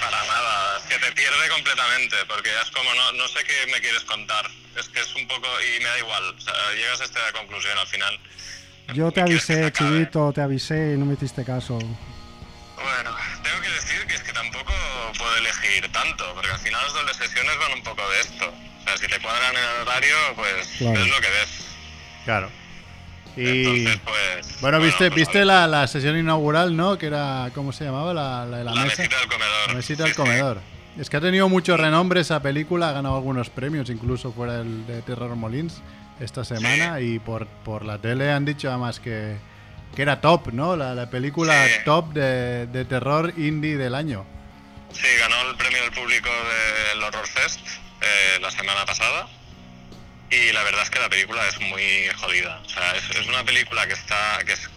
Para 0.00 0.24
nada, 0.24 0.78
es 0.78 0.84
que 0.84 0.98
te 0.98 1.12
pierde 1.12 1.48
completamente, 1.50 2.16
porque 2.28 2.50
ya 2.50 2.62
es 2.62 2.70
como, 2.70 2.92
no, 2.94 3.12
no 3.12 3.28
sé 3.28 3.40
qué 3.44 3.72
me 3.72 3.80
quieres 3.80 4.02
contar. 4.04 4.46
Es 4.78 4.88
que 4.88 5.00
es 5.00 5.14
un 5.14 5.26
poco, 5.26 5.46
y 5.62 5.82
me 5.82 5.88
da 5.88 5.98
igual, 5.98 6.22
o 6.36 6.40
sea, 6.40 6.54
llegas 6.74 7.00
a 7.00 7.04
esta 7.04 7.20
conclusión 7.32 7.78
al 7.78 7.86
final. 7.86 8.18
Yo 8.94 9.10
te 9.10 9.20
¿Qué 9.20 9.26
quieres 9.26 9.46
que 9.46 9.52
avisé? 9.54 9.72
Chivito, 9.72 10.32
te 10.32 10.40
avisé 10.42 10.94
y 10.94 10.96
no 10.98 11.06
me 11.06 11.14
hiciste 11.14 11.44
caso. 11.44 11.78
Bueno, 11.78 13.16
tengo 13.42 13.60
que 13.62 13.70
decir 13.70 14.06
que 14.06 14.14
es 14.14 14.22
que 14.22 14.32
tampoco 14.32 14.72
puedo 15.18 15.36
elegir 15.38 15.90
tanto, 15.92 16.24
porque 16.34 16.50
al 16.50 16.58
final 16.58 16.82
las 16.84 16.92
dobles 16.92 17.16
sesiones 17.16 17.58
van 17.58 17.72
un 17.72 17.82
poco 17.82 18.08
de 18.10 18.20
esto. 18.20 18.52
Sea, 18.86 18.96
si 18.96 19.06
te 19.06 19.18
cuadran 19.20 19.52
el 19.56 19.82
horario, 19.88 20.16
pues 20.36 20.68
Claro. 20.78 21.00
es 21.00 21.08
lo 21.08 21.20
que 21.20 21.28
ves. 21.28 21.66
Claro. 22.24 22.50
Y 23.36 23.64
Entonces, 23.66 24.00
pues... 24.04 24.60
bueno, 24.62 24.80
viste, 24.80 25.10
pues, 25.10 25.14
viste 25.14 25.44
la, 25.44 25.66
la 25.66 25.86
sesión 25.86 26.16
inaugural, 26.18 26.74
¿no? 26.76 26.96
Que 26.96 27.06
era, 27.06 27.50
¿cómo 27.54 27.72
se 27.72 27.84
llamaba? 27.84 28.14
La, 28.14 28.46
la 28.46 28.64
la, 28.64 28.72
mesa. 28.72 29.02
mesita 29.02 29.18
del 29.18 29.28
comedor. 29.28 29.68
La 29.68 29.74
mesita 29.74 30.02
del 30.04 30.12
sí. 30.12 30.16
comedor. 30.16 30.60
Es 30.98 31.10
que 31.10 31.18
ha 31.18 31.20
tenido 31.20 31.46
mucho 31.50 31.76
renombre 31.76 32.20
esa 32.22 32.40
película, 32.40 32.88
ha 32.88 32.92
ganado 32.92 33.16
algunos 33.16 33.50
premios, 33.50 33.90
incluso 33.90 34.32
fuera 34.32 34.60
el 34.60 34.86
de 34.86 35.02
Terror 35.02 35.36
Molins 35.36 35.82
esta 36.20 36.42
semana. 36.46 37.00
Y 37.02 37.18
por, 37.18 37.46
por 37.46 37.84
la 37.84 37.98
tele 37.98 38.32
han 38.32 38.46
dicho 38.46 38.70
además 38.70 39.00
que, 39.00 39.36
que 39.94 40.00
era 40.02 40.22
top, 40.22 40.52
¿no? 40.54 40.74
La, 40.74 40.94
la 40.94 41.10
película 41.10 41.66
Sí. 41.66 41.72
top 41.84 42.14
de, 42.14 42.66
de 42.68 42.84
terror 42.86 43.34
indie 43.36 43.76
del 43.76 43.94
año. 43.94 44.24
Sí, 44.94 45.06
ganó 45.20 45.50
el 45.50 45.56
premio 45.56 45.82
del 45.82 45.90
público 45.92 46.30
del 46.30 47.02
Horror 47.02 47.26
Fest 47.26 47.60
eh, 48.00 48.38
la 48.40 48.50
semana 48.50 48.84
pasada. 48.84 49.28
Y 50.30 50.52
la 50.52 50.62
verdad 50.64 50.82
es 50.82 50.90
que 50.90 50.98
la 50.98 51.08
película 51.08 51.46
es 51.46 51.58
muy 51.60 52.08
jodida. 52.16 52.60
O 52.64 52.68
sea, 52.68 52.96
es, 52.96 53.04
es 53.16 53.26
una 53.26 53.44
película 53.44 53.86
que 53.86 53.92
está. 53.94 54.38
Que 54.44 54.52
es, 54.54 54.68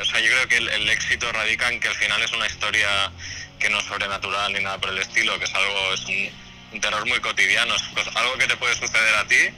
o 0.00 0.04
sea, 0.04 0.20
yo 0.20 0.26
creo 0.28 0.48
que 0.48 0.56
el, 0.56 0.68
el 0.68 0.88
éxito 0.88 1.30
radica 1.32 1.68
en 1.68 1.78
que 1.80 1.88
al 1.88 1.94
final 1.94 2.20
es 2.22 2.32
una 2.32 2.46
historia 2.46 3.12
que 3.58 3.68
no 3.70 3.78
es 3.78 3.84
sobrenatural 3.84 4.52
ni 4.52 4.60
nada 4.60 4.78
por 4.78 4.90
el 4.90 4.98
estilo, 4.98 5.38
que 5.38 5.44
es 5.44 5.54
algo. 5.54 5.94
Es 5.94 6.00
un, 6.06 6.30
un 6.72 6.80
terror 6.80 7.06
muy 7.06 7.20
cotidiano, 7.20 7.74
es 7.76 7.82
cos- 7.94 8.16
algo 8.16 8.36
que 8.38 8.46
te 8.48 8.56
puede 8.56 8.74
suceder 8.74 9.14
a 9.16 9.26
ti 9.26 9.48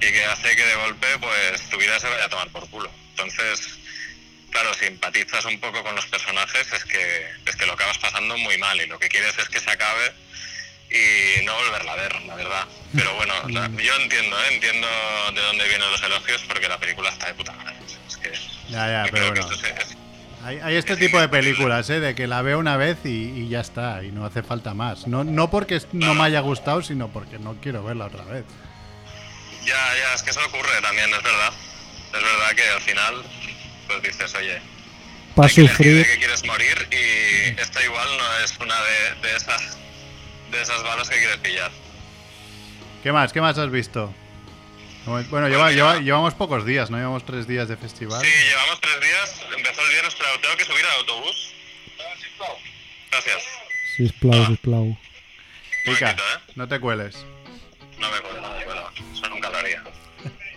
y 0.00 0.12
que 0.12 0.24
hace 0.24 0.56
que 0.56 0.64
de 0.64 0.74
golpe 0.74 1.06
pues 1.18 1.68
tu 1.70 1.76
vida 1.76 1.98
se 2.00 2.08
vaya 2.08 2.24
a 2.24 2.28
tomar 2.28 2.48
por 2.48 2.68
culo. 2.68 2.90
Entonces, 3.10 3.78
claro, 4.50 4.74
si 4.74 4.86
empatizas 4.86 5.44
un 5.44 5.60
poco 5.60 5.82
con 5.84 5.94
los 5.94 6.06
personajes 6.06 6.72
es 6.72 6.84
que, 6.84 7.28
es 7.46 7.54
que 7.56 7.66
lo 7.66 7.74
acabas 7.74 7.98
pasando 7.98 8.36
muy 8.38 8.58
mal 8.58 8.80
y 8.80 8.86
lo 8.86 8.98
que 8.98 9.08
quieres 9.08 9.38
es 9.38 9.48
que 9.48 9.60
se 9.60 9.70
acabe 9.70 10.12
y 10.92 11.44
no 11.44 11.54
volverla 11.54 11.92
a 11.92 11.96
ver, 11.96 12.22
la 12.22 12.34
verdad. 12.34 12.64
Pero 12.94 13.14
bueno, 13.16 13.34
la- 13.48 13.68
yo 13.82 13.94
entiendo, 13.96 14.36
¿eh? 14.38 14.54
entiendo 14.54 14.86
de 15.34 15.40
dónde 15.40 15.68
vienen 15.68 15.90
los 15.90 16.02
elogios 16.02 16.42
porque 16.46 16.68
la 16.68 16.78
película 16.78 17.08
está 17.10 17.26
de 17.26 17.34
puta 17.34 17.52
madre. 17.52 17.74
Es 18.08 18.16
que 18.16 18.30
Ya, 18.70 19.04
ya, 19.04 19.06
pero 19.10 19.26
bueno. 19.28 19.40
esto 19.40 19.54
es- 19.54 19.64
es- 19.88 19.96
Hay, 20.44 20.58
hay 20.60 20.74
este 20.76 20.96
tipo 20.96 21.20
de 21.20 21.28
películas, 21.28 21.88
¿eh? 21.90 22.00
De 22.00 22.14
que 22.16 22.26
la 22.26 22.42
veo 22.42 22.58
una 22.58 22.76
vez 22.76 22.98
y, 23.04 23.08
y 23.30 23.48
ya 23.48 23.60
está, 23.60 24.02
y 24.02 24.10
no 24.10 24.26
hace 24.26 24.42
falta 24.42 24.74
más. 24.74 25.06
No, 25.06 25.22
no 25.22 25.48
porque 25.50 25.80
no 25.92 26.14
me 26.14 26.24
haya 26.24 26.40
gustado, 26.40 26.82
sino 26.82 27.06
porque 27.08 27.38
no 27.38 27.54
quiero 27.62 27.84
verla 27.84 28.06
otra 28.06 28.24
vez. 28.24 28.44
ya, 29.64 29.76
ya, 29.96 30.14
es 30.14 30.22
que 30.24 30.30
eso 30.30 30.40
ocurre 30.44 30.80
también, 30.82 31.08
es 31.14 31.22
verdad. 31.22 31.52
Es 32.06 32.22
verdad 32.22 32.50
que 32.56 32.68
al 32.68 32.80
final, 32.80 33.22
pues 33.86 34.02
dices, 34.02 34.34
oye, 34.34 34.60
Para 35.36 35.48
sufrir, 35.48 36.04
que 36.06 36.18
quieres 36.18 36.44
morir 36.44 36.88
y 36.90 37.60
esta 37.60 37.82
igual 37.84 38.08
no 38.18 38.38
es 38.44 38.52
una 38.58 38.74
de, 38.82 39.28
de 39.28 39.36
esas 39.36 39.78
de 40.52 40.62
esas 40.62 40.82
balas 40.82 41.08
que 41.08 41.18
quieres 41.18 41.38
pillar. 41.38 41.70
¿Qué 43.02 43.10
más? 43.10 43.32
¿Qué 43.32 43.40
más 43.40 43.58
has 43.58 43.70
visto? 43.70 44.12
Bueno, 45.04 45.48
lleva- 45.48 45.64
Pues 45.64 45.74
lleva- 45.74 45.98
llevamos 45.98 46.34
pocos 46.34 46.64
días, 46.64 46.88
¿no? 46.90 46.96
Llevamos 46.96 47.26
tres 47.26 47.48
días 47.48 47.68
de 47.68 47.76
festival. 47.76 48.24
Sí, 48.24 48.30
llevamos 48.48 48.80
tres 48.80 49.00
días, 49.00 49.40
empezó 49.56 49.82
el 49.82 49.88
viernes, 49.90 50.14
pero 50.16 50.40
tengo 50.40 50.56
que 50.56 50.64
subir 50.64 50.84
al 50.84 50.92
autobús. 51.00 51.54
Gracias. 53.10 53.42
sisplau, 53.96 54.46
sisplau. 54.46 54.82
Un 54.84 54.98
Pica, 55.84 56.06
momentito, 56.06 56.22
¿eh? 56.22 56.52
no 56.54 56.68
te 56.68 56.80
cueles. 56.80 57.16
No 57.98 58.10
me 58.10 58.20
puedo, 58.20 58.40
no 58.40 58.48
me. 58.50 58.62
Eso 59.18 59.28
nunca 59.28 59.50
lo 59.50 59.58
haría. 59.58 59.82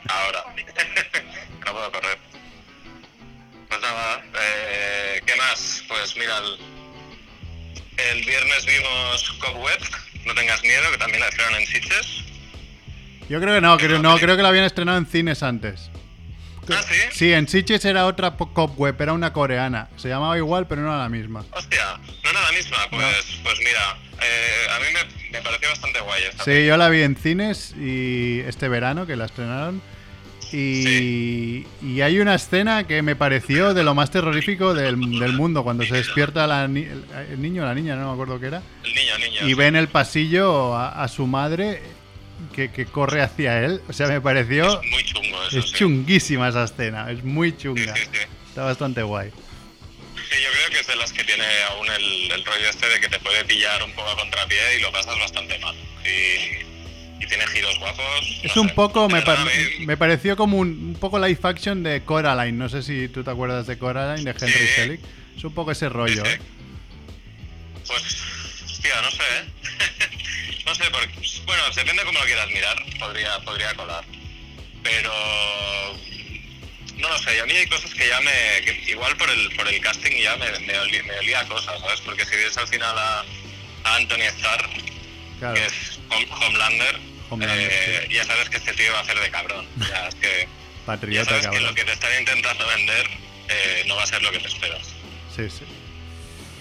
Ahora. 0.08 0.44
no 1.66 1.72
puedo 1.74 1.92
correr. 1.92 2.18
Pues 3.68 3.82
nada, 3.82 4.24
eh, 4.40 5.22
¿qué 5.26 5.36
más? 5.36 5.84
Pues 5.88 6.16
mira, 6.16 6.38
el, 6.38 6.60
el 7.98 8.24
viernes 8.26 8.66
vimos 8.66 9.32
Cobweb, 9.40 9.80
No 10.26 10.34
tengas 10.34 10.62
miedo, 10.64 10.92
que 10.92 10.98
también 10.98 11.20
la 11.22 11.30
hicieron 11.30 11.56
en 11.56 11.68
Sitges. 11.68 12.24
Yo 13.30 13.40
creo 13.42 13.56
que 13.56 13.62
no, 13.62 13.78
creo, 13.78 14.00
no, 14.00 14.18
creo 14.18 14.36
que 14.38 14.44
la 14.44 14.50
habían 14.50 14.66
estrenado 14.66 14.98
en 14.98 15.06
cines 15.08 15.42
antes. 15.44 15.90
Ah, 16.70 16.82
sí. 16.88 16.96
Sí, 17.12 17.34
en 17.34 17.48
Sitges 17.48 17.86
era 17.86 18.06
otra 18.08 18.38
po- 18.38 18.52
cop 18.54 18.78
web, 18.80 18.96
era 19.00 19.14
una 19.14 19.34
coreana. 19.34 19.88
Se 19.98 20.08
llamaba 20.10 20.36
igual, 20.38 20.68
pero 20.68 20.82
no 20.82 20.88
era 20.90 20.98
la 21.04 21.10
misma. 21.10 21.46
Hostia, 21.52 22.00
no 22.24 22.30
era 22.30 22.42
la 22.42 22.52
misma. 22.52 22.78
Pues, 22.90 23.40
pues 23.44 23.60
mira, 23.60 23.98
eh, 24.22 24.68
a 24.72 24.80
mí 24.80 24.86
me, 24.94 25.30
me 25.32 25.42
pareció 25.44 25.70
bastante 25.70 26.00
guay 26.02 26.24
esta 26.24 26.44
Sí, 26.44 26.66
yo 26.66 26.76
la 26.78 26.90
vi 26.90 27.02
en 27.04 27.16
cines 27.16 27.74
y 27.78 28.40
este 28.48 28.68
verano 28.68 29.06
que 29.06 29.16
la 29.16 29.26
estrenaron. 29.26 29.82
Y, 30.54 31.66
y 31.82 32.02
hay 32.02 32.20
una 32.20 32.36
escena 32.36 32.86
que 32.88 33.02
me 33.02 33.16
pareció 33.16 33.74
de 33.74 33.84
lo 33.84 33.96
más 33.96 34.12
terrorífico 34.12 34.74
del, 34.74 35.20
del 35.20 35.34
mundo, 35.34 35.64
cuando 35.64 35.84
se 35.86 35.96
despierta 35.96 36.48
la 36.48 36.68
ni- 36.68 36.82
el, 36.84 37.04
el 37.32 37.42
niño 37.42 37.64
o 37.64 37.66
la 37.66 37.74
niña, 37.76 37.96
no 37.96 38.08
me 38.08 38.14
acuerdo 38.14 38.40
qué 38.40 38.48
era, 38.48 38.62
El 38.84 38.94
niño, 38.94 39.18
niño. 39.18 39.48
y 39.48 39.54
ve 39.54 39.68
en 39.68 39.76
el 39.76 39.88
pasillo 39.88 40.76
a, 40.76 41.04
a 41.04 41.08
su 41.08 41.28
madre 41.28 41.82
que, 42.54 42.72
que 42.72 42.86
corre 42.86 43.22
hacia 43.22 43.64
él. 43.64 43.82
O 43.90 43.94
sea, 43.94 44.08
me 44.08 44.22
pareció... 44.22 44.82
Es 44.82 44.90
muy 44.92 45.04
chungo 45.04 45.44
eso, 45.48 45.60
Es 45.60 45.66
sí. 45.66 45.76
chunguísima 45.78 46.50
esa 46.50 46.64
escena, 46.66 47.10
es 47.12 47.24
muy 47.24 47.52
Sí, 47.52 47.58
chunga. 47.64 47.96
sí, 47.96 48.04
sí. 48.12 48.20
Está 48.50 48.64
bastante 48.64 49.04
guay. 49.04 49.30
Sí, 49.30 50.42
yo 50.44 50.50
creo 50.52 50.70
que 50.72 50.80
es 50.80 50.88
de 50.88 50.96
las 50.96 51.14
que 51.14 51.24
tiene 51.24 51.44
aún 51.72 51.88
el, 51.90 52.32
el 52.32 52.46
rollo 52.46 52.70
este 52.70 52.88
de 52.90 53.00
que 53.00 53.08
te 53.10 53.20
puede 53.20 53.44
pillar 53.46 53.82
un 53.84 53.92
poco 53.94 54.10
a 54.10 54.16
contrapié 54.18 54.58
y 54.78 54.82
lo 54.82 54.92
pasas 54.92 55.18
bastante 55.20 55.58
mal. 55.60 55.76
Y 56.04 56.65
tiene 57.36 57.52
giros 57.52 57.80
guapos. 57.80 58.40
Es 58.44 58.56
no 58.56 58.62
un 58.64 58.68
sé. 58.70 58.74
poco, 58.76 59.08
me, 59.10 59.20
La 59.20 59.26
pa- 59.26 59.32
verdad, 59.36 59.48
a 59.54 59.80
mí- 59.80 59.86
me 59.86 59.98
pareció 59.98 60.36
como 60.36 60.58
un, 60.58 60.70
un 60.70 60.96
poco 61.00 61.20
live 61.20 61.40
action 61.44 61.84
de 61.84 62.04
Coraline. 62.04 62.58
No 62.58 62.70
sé 62.70 62.82
si 62.84 63.08
tú 63.10 63.24
te 63.24 63.32
acuerdas 63.32 63.68
de 63.68 63.78
Coraline, 63.78 64.24
de 64.24 64.32
Henry 64.32 64.68
Sí. 64.68 64.74
Selick. 64.76 65.02
Es 65.38 65.44
un 65.44 65.54
poco 65.54 65.72
ese 65.72 65.90
rollo, 65.90 66.24
Sí, 66.26 66.32
sí. 66.32 66.38
¿eh? 66.38 66.42
Pues, 67.88 68.04
hostia, 68.66 69.02
no 69.02 69.12
sé, 69.12 69.24
¿eh? 69.24 70.10
no 70.66 70.76
sé, 70.76 70.84
porque, 70.92 71.10
bueno, 71.46 71.64
depende 71.76 72.04
cómo 72.04 72.20
lo 72.20 72.26
quieras 72.26 72.48
mirar, 72.50 72.78
podría, 73.00 73.40
podría 73.42 73.74
colar. 73.76 74.04
Pero 74.82 75.12
no 76.98 77.10
lo 77.10 77.18
sé, 77.20 77.40
a 77.42 77.46
mí 77.46 77.52
hay 77.54 77.68
cosas 77.68 77.94
que 77.94 78.08
ya 78.08 78.20
me, 78.22 78.32
que 78.64 78.92
igual 78.92 79.16
por 79.18 79.30
el, 79.30 79.56
por 79.56 79.68
el 79.68 79.80
casting 79.82 80.12
ya 80.22 80.36
me, 80.38 80.50
me, 80.60 80.80
olía, 80.80 81.04
me 81.04 81.18
olía 81.20 81.48
cosas, 81.48 81.80
¿sabes? 81.82 82.02
Porque 82.02 82.26
si 82.26 82.36
ves 82.36 82.58
al 82.58 82.68
final 82.68 82.98
a, 82.98 83.26
a 83.84 83.96
Anthony 83.98 84.24
Starr, 84.38 84.70
Claro. 85.40 85.54
que 85.56 85.66
es 85.66 86.00
Hom- 86.10 86.32
Homelander, 86.32 86.96
Homelander, 86.96 87.00
eh, 87.42 88.08
ya 88.12 88.24
sabes 88.24 88.50
que 88.50 88.58
este 88.58 88.74
tío 88.74 88.92
va 88.94 89.00
a 89.00 89.02
hacer 89.02 89.20
de 89.20 89.30
cabrón. 89.30 89.66
Ya, 89.90 90.08
es 90.08 90.16
que, 90.16 90.42
ya 90.48 90.86
Patriota, 90.86 91.30
sabes 91.42 91.48
que 91.48 91.60
lo 91.60 91.74
que 91.74 91.84
te 91.84 91.92
están 91.94 92.20
intentando 92.20 92.68
vender 92.68 93.08
eh, 93.50 93.84
no 93.88 93.96
va 93.96 94.04
a 94.04 94.08
ser 94.08 94.22
lo 94.22 94.32
que 94.32 94.40
te 94.40 94.48
esperas. 94.48 94.88
Sí, 95.36 95.50
sí. 95.50 95.66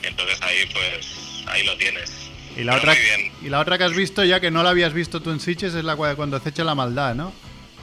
Y 0.03 0.07
entonces 0.07 0.41
ahí 0.43 0.67
pues 0.73 1.07
ahí 1.47 1.63
lo 1.65 1.77
tienes. 1.77 2.11
Y 2.57 2.63
la, 2.65 2.79
Pero 2.79 2.93
otra, 2.93 3.03
y 3.43 3.49
la 3.49 3.61
otra 3.61 3.79
que 3.79 3.85
has 3.85 3.95
visto 3.95 4.23
ya 4.25 4.39
que 4.41 4.51
no 4.51 4.63
la 4.63 4.71
habías 4.71 4.93
visto 4.93 5.21
tú 5.21 5.31
en 5.33 5.41
Sitges 5.41 5.75
es 5.75 5.85
la 5.85 5.97
cua- 5.97 6.15
cuando 6.15 6.37
acecha 6.37 6.63
la 6.63 6.75
maldad, 6.75 7.15
¿no? 7.15 7.35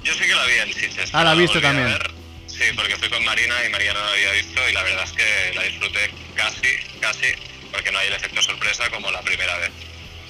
Yo 0.03 0.13
sí 0.13 0.19
que 0.21 0.33
la 0.35 0.45
vi 0.45 0.53
en 0.53 0.73
Sitges. 0.73 1.09
Ah, 1.13 1.23
la 1.23 1.33
viste 1.33 1.59
también. 1.59 1.87
ver. 1.89 2.11
Sí, 2.47 2.63
porque 2.75 2.95
fui 2.97 3.09
con 3.09 3.23
Marina 3.25 3.55
y 3.65 3.69
Marina 3.69 3.93
no 3.93 3.99
la 3.99 4.11
había 4.11 4.31
visto 4.31 4.61
y 4.69 4.73
la 4.73 4.83
verdad 4.83 5.03
es 5.03 5.11
que 5.11 5.51
la 5.55 5.63
disfruté 5.63 6.11
casi, 6.35 6.67
casi, 6.99 7.27
porque 7.71 7.91
no 7.91 7.99
hay 7.99 8.07
el 8.07 8.13
efecto 8.13 8.41
sorpresa 8.41 8.89
como 8.89 9.09
la 9.11 9.21
primera 9.21 9.57
vez. 9.57 9.71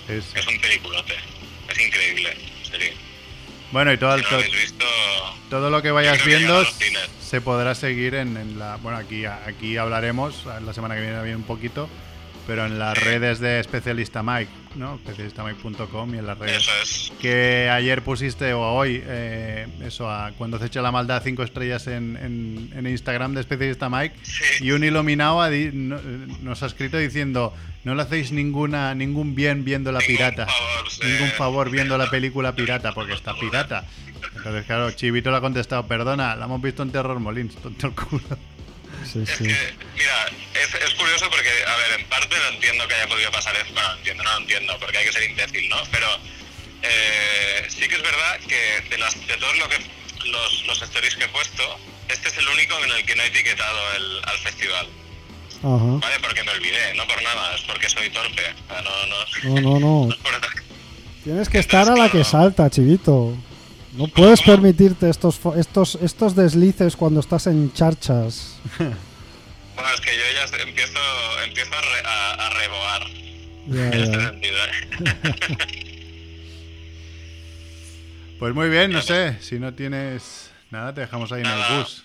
Sí, 0.08 0.22
sí. 0.22 0.40
Es 0.40 0.48
un 0.48 0.60
peliculote. 0.60 1.16
Es 1.72 1.80
increíble, 1.80 2.38
serio. 2.64 2.92
Bueno, 3.72 3.94
y 3.94 3.98
todo, 3.98 4.18
Si 4.18 4.24
no 4.24 4.30
habéis 4.38 4.52
visto, 4.54 4.86
todo 5.50 5.70
lo 5.70 5.82
que 5.82 5.92
vayas 5.92 6.18
que 6.22 6.28
viendo 6.28 6.64
se 7.22 7.40
podrá 7.40 7.76
seguir 7.76 8.16
en, 8.16 8.36
en 8.36 8.60
la... 8.60 8.76
Bueno, 8.78 8.98
aquí, 8.98 9.26
aquí 9.26 9.78
hablaremos, 9.78 10.46
la 10.46 10.74
semana 10.74 10.96
que 10.96 11.02
viene 11.02 11.22
bien 11.24 11.38
un 11.38 11.44
poquito, 11.44 11.90
pero 12.48 12.66
en 12.66 12.80
las 12.80 12.98
redes 12.98 13.40
de 13.40 13.60
Especialista 13.60 14.24
Mike, 14.24 14.50
¿no? 14.76 14.96
Especialistamike.com 14.96 16.16
y 16.16 16.18
en 16.18 16.26
las 16.28 16.38
redes 16.38 16.58
Eso 16.58 16.72
es. 16.82 17.12
que 17.20 17.70
ayer 17.72 18.02
pusiste 18.02 18.54
o 18.54 18.62
hoy 18.62 19.02
eh, 19.06 19.68
eso 19.84 20.10
a 20.10 20.32
cuando 20.38 20.58
se 20.60 20.66
echa 20.66 20.82
la 20.82 20.92
maldad 20.92 21.22
cinco 21.24 21.44
estrellas 21.44 21.88
en, 21.88 22.18
en- 22.18 22.72
en 22.76 22.88
Instagram 22.88 23.34
de 23.34 23.42
especialista 23.42 23.90
Mike 23.90 24.16
Sí. 24.24 24.66
y 24.66 24.72
un 24.72 24.84
iluminado 24.84 25.42
ha 25.42 25.50
di- 25.50 25.72
no- 25.74 26.00
nos 26.42 26.64
ha 26.64 26.66
escrito 26.68 26.98
diciendo 26.98 27.54
no 27.84 27.96
le 27.96 28.02
hacéis 28.04 28.32
ninguna 28.32 28.94
ningún 28.96 29.34
bien 29.36 29.64
viendo 29.64 29.92
la 29.92 30.00
Ningún 30.00 30.16
pirata 30.16 30.46
favor, 30.48 31.06
ningún 31.06 31.30
favor 31.32 31.70
viendo 31.72 31.98
la 31.98 32.10
película 32.10 32.56
pirata 32.56 32.94
porque 32.94 33.14
está 33.14 33.34
pirata 33.40 33.86
entonces 34.36 34.66
claro 34.66 34.92
Chivito 34.92 35.32
le 35.32 35.38
ha 35.38 35.42
contestado 35.42 35.86
perdona 35.88 36.36
la 36.36 36.46
hemos 36.46 36.62
visto 36.62 36.84
en 36.84 36.92
Terror 36.92 37.20
Molins 37.20 37.56
tonto 37.56 37.88
el 37.88 37.94
culo 37.94 38.22
Sí, 39.04 39.20
Es 39.24 39.30
sí. 39.30 39.46
que, 39.46 39.50
mira, 39.96 40.28
es, 40.62 40.74
es 40.76 40.94
curioso 40.96 41.30
porque, 41.30 41.50
a 41.68 41.76
ver, 41.78 42.00
en 42.00 42.06
parte 42.08 42.36
no 42.38 42.56
entiendo 42.56 42.88
que 42.88 42.96
haya 42.96 43.08
podido 43.08 43.32
pasar 43.32 43.56
esto. 43.56 43.74
Bueno, 43.74 43.94
entiendo, 43.98 44.24
no 44.24 44.32
lo 44.32 44.38
entiendo, 44.38 44.78
porque 44.80 44.98
hay 44.98 45.06
que 45.06 45.14
ser 45.14 45.24
imbécil, 45.24 45.70
¿no? 45.70 45.78
Pero 45.92 46.08
eh, 46.84 47.68
sí 47.70 47.88
que 47.88 47.96
es 47.96 48.02
verdad 48.02 48.40
que 48.48 48.90
de, 48.90 48.98
las, 48.98 49.16
de 49.28 49.38
todos 49.38 49.58
lo 49.58 49.70
que, 49.70 49.78
los, 50.26 50.66
los 50.68 50.82
stories 50.82 51.16
que 51.16 51.26
he 51.26 51.30
puesto, 51.30 51.64
este 52.10 52.30
es 52.30 52.38
el 52.38 52.48
único 52.48 52.78
en 52.84 52.92
el 52.92 53.06
que 53.06 53.16
no 53.16 53.24
he 53.24 53.28
etiquetado 53.28 53.80
el, 53.96 54.22
al 54.26 54.38
festival. 54.40 54.88
Ajá. 55.64 56.00
¿Vale? 56.02 56.20
Porque 56.22 56.44
me 56.44 56.52
olvidé, 56.52 56.94
no 56.96 57.06
por 57.08 57.22
nada, 57.22 57.56
es 57.56 57.62
porque 57.62 57.90
soy 57.90 58.10
torpe. 58.10 58.42
O 58.66 58.74
sea, 58.74 58.82
no, 58.82 58.92
no, 59.08 59.62
No, 59.62 59.80
no, 59.80 59.80
no. 59.80 60.16
no 60.16 60.16
Tienes 61.24 61.50
que 61.50 61.60
estar 61.60 61.88
a 61.88 61.96
la 61.96 62.10
que 62.10 62.24
salta, 62.24 62.70
chivito. 62.70 63.36
No 63.94 64.08
puedes 64.08 64.42
permitirte 64.42 65.10
estos, 65.10 65.40
estos, 65.58 65.96
estos 66.02 66.36
deslices 66.36 66.96
cuando 66.96 67.20
estás 67.20 67.48
en 67.48 67.72
charchas. 67.74 68.60
Bueno, 69.82 69.96
es 69.96 70.02
que 70.02 70.16
yo 70.16 70.24
ya 70.34 70.44
empiezo, 70.64 71.00
empiezo 71.44 71.74
a, 71.74 71.82
re- 71.82 72.06
a, 72.08 72.34
a 72.34 72.50
reboar 72.52 73.08
en 73.68 73.94
este 73.94 74.22
sentido. 74.22 74.58
¿eh? 74.66 74.72
pues 78.40 78.54
muy 78.54 78.70
bien 78.70 78.92
no 78.92 79.02
sé 79.02 79.38
si 79.42 79.60
no 79.60 79.74
tienes 79.74 80.52
nada 80.70 80.94
te 80.94 81.02
dejamos 81.02 81.32
ahí 81.32 81.42
en 81.42 81.48
el 81.48 81.78
bus 81.80 82.04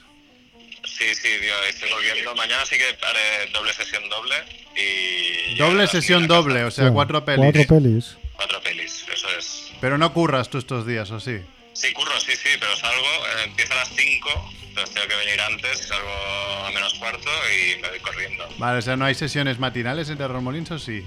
Sí, 0.85 1.14
sí, 1.14 1.29
tío, 1.43 1.62
estoy 1.68 1.91
volviendo. 1.91 2.35
Mañana 2.37 2.64
sí 2.64 2.77
que 2.79 2.85
haré 2.85 3.51
doble 3.53 3.72
sesión 3.74 4.09
doble 4.09 4.35
y... 4.77 5.57
doble 5.57 5.87
sesión 5.89 6.27
doble 6.29 6.64
o 6.64 6.70
sea 6.70 6.91
cuatro 6.91 7.22
pelis 7.24 7.53
Cuatro 7.66 7.77
pelis. 7.77 8.16
Cuatro 8.37 8.62
pelis, 8.62 9.05
eso 9.12 9.29
es. 9.37 9.72
pero 9.81 9.99
no 9.99 10.12
curras 10.14 10.49
tú 10.49 10.59
estos 10.59 10.87
días 10.87 11.11
o 11.11 11.18
sí 11.20 11.41
Sí, 11.74 11.93
curro, 11.93 12.18
sí, 12.20 12.33
sí, 12.37 12.49
pero 12.59 12.74
salgo, 12.77 13.05
eh, 13.05 13.45
empiezo 13.45 13.74
a 13.74 13.77
las 13.77 13.89
5, 13.95 14.53
entonces 14.77 14.95
tengo 14.95 15.09
que 15.09 15.16
venir 15.16 15.41
antes 15.41 15.89
salgo 15.89 16.66
a 16.66 16.70
menos 16.70 16.93
cuarto 16.95 17.31
y 17.51 17.81
me 17.81 17.89
voy 17.89 18.01
corriendo. 18.01 18.47
Vale, 18.59 18.79
o 18.79 18.83
sea, 18.83 18.97
¿no 18.97 19.07
hay 19.07 19.14
sesiones 19.14 19.59
matinales 19.59 20.11
en 20.11 20.18
Terror 20.18 20.41
Molins 20.43 20.70
o 20.70 20.79
sí? 20.79 21.03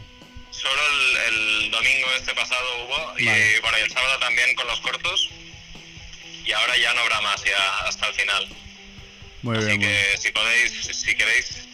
Solo 0.49 0.81
el, 1.27 1.33
el 1.35 1.71
domingo 1.71 2.07
este 2.17 2.33
pasado 2.33 2.65
hubo 2.85 3.19
y 3.19 3.25
bueno, 3.61 3.77
y 3.77 3.81
el 3.81 3.91
sábado 3.91 4.17
también 4.19 4.55
con 4.55 4.65
los 4.67 4.79
cortos 4.81 5.29
y 6.45 6.51
ahora 6.51 6.75
ya 6.77 6.93
no 6.95 7.01
habrá 7.01 7.21
más 7.21 7.43
ya 7.43 7.77
hasta 7.87 8.07
el 8.07 8.13
final. 8.15 8.47
Muy 9.43 9.57
Así 9.57 9.67
bien, 9.67 9.79
bien. 9.79 9.91
que 10.11 10.17
si 10.17 10.31
podéis, 10.31 10.71
si 10.91 11.15
queréis 11.15 11.67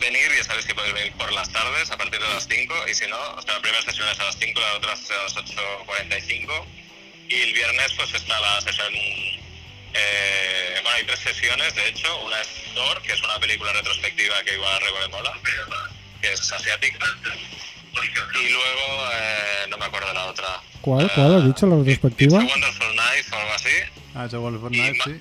venir, 0.00 0.32
ya 0.36 0.44
sabéis 0.44 0.64
que 0.66 0.74
podéis 0.74 0.94
venir 0.94 1.12
por 1.12 1.30
las 1.32 1.52
tardes 1.52 1.90
a 1.90 1.96
partir 1.98 2.20
de 2.20 2.28
las 2.28 2.48
5 2.48 2.74
y 2.90 2.94
si 2.94 3.06
no, 3.06 3.18
o 3.18 3.42
sea, 3.42 3.54
la 3.54 3.60
primera 3.60 3.82
sesión 3.82 4.08
es 4.08 4.18
a 4.18 4.24
las 4.24 4.36
5, 4.38 4.58
la 4.60 4.72
otra 4.74 4.94
es 4.94 5.10
a 5.10 5.22
las 5.22 5.36
8.45 5.36 6.64
y 7.28 7.34
el 7.42 7.52
viernes 7.52 7.92
pues 7.96 8.14
está 8.14 8.40
la 8.40 8.60
sesión... 8.62 9.43
eh, 9.94 10.80
bueno, 10.82 10.96
hay 10.96 11.04
tres 11.04 11.20
sesiones, 11.20 11.74
de 11.74 11.88
hecho, 11.88 12.24
una 12.24 12.40
es 12.40 12.48
Thor, 12.74 13.00
que 13.02 13.12
es 13.12 13.22
una 13.22 13.38
película 13.38 13.72
retrospectiva 13.72 14.42
que 14.44 14.54
igual 14.54 14.82
a 15.04 15.08
mola, 15.08 15.32
que 16.20 16.32
es 16.32 16.52
asiática. 16.52 17.06
Y 17.94 18.48
luego, 18.48 19.08
eh, 19.12 19.66
no 19.70 19.78
me 19.78 19.84
acuerdo 19.84 20.08
de 20.08 20.14
la 20.14 20.26
otra. 20.26 20.60
¿Cuál? 20.80 21.10
¿Cuál 21.14 21.36
has 21.36 21.44
dicho, 21.46 21.66
la 21.66 21.76
It's 21.76 21.86
retrospectiva? 21.86 22.40
a 22.40 22.44
Wonderful 22.44 22.96
Night 22.96 23.26
o 23.32 23.36
algo 23.36 23.52
así. 23.52 23.70
Ah, 24.14 24.26
Wolf 24.26 24.64
of 24.64 24.72
y 24.72 24.78
Night, 24.78 24.96
sí. 25.04 25.20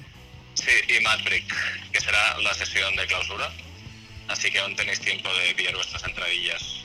Sí, 0.55 0.71
y 0.95 0.99
Maverick, 1.01 1.53
que 1.91 2.01
será 2.01 2.37
la 2.39 2.53
sesión 2.53 2.95
de 2.95 3.05
clausura. 3.07 3.51
Así 4.27 4.51
que 4.51 4.59
aún 4.59 4.75
tenéis 4.75 4.99
tiempo 4.99 5.29
de 5.35 5.53
pillar 5.55 5.75
vuestras 5.75 6.03
entradillas. 6.03 6.81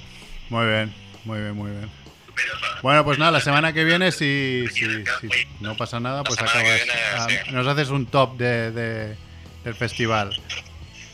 Muy 0.50 0.66
bien, 0.66 0.94
muy 1.24 1.40
bien, 1.40 1.54
muy 1.54 1.70
bien. 1.70 1.90
Bueno, 2.82 3.04
pues 3.04 3.18
nada, 3.18 3.30
la 3.32 3.40
semana 3.40 3.72
que 3.72 3.84
viene, 3.84 4.12
si, 4.12 4.64
si, 4.72 4.84
si 4.86 5.28
no 5.60 5.76
pasa 5.76 5.98
nada, 6.00 6.22
pues 6.24 6.40
acabas. 6.40 6.62
viene, 6.62 6.92
ah. 7.16 7.26
Nos 7.50 7.66
haces 7.66 7.88
un 7.88 8.06
top 8.06 8.36
de, 8.36 8.70
de- 8.72 9.16
del 9.64 9.74
festival. 9.74 10.30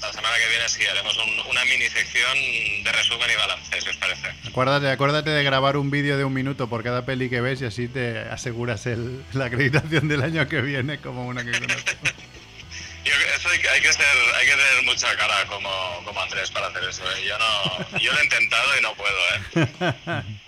La 0.00 0.12
semana 0.12 0.36
que 0.36 0.48
viene 0.50 0.68
sí 0.68 0.84
haremos 0.84 1.16
un- 1.16 1.50
una 1.50 1.64
mini 1.64 1.86
sección 1.88 2.36
de 2.84 2.92
resumen 2.92 3.30
y 3.32 3.36
balance, 3.36 3.80
si 3.80 3.88
os 3.88 3.96
parece. 3.96 4.28
Acuérdate, 4.46 4.90
acuérdate 4.90 5.30
de 5.30 5.42
grabar 5.42 5.78
un 5.78 5.90
vídeo 5.90 6.18
de 6.18 6.24
un 6.24 6.32
minuto 6.34 6.68
por 6.68 6.82
cada 6.84 7.06
peli 7.06 7.30
que 7.30 7.40
ves 7.40 7.62
y 7.62 7.64
así 7.64 7.88
te 7.88 8.18
aseguras 8.18 8.84
el, 8.86 9.24
la 9.32 9.46
acreditación 9.46 10.06
del 10.08 10.22
año 10.22 10.46
que 10.46 10.60
viene 10.60 10.98
como 10.98 11.26
una 11.26 11.42
que 11.44 11.52
conoces. 11.52 11.96
Yo, 13.04 13.12
eso 13.36 13.48
hay, 13.50 13.58
que- 13.58 13.68
hay 13.68 13.80
que 13.82 13.92
ser, 13.92 14.04
hay 14.38 14.46
que 14.46 14.52
tener 14.52 14.82
mucha 14.84 15.14
cara 15.16 15.44
como, 15.46 15.70
como 16.04 16.20
Andrés 16.22 16.50
para 16.50 16.66
hacer 16.68 16.84
eso. 16.84 17.02
¿eh? 17.04 17.24
Yo 17.26 17.36
no, 17.38 17.98
yo 18.00 18.12
lo 18.12 18.18
he 18.20 18.24
intentado 18.24 18.78
y 18.78 18.82
no 18.82 18.94
puedo, 18.94 19.18
¿eh? 19.34 20.22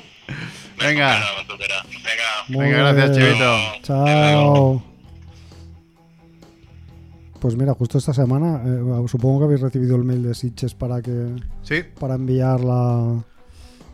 Venga. 0.79 1.21
Venga. 2.49 2.93
Gracias. 2.93 3.17
Chivito. 3.17 3.57
Chao. 3.83 4.83
Pues 7.41 7.55
mira, 7.57 7.75
justo 7.75 7.99
esta 7.99 8.13
semana, 8.15 8.63
eh, 8.65 9.05
supongo 9.09 9.41
que 9.41 9.45
habéis 9.45 9.61
recibido 9.61 9.97
el 9.97 10.05
mail 10.05 10.23
de 10.23 10.35
Sitches 10.35 10.75
para 10.75 11.03
que 11.03 11.37
Sí, 11.63 11.83
para 12.01 12.15
enviar 12.15 12.61
la. 12.61 13.23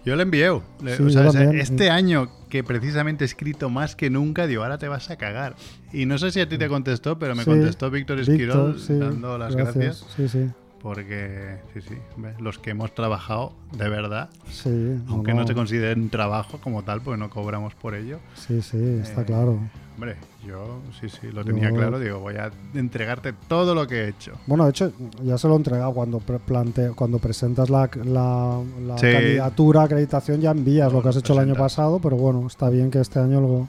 yo 0.04 0.16
le 0.16 0.22
envié. 0.22 0.48
Le- 0.82 0.96
Sí, 0.96 1.02
o 1.02 1.10
sea, 1.10 1.24
también, 1.30 1.58
este 1.60 1.84
sí. 1.84 1.88
año 1.90 2.30
que 2.48 2.62
precisamente 2.64 3.24
he 3.24 3.26
escrito 3.26 3.68
más 3.68 3.96
que 3.96 4.10
nunca, 4.10 4.46
digo, 4.46 4.62
ahora 4.62 4.78
te 4.78 4.88
vas 4.88 5.10
a 5.10 5.16
cagar. 5.16 5.56
Y 5.92 6.06
no 6.06 6.18
sé 6.18 6.30
si 6.30 6.40
a 6.40 6.48
ti 6.48 6.56
te 6.56 6.68
contestó, 6.68 7.18
pero 7.18 7.34
me 7.34 7.42
Sí, 7.44 7.50
contestó 7.50 7.90
Víctor 7.90 8.20
Esquirol 8.20 8.76
dando 8.88 9.36
las 9.38 9.56
gracias. 9.56 10.06
Sí, 10.16 10.28
sí. 10.28 10.48
Porque, 10.82 11.58
sí, 11.72 11.80
sí, 11.80 11.94
¿ves? 12.16 12.40
los 12.40 12.58
que 12.58 12.70
hemos 12.70 12.92
trabajado 12.92 13.52
de 13.76 13.88
verdad, 13.88 14.30
Sí, 14.50 15.00
aunque 15.08 15.32
no, 15.32 15.42
no. 15.42 15.46
se 15.46 15.54
consideren 15.54 16.10
trabajo 16.10 16.58
como 16.60 16.82
tal, 16.82 17.00
porque 17.00 17.18
no 17.20 17.30
cobramos 17.30 17.74
por 17.74 17.94
ello. 17.94 18.18
Sí, 18.34 18.60
sí, 18.62 18.98
está 19.00 19.22
Eh, 19.22 19.24
claro. 19.24 19.58
Hombre, 19.94 20.16
yo 20.44 20.80
sí, 21.00 21.08
sí, 21.08 21.30
lo 21.30 21.44
tenía 21.44 21.68
Yo- 21.70 21.76
claro. 21.76 22.00
Digo, 22.00 22.18
voy 22.18 22.34
a 22.34 22.50
entregarte 22.74 23.32
todo 23.46 23.74
lo 23.76 23.86
que 23.86 24.04
he 24.04 24.08
hecho. 24.08 24.32
Bueno, 24.46 24.64
de 24.64 24.70
hecho, 24.70 24.92
ya 25.22 25.38
se 25.38 25.46
lo 25.46 25.54
he 25.54 25.56
entregado 25.58 25.92
cuando 25.92 26.18
plante- 26.18 26.90
cuando 26.96 27.18
presentas 27.20 27.70
la, 27.70 27.88
la- 28.04 28.60
la 28.84 28.98
Sí. 28.98 29.12
candidatura, 29.12 29.82
acreditación, 29.84 30.40
ya 30.40 30.50
envías 30.50 30.92
lo 30.92 31.00
que 31.02 31.10
has 31.10 31.16
hecho 31.16 31.34
el 31.34 31.38
año 31.40 31.54
pasado, 31.54 32.00
pero 32.00 32.16
bueno, 32.16 32.44
está 32.48 32.68
bien 32.70 32.90
que 32.90 33.00
este 33.00 33.20
año 33.20 33.40
lo, 33.40 33.68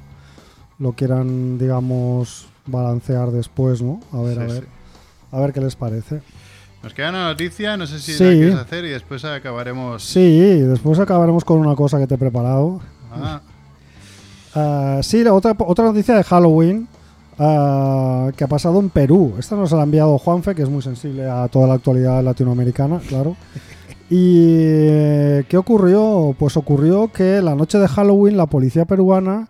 lo 0.79 0.93
quieran, 0.93 1.59
digamos, 1.59 2.47
balancear 2.65 3.29
después, 3.29 3.81
¿no? 3.83 3.99
A 4.11 4.21
ver, 4.21 4.39
a 4.39 4.45
ver. 4.45 4.63
sí. 4.63 4.69
A 5.31 5.39
ver 5.39 5.51
qué 5.53 5.59
les 5.61 5.75
parece. 5.75 6.21
Nos 6.83 6.93
queda 6.93 7.09
una 7.09 7.27
noticia, 7.29 7.77
no 7.77 7.87
sé 7.87 7.99
si 7.99 8.13
Sí. 8.13 8.23
la 8.23 8.29
quieres 8.31 8.55
hacer 8.55 8.85
y 8.85 8.89
después 8.89 9.23
acabaremos. 9.23 10.03
Sí, 10.03 10.39
después 10.59 10.99
acabaremos 10.99 11.45
con 11.45 11.59
una 11.59 11.75
cosa 11.75 11.97
que 11.97 12.07
te 12.07 12.15
he 12.15 12.17
preparado. 12.17 12.81
Ah, 13.11 13.41
Ah, 14.55 14.99
sí, 15.01 15.23
la 15.23 15.33
otra, 15.33 15.55
otra 15.57 15.85
noticia 15.85 16.15
de 16.15 16.23
Halloween 16.23 16.87
ah, 17.39 18.29
que 18.37 18.43
ha 18.43 18.47
pasado 18.47 18.79
en 18.79 18.91
Perú. 18.91 19.33
Esta 19.39 19.55
nos 19.55 19.71
la 19.71 19.79
ha 19.79 19.83
enviado 19.83 20.19
Juanfe, 20.19 20.53
que 20.53 20.61
es 20.61 20.69
muy 20.69 20.83
sensible 20.83 21.27
a 21.27 21.47
toda 21.47 21.65
la 21.67 21.73
actualidad 21.73 22.23
latinoamericana, 22.23 22.99
claro. 23.07 23.35
¿Y 24.11 24.45
eh, 24.59 25.45
qué 25.49 25.57
ocurrió? 25.57 26.35
Pues 26.37 26.55
ocurrió 26.55 27.11
que 27.11 27.41
la 27.41 27.55
noche 27.55 27.79
de 27.79 27.87
Halloween 27.87 28.37
la 28.37 28.45
policía 28.45 28.85
peruana 28.85 29.47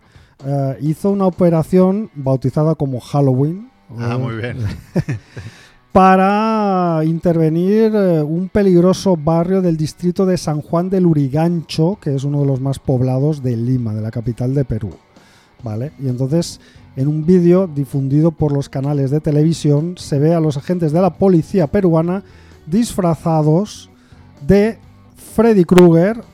hizo 0.80 1.10
una 1.10 1.26
operación 1.26 2.10
bautizada 2.14 2.74
como 2.74 3.00
Halloween. 3.00 3.68
ah, 3.98 4.16
muy 4.18 4.36
bien. 4.36 4.56
para 5.94 7.02
intervenir 7.04 7.94
eh, 7.94 8.20
un 8.20 8.48
peligroso 8.48 9.16
barrio 9.16 9.62
del 9.62 9.76
distrito 9.76 10.26
de 10.26 10.36
San 10.36 10.60
Juan 10.60 10.90
del 10.90 11.06
Urigancho, 11.06 11.98
que 12.00 12.16
es 12.16 12.24
uno 12.24 12.40
de 12.40 12.46
los 12.48 12.60
más 12.60 12.80
poblados 12.80 13.44
de 13.44 13.56
Lima, 13.56 13.94
de 13.94 14.02
la 14.02 14.10
capital 14.10 14.54
de 14.54 14.64
Perú. 14.64 14.90
¿Vale? 15.62 15.92
Y 16.00 16.08
entonces, 16.08 16.60
en 16.96 17.06
un 17.06 17.24
vídeo 17.24 17.68
difundido 17.68 18.32
por 18.32 18.50
los 18.50 18.68
canales 18.68 19.12
de 19.12 19.20
televisión, 19.20 19.94
se 19.96 20.18
ve 20.18 20.34
a 20.34 20.40
los 20.40 20.56
agentes 20.56 20.90
de 20.90 21.00
la 21.00 21.14
policía 21.14 21.68
peruana 21.68 22.24
disfrazados 22.66 23.88
de 24.44 24.80
Freddy 25.36 25.64
Krueger, 25.64 26.24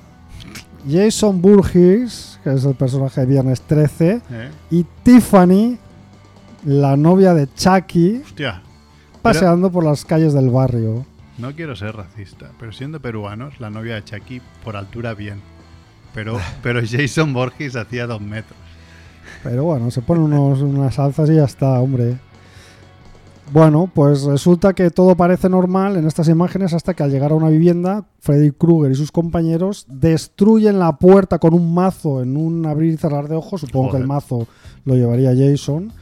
Jason 0.88 1.42
Burgess, 1.42 2.40
que 2.42 2.54
es 2.54 2.64
el 2.64 2.76
personaje 2.76 3.20
de 3.20 3.26
Viernes 3.26 3.60
13, 3.60 4.22
¿Eh? 4.30 4.50
y 4.70 4.86
Tiffany, 5.02 5.76
la 6.64 6.96
novia 6.96 7.34
de 7.34 7.46
Chucky, 7.54 8.22
Hostia, 8.24 8.62
paseando 9.22 9.70
por 9.70 9.84
las 9.84 10.04
calles 10.04 10.32
del 10.32 10.50
barrio. 10.50 11.06
no 11.38 11.54
quiero 11.54 11.74
ser 11.76 11.96
racista, 11.96 12.50
pero 12.58 12.72
siendo 12.72 13.00
peruanos, 13.00 13.60
la 13.60 13.70
novia 13.70 13.94
de 13.94 14.04
Chucky 14.04 14.40
por 14.64 14.76
altura 14.76 15.14
bien. 15.14 15.40
Pero, 16.14 16.38
pero 16.62 16.80
Jason 16.84 17.32
Borges 17.32 17.76
hacía 17.76 18.06
dos 18.06 18.20
metros. 18.20 18.58
Pero 19.42 19.64
bueno, 19.64 19.90
se 19.90 20.02
ponen 20.02 20.24
unos, 20.24 20.60
unas 20.60 20.98
alzas 20.98 21.30
y 21.30 21.36
ya 21.36 21.44
está, 21.44 21.80
hombre. 21.80 22.18
Bueno, 23.52 23.90
pues 23.92 24.22
resulta 24.22 24.74
que 24.74 24.90
todo 24.90 25.16
parece 25.16 25.48
normal 25.48 25.96
en 25.96 26.06
estas 26.06 26.28
imágenes 26.28 26.72
hasta 26.72 26.94
que 26.94 27.02
al 27.02 27.10
llegar 27.10 27.32
a 27.32 27.34
una 27.34 27.48
vivienda, 27.48 28.04
Freddy 28.20 28.52
Krueger 28.52 28.92
y 28.92 28.94
sus 28.94 29.10
compañeros 29.10 29.86
destruyen 29.88 30.78
la 30.78 30.98
puerta 30.98 31.40
con 31.40 31.54
un 31.54 31.74
mazo 31.74 32.22
en 32.22 32.36
un 32.36 32.64
abrir 32.64 32.94
y 32.94 32.96
cerrar 32.96 33.28
de 33.28 33.34
ojos. 33.34 33.62
Supongo 33.62 33.90
que 33.90 33.96
el 33.96 34.06
mazo 34.06 34.46
lo 34.84 34.94
llevaría 34.94 35.34
Jason. 35.34 35.92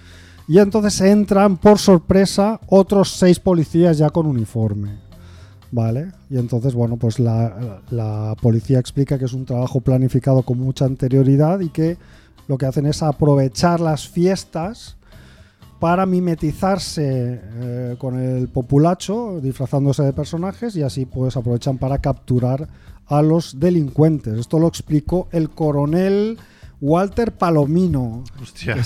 Y 0.48 0.58
entonces 0.58 1.00
entran 1.02 1.58
por 1.58 1.78
sorpresa 1.78 2.58
otros 2.68 3.10
seis 3.12 3.38
policías 3.38 3.98
ya 3.98 4.10
con 4.10 4.26
uniforme. 4.26 4.96
¿Vale? 5.70 6.12
Y 6.30 6.38
entonces, 6.38 6.72
bueno, 6.72 6.96
pues 6.96 7.18
la, 7.18 7.82
la 7.90 8.34
policía 8.40 8.78
explica 8.78 9.18
que 9.18 9.26
es 9.26 9.34
un 9.34 9.44
trabajo 9.44 9.82
planificado 9.82 10.42
con 10.42 10.58
mucha 10.58 10.86
anterioridad 10.86 11.60
y 11.60 11.68
que 11.68 11.98
lo 12.46 12.56
que 12.56 12.64
hacen 12.64 12.86
es 12.86 13.02
aprovechar 13.02 13.78
las 13.78 14.08
fiestas 14.08 14.96
para 15.78 16.06
mimetizarse 16.06 17.40
eh, 17.42 17.96
con 17.98 18.18
el 18.18 18.48
populacho, 18.48 19.40
disfrazándose 19.40 20.02
de 20.02 20.12
personajes 20.12 20.74
y 20.74 20.82
así 20.82 21.06
pues 21.06 21.36
aprovechan 21.36 21.78
para 21.78 21.98
capturar 21.98 22.68
a 23.06 23.22
los 23.22 23.60
delincuentes. 23.60 24.38
Esto 24.38 24.58
lo 24.58 24.66
explicó 24.66 25.28
el 25.30 25.50
coronel 25.50 26.38
Walter 26.80 27.32
Palomino, 27.32 28.24
Hostia. 28.40 28.74
que 28.74 28.84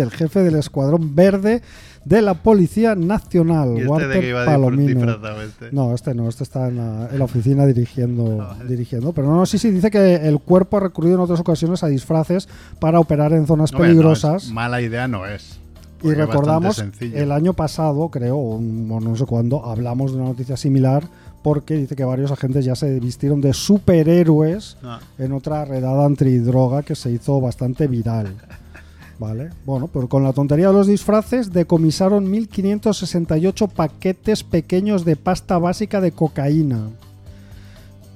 el 0.00 0.10
jefe 0.10 0.40
del 0.40 0.54
escuadrón 0.56 1.14
verde 1.14 1.60
de 2.04 2.22
la 2.22 2.34
Policía 2.34 2.94
Nacional. 2.94 3.74
¿Y 3.76 3.80
este 3.80 3.88
Walter 3.88 4.08
de 4.08 4.20
que 4.20 4.28
iba 4.28 4.44
Palomino. 4.44 4.88
disfrazado 4.88 5.42
este? 5.42 5.68
No, 5.72 5.94
este 5.94 6.14
no, 6.14 6.28
este 6.28 6.42
está 6.44 6.68
en 6.68 6.76
la, 6.76 7.08
en 7.12 7.18
la 7.18 7.24
oficina 7.24 7.66
dirigiendo, 7.66 8.36
vale. 8.38 8.64
dirigiendo. 8.66 9.12
Pero 9.12 9.28
no, 9.28 9.36
no, 9.36 9.46
sí, 9.46 9.58
sí, 9.58 9.70
dice 9.70 9.90
que 9.90 10.16
el 10.16 10.40
cuerpo 10.40 10.78
ha 10.78 10.80
recurrido 10.80 11.16
en 11.16 11.20
otras 11.20 11.40
ocasiones 11.40 11.82
a 11.84 11.88
disfraces 11.88 12.48
para 12.80 12.98
operar 12.98 13.32
en 13.32 13.46
zonas 13.46 13.72
no, 13.72 13.78
peligrosas. 13.78 14.50
mala 14.50 14.80
idea 14.80 15.06
no 15.06 15.26
es. 15.26 15.58
y 16.02 16.10
recordamos, 16.14 16.84
el 17.00 17.30
año 17.30 17.52
pasado, 17.54 18.08
creo, 18.08 18.36
o 18.36 18.60
no 18.60 18.98
no 18.98 19.14
sé 19.16 19.24
cuándo, 19.24 19.64
hablamos 19.64 20.10
de 20.12 20.18
una 20.18 20.28
noticia 20.30 20.56
similar 20.56 21.04
porque 21.42 21.74
dice 21.74 21.96
que 21.96 22.04
varios 22.04 22.30
agentes 22.30 22.64
ya 22.64 22.74
se 22.76 22.98
vistieron 23.00 23.40
de 23.40 23.52
superhéroes 23.52 24.76
Ah, 24.82 25.00
en 25.18 25.32
otra 25.32 25.64
redada 25.64 26.04
antidroga 26.04 26.82
que 26.82 26.94
se 26.94 27.10
hizo 27.10 27.40
bastante 27.40 27.86
viral. 27.86 28.34
¿Vale? 29.22 29.50
Bueno, 29.64 29.86
pero 29.92 30.08
con 30.08 30.24
la 30.24 30.32
tontería 30.32 30.66
de 30.66 30.72
los 30.72 30.88
disfraces 30.88 31.52
decomisaron 31.52 32.26
1.568 32.26 33.68
paquetes 33.68 34.42
pequeños 34.42 35.04
de 35.04 35.14
pasta 35.14 35.58
básica 35.58 36.00
de 36.00 36.10
cocaína. 36.10 36.88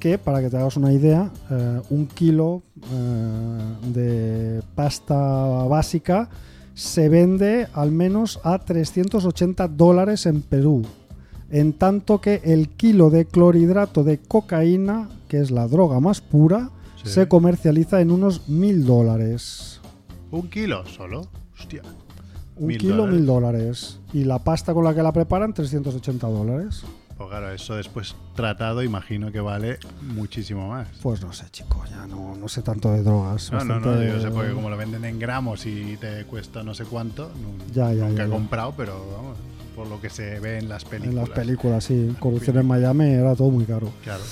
Que, 0.01 0.19
para 0.19 0.41
que 0.41 0.51
te 0.51 0.57
hagas 0.57 0.77
una 0.77 0.93
idea, 0.93 1.31
eh, 1.49 1.81
un 1.91 2.09
kilo 2.09 2.63
eh, 2.93 3.89
de 3.95 4.63
pasta 4.75 5.15
básica 5.15 6.29
se 6.75 7.09
vende 7.09 7.69
al 7.73 7.93
menos 7.93 8.41
a 8.43 8.59
380 8.59 9.69
dólares 9.69 10.27
en 10.27 10.43
Perú. 10.43 10.83
En 11.51 11.73
tanto 11.73 12.21
que 12.21 12.41
el 12.45 12.71
kilo 12.71 13.11
de 13.11 13.27
clorhidrato 13.27 14.03
de 14.03 14.19
cocaína, 14.19 15.09
que 15.29 15.39
es 15.41 15.53
la 15.53 15.69
droga 15.69 16.01
más 16.01 16.21
pura, 16.21 16.71
Sí. 17.05 17.13
se 17.13 17.29
comercializa 17.29 18.01
en 18.01 18.11
unos 18.11 18.49
mil 18.49 18.85
dólares. 18.85 19.76
¿Un 20.31 20.49
kilo 20.51 20.85
solo? 20.87 21.29
Hostia. 21.59 21.83
Un 22.57 22.67
Mil 22.69 22.79
kilo, 22.79 22.97
dólares. 22.97 23.15
mil 23.17 23.27
dólares. 23.27 24.01
Y 24.13 24.25
la 24.25 24.39
pasta 24.39 24.73
con 24.73 24.85
la 24.85 24.95
que 24.95 25.03
la 25.03 25.13
preparan, 25.13 25.53
380 25.53 26.27
dólares. 26.27 26.85
Pues 27.17 27.31
claro, 27.31 27.51
eso 27.51 27.75
después 27.77 28.15
tratado 28.35 28.83
imagino 28.83 29.33
que 29.33 29.41
vale 29.41 29.79
muchísimo 30.03 30.69
más. 30.69 30.89
Pues 31.03 31.23
no 31.23 31.33
sé, 31.33 31.47
chico, 31.51 31.83
ya 31.89 32.07
no, 32.07 32.37
no 32.37 32.47
sé 32.49 32.61
tanto 32.61 32.93
de 32.93 33.03
drogas. 33.03 33.51
No, 33.53 33.65
no, 33.65 33.81
no, 33.81 34.03
yo 34.03 34.21
sé 34.21 34.31
porque 34.31 34.53
como 34.53 34.69
lo 34.69 34.77
venden 34.77 35.05
en 35.07 35.19
gramos 35.19 35.65
y 35.65 35.97
te 35.97 36.25
cuesta 36.25 36.63
no 36.63 36.75
sé 36.75 36.85
cuánto, 36.85 37.31
Ya, 37.73 37.93
ya, 37.95 38.07
nunca 38.09 38.23
ya, 38.23 38.29
he 38.29 38.31
comprado, 38.31 38.75
pero 38.77 39.03
vamos, 39.17 39.39
por 39.75 39.87
lo 39.87 39.99
que 39.99 40.11
se 40.11 40.41
ve 40.41 40.59
en 40.59 40.69
las 40.69 40.85
películas. 40.85 41.15
En 41.25 41.31
las 41.31 41.39
películas, 41.39 41.85
sí. 41.85 42.15
Corrupción 42.21 42.59
en 42.59 42.67
Miami 42.67 43.07
era 43.07 43.35
todo 43.35 43.49
muy 43.51 43.65
caro. 43.65 43.91
Claro. 44.05 44.23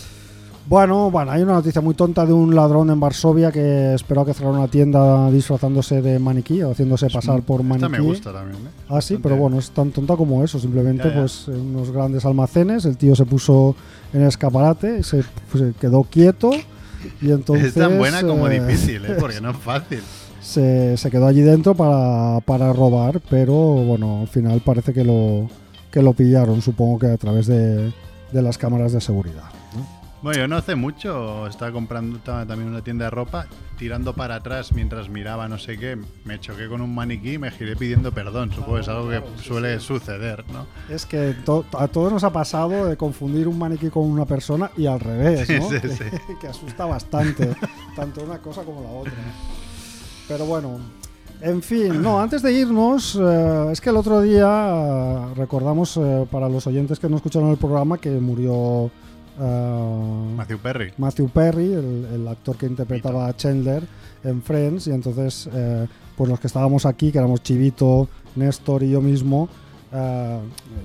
Bueno, 0.67 1.11
bueno, 1.11 1.31
hay 1.31 1.43
una 1.43 1.53
noticia 1.53 1.83
muy 1.83 1.95
tonta 1.95 2.25
de 2.25 2.33
un 2.33 2.55
ladrón 2.55 2.89
en 2.89 2.99
Varsovia 2.99 3.53
que 3.53 3.93
esperó 3.93 4.25
que 4.25 4.33
cerrara 4.33 4.57
una 4.61 4.69
tienda 4.69 5.31
disfrazándose 5.31 6.01
de 6.01 6.19
maniquí, 6.19 6.63
o 6.63 6.71
haciéndose 6.71 7.11
pasar 7.11 7.43
por 7.43 7.63
maniquí. 7.63 7.85
Esta 7.85 7.89
me 7.91 8.01
gusta 8.01 8.33
también, 8.33 8.63
¿eh? 8.63 8.71
Ah, 8.89 9.03
sí, 9.03 9.15
Bastante- 9.15 9.23
pero 9.23 9.37
bueno, 9.37 9.59
es 9.59 9.71
tan 9.73 9.91
tonta 9.91 10.17
como 10.17 10.43
eso. 10.43 10.59
Simplemente, 10.59 11.05
Ya, 11.09 11.15
ya. 11.15 11.21
pues, 11.21 11.49
en 11.49 11.61
unos 11.77 11.91
grandes 11.91 12.25
almacenes, 12.25 12.87
el 12.87 12.97
tío 12.97 13.15
se 13.15 13.27
puso 13.27 13.77
en 14.15 14.23
el 14.23 14.29
escaparate, 14.29 15.03
se, 15.03 15.23
pues, 15.53 15.65
se 15.65 15.73
quedó 15.79 16.03
quieto 16.05 16.51
y 17.21 17.31
entonces. 17.31 17.67
es 17.69 17.75
tan 17.75 17.99
buena 17.99 18.23
como 18.23 18.49
eh, 18.49 18.59
difícil, 18.59 19.05
¿eh? 19.05 19.17
Porque 19.21 19.43
no 19.43 19.51
es 19.51 19.57
fácil. 19.63 20.01
se, 20.41 20.97
se 20.97 21.11
quedó 21.11 21.27
allí 21.27 21.43
dentro 21.43 21.75
para, 21.75 22.41
para 22.41 22.73
robar, 22.73 23.21
pero 23.29 23.55
bueno, 23.55 24.23
al 24.23 24.29
final 24.29 24.63
parece 24.65 24.95
que 24.95 25.05
lo, 25.05 25.47
que 25.91 26.01
lo 26.01 26.15
pillaron, 26.15 26.63
supongo 26.63 26.99
que 27.01 27.09
a 27.09 27.19
través 27.19 27.47
de, 27.49 27.93
de 28.33 28.43
las 28.43 28.57
cámaras 28.57 28.93
de 28.93 29.03
seguridad. 29.03 29.45
¿No? 30.25 30.29
Bueno, 30.31 30.41
yo 30.41 30.49
no 30.49 30.57
hace 30.57 30.75
mucho 30.75 31.47
estaba 31.47 31.71
comprando 31.71 32.17
estaba 32.17 32.47
también 32.47 32.71
una 32.71 32.83
tienda 32.83 33.05
de 33.05 33.11
ropa, 33.11 33.47
tirando 33.79 34.15
para 34.15 34.37
atrás 34.37 34.73
mientras 34.73 35.09
miraba 35.11 35.49
no 35.49 35.59
sé 35.59 35.77
qué, 35.79 35.99
me 36.25 36.41
choqué 36.41 36.67
con 36.69 36.81
un 36.81 36.95
maniquí 36.95 37.35
y 37.35 37.39
me 37.39 37.51
giré 37.51 37.77
pidiendo 37.77 38.11
perdón. 38.13 38.51
Supongo 38.53 38.77
que 38.77 38.81
es 38.81 38.89
algo 38.89 39.09
que 39.11 39.23
suele 39.43 39.79
suceder, 39.81 40.45
¿no? 40.53 40.67
Es 40.93 41.05
que 41.07 41.35
to- 41.45 41.65
a 41.79 41.89
todos 41.89 42.13
nos 42.13 42.25
ha 42.25 42.31
pasado 42.33 42.87
de 42.87 42.97
confundir 42.97 43.47
un 43.49 43.59
maniquí 43.59 43.91
con 43.91 44.05
una 44.05 44.25
persona 44.25 44.71
y 44.77 44.87
al 44.87 45.01
revés, 45.01 45.49
¿no? 45.51 45.69
Sí, 45.69 45.77
sí, 45.77 45.81
que, 45.81 45.89
sí. 45.91 46.05
que 46.41 46.49
asusta 46.49 46.87
bastante, 46.87 47.55
tanto 47.95 48.23
una 48.25 48.39
cosa 48.39 48.63
como 48.63 48.83
la 48.83 48.89
otra. 48.91 49.13
Pero 50.27 50.47
bueno, 50.47 50.79
en 51.43 51.63
fin, 51.63 52.01
no, 52.01 52.19
antes 52.19 52.41
de 52.41 52.51
irnos, 52.53 53.19
eh, 53.21 53.69
es 53.73 53.81
que 53.81 53.91
el 53.91 53.97
otro 53.99 54.23
día 54.23 54.47
eh, 54.49 55.35
recordamos 55.37 55.99
eh, 55.99 56.27
para 56.31 56.49
los 56.49 56.67
oyentes 56.67 56.99
que 56.99 57.11
no 57.11 57.17
escucharon 57.17 57.51
el 57.51 57.59
programa 57.59 57.99
que 57.99 58.09
murió 58.11 58.91
eh, 59.41 60.35
Matthew 60.37 60.59
Perry. 60.59 60.93
Matthew 60.99 61.29
Perry, 61.29 61.73
el, 61.73 62.07
el 62.15 62.29
actor 62.29 62.57
que 62.57 62.67
interpretaba 62.67 63.27
a 63.27 63.37
Chandler 63.37 63.83
en 64.23 64.43
Friends, 64.43 64.87
y 64.87 64.93
entonces, 64.93 65.49
eh, 65.53 65.87
pues 66.17 66.31
los 66.31 66.41
que 66.41 66.47
estábamos 66.47 66.87
aquí, 66.87 67.11
que 67.13 67.19
éramos 67.19 67.43
Chivito, 67.43 68.09
Néstor 68.37 68.83
y 68.83 68.91
yo 68.91 69.01
mismo, 69.01 69.49
eh, 69.93 70.39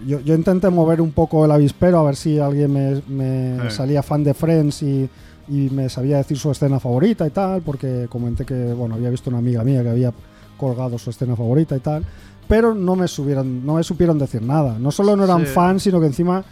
yo, 0.08 0.20
yo 0.22 0.36
intenté 0.36 0.70
mover 0.70 1.02
un 1.02 1.12
poco 1.12 1.46
el 1.46 1.52
avispero 1.52 2.00
a 2.00 2.04
ver 2.04 2.16
si 2.16 2.38
alguien 2.40 2.72
me, 2.74 3.02
me 3.08 3.68
Eh. 3.68 3.72
salía 3.72 4.04
fan 4.04 4.24
de 4.24 4.34
Friends 4.34 4.84
y, 4.84 5.10
y 5.48 5.70
me 5.72 5.90
sabía 5.90 6.18
decir 6.18 6.38
su 6.38 6.52
escena 6.52 6.80
favorita 6.80 7.26
y 7.26 7.32
tal, 7.32 7.62
porque 7.62 8.08
comenté 8.10 8.46
que, 8.46 8.74
bueno, 8.74 8.96
había 8.96 9.10
visto 9.10 9.30
una 9.30 9.40
amiga 9.40 9.64
mía 9.64 9.82
que 9.84 9.90
había 9.90 10.14
colgado 10.58 10.98
su 10.98 11.10
escena 11.10 11.36
favorita 11.36 11.76
y 11.76 11.80
tal, 11.80 12.04
pero 12.48 12.74
no 12.76 12.96
me, 12.96 13.08
subieron, 13.08 13.66
no 13.66 13.76
me 13.76 13.84
supieron 13.84 14.20
decir 14.20 14.42
nada. 14.42 14.78
No 14.78 14.92
solo 14.92 15.16
no 15.16 15.24
eran 15.24 15.46
Sí. 15.46 15.54
fans, 15.54 15.84
sino 15.84 16.00
que 16.00 16.08
encima 16.08 16.44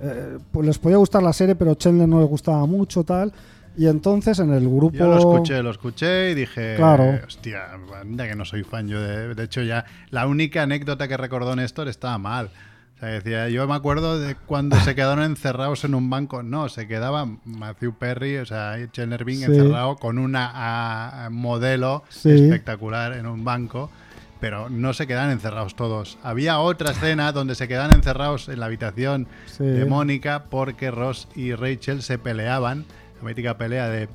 eh, 0.00 0.38
pues 0.52 0.66
les 0.66 0.78
podía 0.78 0.96
gustar 0.96 1.22
la 1.22 1.32
serie, 1.32 1.54
pero 1.54 1.74
Chandler 1.74 2.08
no 2.08 2.20
les 2.20 2.28
gustaba 2.28 2.64
mucho, 2.66 3.04
tal. 3.04 3.32
Y 3.76 3.86
entonces 3.88 4.38
en 4.38 4.52
el 4.52 4.68
grupo. 4.68 4.96
Yo 4.96 5.08
lo 5.08 5.18
escuché, 5.18 5.62
lo 5.62 5.70
escuché 5.70 6.30
y 6.30 6.34
dije, 6.34 6.76
Claro. 6.76 7.18
hostia, 7.26 7.60
anda 8.00 8.28
que 8.28 8.36
no 8.36 8.44
soy 8.44 8.62
fan 8.62 8.86
yo 8.86 9.00
de... 9.00 9.34
De 9.34 9.42
hecho, 9.44 9.62
ya 9.62 9.84
la 10.10 10.26
única 10.28 10.62
anécdota 10.62 11.08
que 11.08 11.16
recordó 11.16 11.56
Néstor 11.56 11.88
estaba 11.88 12.16
mal. 12.18 12.50
O 12.96 12.98
sea, 13.00 13.08
decía, 13.08 13.48
yo 13.48 13.66
me 13.66 13.74
acuerdo 13.74 14.20
de 14.20 14.36
cuando 14.36 14.76
se 14.78 14.94
quedaron 14.94 15.24
encerrados 15.24 15.84
en 15.84 15.96
un 15.96 16.08
banco. 16.08 16.44
No, 16.44 16.68
se 16.68 16.86
quedaba 16.86 17.26
Matthew 17.44 17.94
Perry, 17.98 18.36
o 18.36 18.46
sea, 18.46 18.76
Chandler 18.92 19.24
Bing 19.24 19.38
Sí. 19.38 19.44
encerrado 19.46 19.96
con 19.96 20.18
una 20.18 20.48
ah, 20.54 21.28
modelo 21.32 22.04
Sí. 22.10 22.30
espectacular 22.30 23.14
en 23.14 23.26
un 23.26 23.44
banco. 23.44 23.90
Pero 24.44 24.68
no 24.68 24.92
se 24.92 25.06
quedan 25.06 25.30
encerrados 25.30 25.74
todos. 25.74 26.18
Había 26.22 26.58
otra 26.60 26.90
escena 26.90 27.32
donde 27.32 27.54
se 27.54 27.66
quedan 27.66 27.94
encerrados 27.94 28.50
en 28.50 28.60
la 28.60 28.66
habitación 28.66 29.26
Sí. 29.46 29.64
de 29.64 29.86
Mónica 29.86 30.44
porque 30.50 30.90
Ross 30.90 31.28
y 31.34 31.54
Rachel 31.54 32.02
se 32.02 32.18
peleaban. 32.18 32.84
La 33.22 33.28
mítica 33.28 33.56
pelea 33.56 33.88
de 33.88 34.08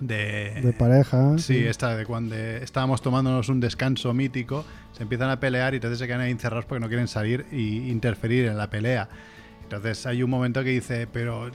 de, 0.00 0.60
de 0.62 0.72
pareja. 0.72 1.36
Sí, 1.38 1.58
esta 1.66 1.96
de 1.96 2.06
cuando 2.06 2.34
estábamos 2.36 3.02
tomándonos 3.02 3.48
un 3.48 3.58
descanso 3.60 4.14
mítico, 4.14 4.64
se 4.96 5.02
empiezan 5.02 5.28
a 5.28 5.38
pelear 5.40 5.74
y 5.74 5.78
entonces 5.78 5.98
se 5.98 6.06
quedan 6.06 6.20
ahí 6.22 6.30
encerrados 6.30 6.64
porque 6.66 6.80
no 6.80 6.86
quieren 6.88 7.08
salir 7.08 7.44
y 7.52 7.90
interferir 7.90 8.46
en 8.46 8.56
la 8.56 8.70
pelea. 8.70 9.08
Entonces 9.64 10.06
hay 10.06 10.22
un 10.22 10.30
momento 10.30 10.62
que 10.64 10.70
dice, 10.70 11.06
pero 11.12 11.50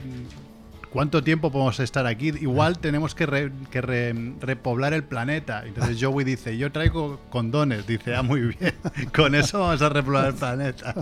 ¿cuánto 0.94 1.22
tiempo 1.22 1.50
podemos 1.52 1.78
estar 1.80 2.06
aquí? 2.06 2.28
Igual 2.28 2.78
tenemos 2.78 3.14
que, 3.14 3.26
re- 3.26 3.52
que 3.70 3.82
re- 3.82 4.14
repoblar 4.40 4.94
el 4.94 5.04
planeta. 5.04 5.64
Entonces 5.66 5.98
Joey 6.00 6.24
dice, 6.24 6.56
yo 6.56 6.72
traigo 6.72 7.18
condones. 7.28 7.86
Dice, 7.86 8.14
ah, 8.14 8.22
muy 8.22 8.40
bien, 8.58 8.72
con 9.14 9.34
eso 9.34 9.58
vamos 9.60 9.82
a 9.82 9.88
repoblar 9.90 10.28
el 10.28 10.34
planeta. 10.34 10.94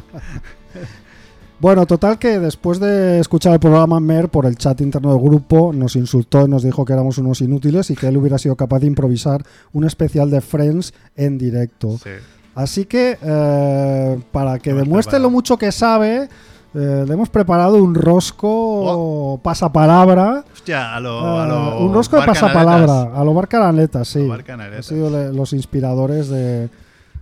Bueno, 1.60 1.86
total 1.86 2.18
que 2.18 2.40
después 2.40 2.80
de 2.80 3.20
escuchar 3.20 3.52
el 3.52 3.60
programa, 3.60 4.00
Mer 4.00 4.28
por 4.28 4.46
el 4.46 4.56
chat 4.56 4.80
interno 4.80 5.12
del 5.12 5.22
grupo 5.22 5.72
nos 5.72 5.94
insultó 5.94 6.44
y 6.44 6.48
nos 6.48 6.64
dijo 6.64 6.84
que 6.84 6.92
éramos 6.92 7.18
unos 7.18 7.40
inútiles 7.40 7.88
y 7.90 7.94
que 7.94 8.08
él 8.08 8.16
hubiera 8.16 8.36
sido 8.38 8.56
capaz 8.56 8.80
de 8.80 8.88
improvisar 8.88 9.44
un 9.72 9.84
especial 9.84 10.28
de 10.30 10.40
Friends 10.40 10.92
en 11.14 11.38
directo. 11.38 11.98
Sí. 12.02 12.10
Así 12.56 12.84
que, 12.86 13.16
eh, 13.22 14.18
para 14.32 14.58
que 14.58 14.74
demuestre 14.74 15.20
lo 15.20 15.30
mucho 15.30 15.56
que 15.56 15.70
sabe, 15.70 16.28
eh, 16.74 17.04
le 17.06 17.12
hemos 17.14 17.28
preparado 17.28 17.76
un 17.82 17.94
rosco 17.94 19.38
pasapalabra. 19.42 20.44
Hostia, 20.52 20.94
a 20.96 21.00
lo, 21.00 21.38
a 21.40 21.44
eh, 21.44 21.48
lo 21.48 21.78
un 21.86 21.92
rosco 21.94 22.16
de 22.20 22.26
pasapalabra, 22.26 23.14
a 23.14 23.24
lo 23.24 23.34
Bar 23.34 23.48
Canaletas, 23.48 24.08
sí. 24.08 24.28
Han 24.30 24.82
sido 24.82 25.10
le- 25.10 25.32
los 25.32 25.52
inspiradores 25.52 26.28
de 26.28 26.68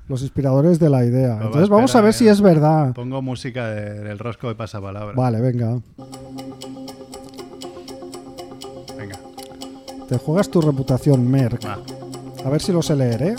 los 0.08 0.22
inspiradores 0.22 0.78
de 0.80 0.90
la 0.90 1.04
idea. 1.04 1.36
va, 1.36 1.44
Entonces 1.44 1.68
vamos 1.68 1.94
a 1.94 2.00
ver 2.00 2.12
si 2.12 2.24
mira. 2.24 2.32
es 2.34 2.40
verdad. 2.40 2.92
Pongo 2.94 3.22
música 3.22 3.68
de- 3.68 4.00
del 4.00 4.18
rosco 4.18 4.48
de 4.48 4.54
pasapalabra. 4.56 5.14
Vale, 5.14 5.40
venga. 5.40 5.78
Venga, 8.98 9.16
Te 10.08 10.18
juegas 10.18 10.48
tu 10.50 10.60
reputación, 10.60 11.28
Merck. 11.30 11.64
A 12.44 12.48
ver 12.50 12.60
si 12.60 12.72
lo 12.72 12.82
sé 12.82 12.96
leer, 12.96 13.22
¿eh? 13.22 13.36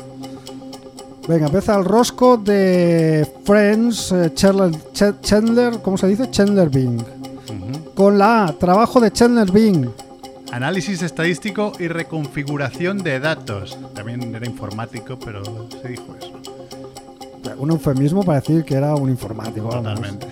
Venga, 1.27 1.45
empieza 1.45 1.75
el 1.77 1.85
rosco 1.85 2.37
de 2.37 3.27
Friends 3.45 4.11
eh, 4.11 4.31
Chandler, 4.33 4.71
Ch- 4.93 5.21
Chandler, 5.21 5.79
¿cómo 5.81 5.97
se 5.97 6.07
dice? 6.07 6.29
Chandler 6.31 6.69
Bing. 6.69 7.01
Con 7.95 8.17
la 8.17 8.45
A, 8.45 8.53
trabajo 8.53 8.99
de 8.99 9.11
Chandler 9.11 9.51
Bing. 9.51 9.87
Análisis 10.51 11.01
estadístico 11.03 11.71
y 11.79 11.87
reconfiguración 11.87 12.97
de 12.97 13.19
datos. 13.19 13.77
También 13.93 14.33
era 14.35 14.45
informático, 14.45 15.17
pero 15.23 15.43
se 15.81 15.87
dijo 15.87 16.15
eso. 16.19 16.31
Un 17.57 17.69
eufemismo 17.71 18.23
para 18.23 18.39
decir 18.39 18.63
que 18.65 18.73
era 18.75 18.95
un 18.95 19.09
informático. 19.09 19.67
vamos. 19.67 19.83
Totalmente. 19.83 20.27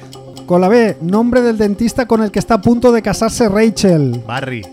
Con 0.45 0.61
la 0.61 0.67
B, 0.67 0.97
nombre 1.01 1.41
del 1.41 1.57
dentista 1.57 2.07
con 2.07 2.23
el 2.23 2.31
que 2.31 2.39
está 2.39 2.55
a 2.55 2.61
punto 2.61 2.91
de 2.91 3.01
casarse 3.03 3.47
Rachel. 3.47 4.23
Barry, 4.25 4.65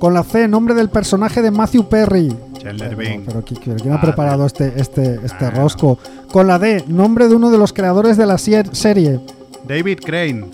Con 0.00 0.12
la 0.14 0.24
C, 0.24 0.48
nombre 0.48 0.74
del 0.74 0.88
personaje 0.90 1.40
de 1.40 1.50
Matthew 1.52 1.88
Perry. 1.88 2.34
Chandler 2.60 2.94
Bing. 2.96 3.22
pero 3.24 3.44
¿qui- 3.44 3.58
¿quién 3.58 3.92
ha 3.92 3.96
Ah, 3.96 4.00
preparado 4.00 4.44
este, 4.46 4.72
este, 4.76 5.18
este 5.24 5.44
Ah. 5.46 5.50
rosco? 5.50 5.98
Con 6.30 6.46
la 6.46 6.58
D, 6.58 6.84
nombre 6.88 7.26
de 7.28 7.34
uno 7.34 7.50
de 7.50 7.58
los 7.58 7.72
creadores 7.72 8.16
de 8.16 8.26
la 8.26 8.38
serie. 8.38 9.20
David 9.66 9.98
Crane, 10.04 10.44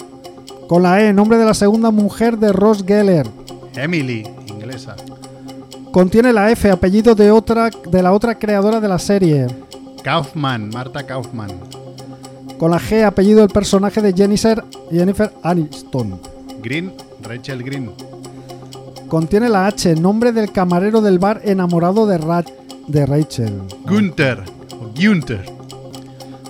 Con 0.69 0.83
la 0.83 1.01
E, 1.03 1.13
nombre 1.13 1.39
de 1.39 1.45
la 1.45 1.55
segunda 1.55 1.91
mujer 1.93 2.39
de 2.39 2.53
Ross 2.53 2.83
Geller. 2.85 3.27
Emily, 3.77 4.25
inglesa. 4.49 4.97
Contiene 5.93 6.33
la 6.33 6.51
F, 6.51 6.71
apellido 6.71 7.15
de 7.15 7.31
otra 7.31 7.71
de 7.71 8.03
la 8.03 8.13
otra 8.13 8.37
creadora 8.39 8.81
de 8.81 8.89
la 8.89 8.99
serie. 8.99 9.47
Kaufman, 10.03 10.69
Marta 10.71 11.05
Kaufman. 11.07 11.51
Con 12.59 12.71
la 12.71 12.79
G, 12.81 13.05
apellido 13.05 13.41
del 13.41 13.51
personaje 13.51 14.01
de 14.03 14.13
Jennifer, 14.13 14.65
Jennifer 14.91 15.33
Aniston. 15.43 16.19
Green, 16.63 16.93
Rachel 17.23 17.63
Green. 17.63 17.91
Contiene 19.09 19.49
la 19.49 19.67
H, 19.67 19.95
nombre 19.97 20.33
del 20.33 20.51
camarero 20.53 21.01
del 21.01 21.19
bar 21.19 21.41
enamorado 21.45 22.07
de, 22.07 22.19
Ra- 22.19 22.45
de 22.89 23.07
Rachel. 23.07 23.63
Gunther, 23.87 24.43
o 24.81 24.91
Gunther. 25.01 25.45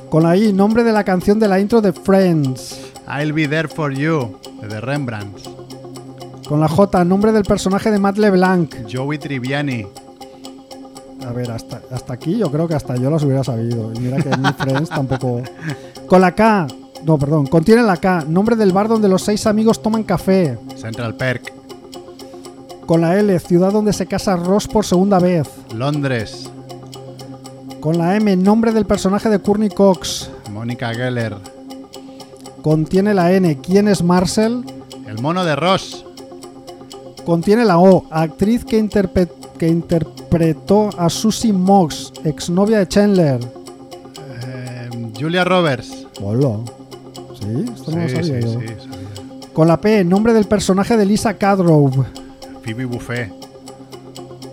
Con 0.08 0.22
la 0.22 0.36
I, 0.36 0.52
nombre 0.52 0.82
de 0.82 0.92
la 0.92 1.04
canción 1.04 1.38
de 1.38 1.48
la 1.48 1.60
intro 1.60 1.80
de 1.82 1.92
Friends. 1.92 2.80
I'll 3.08 3.32
be 3.32 3.46
there 3.46 3.68
for 3.68 3.92
you, 3.92 4.38
de 4.68 4.80
Rembrandt. 4.80 5.38
Con 6.48 6.60
la 6.60 6.68
J, 6.68 7.04
nombre 7.04 7.32
del 7.32 7.42
personaje 7.44 7.90
de 7.90 7.98
Matt 7.98 8.16
LeBlanc. 8.18 8.74
Joey 8.90 9.18
Triviani. 9.18 9.86
A 11.26 11.32
ver, 11.32 11.50
hasta, 11.50 11.82
hasta 11.90 12.12
aquí 12.14 12.38
yo 12.38 12.50
creo 12.52 12.68
que 12.68 12.74
hasta 12.74 12.96
yo 12.96 13.10
los 13.10 13.22
hubiera 13.24 13.42
sabido. 13.44 13.92
Y 13.92 13.98
mira 13.98 14.16
que 14.18 14.30
mi 14.36 14.52
Friends 14.56 14.88
tampoco. 14.88 15.42
Con 16.06 16.20
la 16.20 16.34
K, 16.34 16.68
no, 17.04 17.18
perdón, 17.18 17.48
contiene 17.48 17.82
la 17.82 17.96
K, 17.96 18.24
nombre 18.28 18.54
del 18.56 18.72
bar 18.72 18.88
donde 18.88 19.08
los 19.08 19.22
seis 19.22 19.46
amigos 19.46 19.82
toman 19.82 20.04
café. 20.04 20.56
Central 20.76 21.16
Perk. 21.16 21.52
Con 22.86 23.00
la 23.00 23.18
L, 23.18 23.36
ciudad 23.40 23.72
donde 23.72 23.92
se 23.92 24.06
casa 24.06 24.36
Ross 24.36 24.68
por 24.68 24.86
segunda 24.86 25.18
vez. 25.18 25.48
Londres. 25.74 26.48
Con 27.80 27.98
la 27.98 28.16
M, 28.16 28.36
nombre 28.36 28.72
del 28.72 28.86
personaje 28.86 29.28
de 29.28 29.40
Courtney 29.40 29.70
Cox. 29.70 30.30
Mónica 30.52 30.94
Geller. 30.94 31.36
Contiene 32.62 33.12
la 33.12 33.32
N, 33.32 33.58
¿quién 33.60 33.88
es 33.88 34.04
Marcel? 34.04 34.64
El 35.06 35.20
mono 35.20 35.44
de 35.44 35.56
Ross. 35.56 36.04
Contiene 37.24 37.64
la 37.64 37.78
O, 37.78 38.06
actriz 38.10 38.64
que, 38.64 38.78
interpretó 39.68 40.90
a 40.96 41.10
Susie 41.10 41.52
Moggs, 41.52 42.12
exnovia 42.22 42.78
de 42.78 42.88
Chandler. 42.88 43.40
Eh, 44.44 44.90
Julia 45.18 45.44
Roberts. 45.44 46.06
Hola. 46.22 46.58
¿Sí? 47.34 47.64
Esto 47.74 47.90
no 47.90 48.02
lo 48.02 48.08
sabía 48.08 48.22
sí, 48.22 48.30
yo. 48.42 48.60
sí, 48.60 48.66
sabía. 48.66 49.52
Con 49.52 49.66
la 49.66 49.80
P, 49.80 50.04
nombre 50.04 50.32
del 50.32 50.44
personaje 50.44 50.96
de 50.96 51.04
Lisa 51.04 51.34
Cadrove. 51.34 52.25
Phoebe 52.66 52.84
Buffet. 52.84 53.30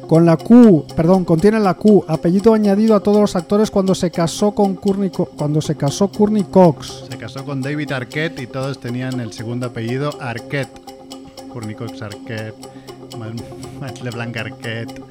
Con 0.08 0.24
la 0.26 0.38
Q, 0.38 0.86
perdón, 0.96 1.26
contiene 1.26 1.60
la 1.60 1.74
Q, 1.74 2.06
apellido 2.08 2.54
añadido 2.54 2.96
a 2.96 3.00
todos 3.00 3.20
los 3.22 3.36
actores 3.36 3.72
cuando 3.72 3.96
se 3.96 4.12
casó 4.12 4.52
con 4.54 4.76
Courtney 4.76 5.10
Co- 5.10 5.26
cuando 5.26 5.60
se 5.62 5.76
casó 5.76 6.10
Courtney 6.12 6.44
Cox. 6.44 7.06
Se 7.10 7.18
casó 7.18 7.44
con 7.44 7.62
David 7.62 7.92
Arquette 7.92 8.42
y 8.42 8.48
todos 8.48 8.80
tenían 8.80 9.20
el 9.20 9.34
segundo 9.34 9.66
apellido 9.68 10.12
Arquette. 10.22 10.70
Courtney 11.52 11.74
Cox 11.74 12.02
Arquette, 12.04 12.54
Ma- 13.18 13.34
Matt 13.80 14.02
LeBlanc 14.02 14.38
Arquette, 14.38 15.02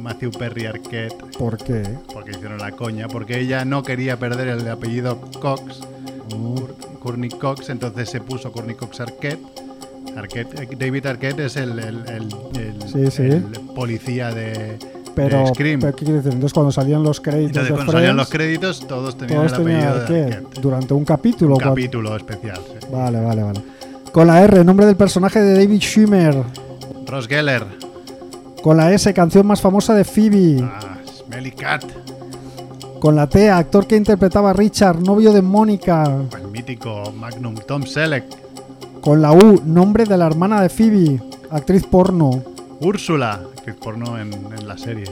Matthew 0.00 0.32
Perry 0.32 0.66
Arquette, 0.66 1.14
¿Por 1.38 1.56
qué? 1.58 1.82
porque 2.12 2.32
hicieron 2.32 2.58
la 2.58 2.72
coña, 2.72 3.06
porque 3.06 3.38
ella 3.40 3.64
no 3.64 3.82
quería 3.84 4.18
perder 4.18 4.48
el 4.48 4.66
apellido 4.68 5.20
Cox, 5.40 5.80
Cour- 6.30 6.74
Courtney 7.00 7.28
Cox, 7.30 7.68
entonces 7.70 8.08
se 8.10 8.20
puso 8.20 8.50
Courtney 8.50 8.74
Cox 8.74 9.00
Arquette. 9.00 9.38
Arquette 10.16 10.62
eh, 10.62 10.68
David 10.78 11.06
Arquette 11.06 11.40
es 11.40 11.56
el, 11.56 11.78
el- 11.78 12.04
el- 12.08 12.28
Sí, 12.92 13.10
sí. 13.10 13.22
el 13.22 13.42
policía 13.74 14.30
de, 14.30 14.78
Pero, 15.14 15.38
de 15.40 15.46
Scream. 15.48 15.80
pero 15.80 15.96
¿qué 15.96 16.04
quiere 16.04 16.18
decir? 16.18 16.32
Entonces 16.32 16.52
cuando 16.52 16.70
salían 16.72 17.02
los 17.02 17.20
créditos 17.20 17.48
entonces 17.48 17.68
de 17.70 17.74
cuando 17.74 17.92
salían 17.92 18.16
los 18.16 18.28
Friends, 18.28 18.58
créditos 18.60 18.86
todos 18.88 19.16
tenían 19.16 19.46
todos 19.46 19.52
el 19.52 19.60
apellido 19.62 19.98
de 20.00 20.06
¿qué? 20.06 20.34
Arquette. 20.36 20.60
durante 20.60 20.94
un 20.94 21.04
capítulo. 21.04 21.54
Un 21.54 21.60
capítulo 21.60 22.16
especial. 22.16 22.58
sí. 22.58 22.86
Vale, 22.92 23.20
vale, 23.20 23.42
vale. 23.42 23.60
Con 24.12 24.26
la 24.28 24.42
R, 24.42 24.64
nombre 24.64 24.86
del 24.86 24.96
personaje 24.96 25.40
de 25.40 25.54
David 25.54 25.80
Schwimmer. 25.80 26.36
Ross 27.06 27.26
Geller. 27.26 27.64
Con 28.62 28.76
la 28.76 28.92
S, 28.92 29.12
canción 29.12 29.46
más 29.46 29.60
famosa 29.60 29.94
de 29.94 30.04
Phoebe. 30.04 30.62
Ah, 30.62 30.96
Smelly 31.04 31.50
Cat. 31.52 31.84
Con 33.00 33.16
la 33.16 33.28
T, 33.28 33.50
actor 33.50 33.86
que 33.86 33.96
interpretaba 33.96 34.50
a 34.50 34.52
Richard, 34.54 35.00
novio 35.00 35.32
de 35.32 35.42
Mónica. 35.42 36.04
El 36.40 36.48
mítico 36.48 37.12
Magnum 37.14 37.56
Tom 37.66 37.82
Selleck. 37.84 38.24
Con 39.04 39.20
la 39.20 39.32
U, 39.32 39.60
nombre 39.66 40.04
de 40.06 40.16
la 40.16 40.26
hermana 40.26 40.62
de 40.62 40.70
Phoebe, 40.70 41.20
actriz 41.50 41.84
porno. 41.84 42.42
Úrsula, 42.80 43.32
actriz 43.56 43.74
porno 43.76 44.18
en, 44.18 44.32
en 44.32 44.66
la 44.66 44.78
serie. 44.78 45.04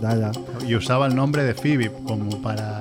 Ya, 0.00 0.14
ya. 0.16 0.32
Y 0.66 0.74
usaba 0.74 1.06
el 1.06 1.14
nombre 1.16 1.42
de 1.44 1.54
Phoebe 1.54 1.90
como 2.06 2.42
para. 2.42 2.80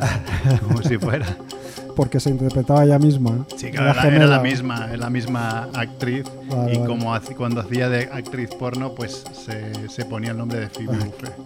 como 0.68 0.82
si 0.84 0.98
fuera. 0.98 1.26
Porque 1.96 2.20
se 2.20 2.30
interpretaba 2.30 2.84
ella 2.84 3.00
misma. 3.00 3.46
Sí, 3.56 3.68
Era 3.68 3.94
claro, 3.94 4.08
era, 4.10 4.16
era 4.18 4.26
la 4.28 4.40
misma, 4.40 4.88
era 4.88 4.98
la 4.98 5.10
misma 5.10 5.70
actriz. 5.74 6.24
Vale, 6.50 6.74
y 6.74 6.78
vale. 6.78 6.88
como 6.88 7.14
hace- 7.14 7.36
cuando 7.36 7.62
hacía 7.62 7.90
de 7.90 8.04
actriz 8.12 8.50
porno, 8.58 8.94
pues 8.94 9.24
se, 9.34 9.90
se 9.90 10.06
ponía 10.06 10.32
el 10.32 10.38
nombre 10.38 10.60
de 10.62 10.70
Phoebe. 10.70 10.98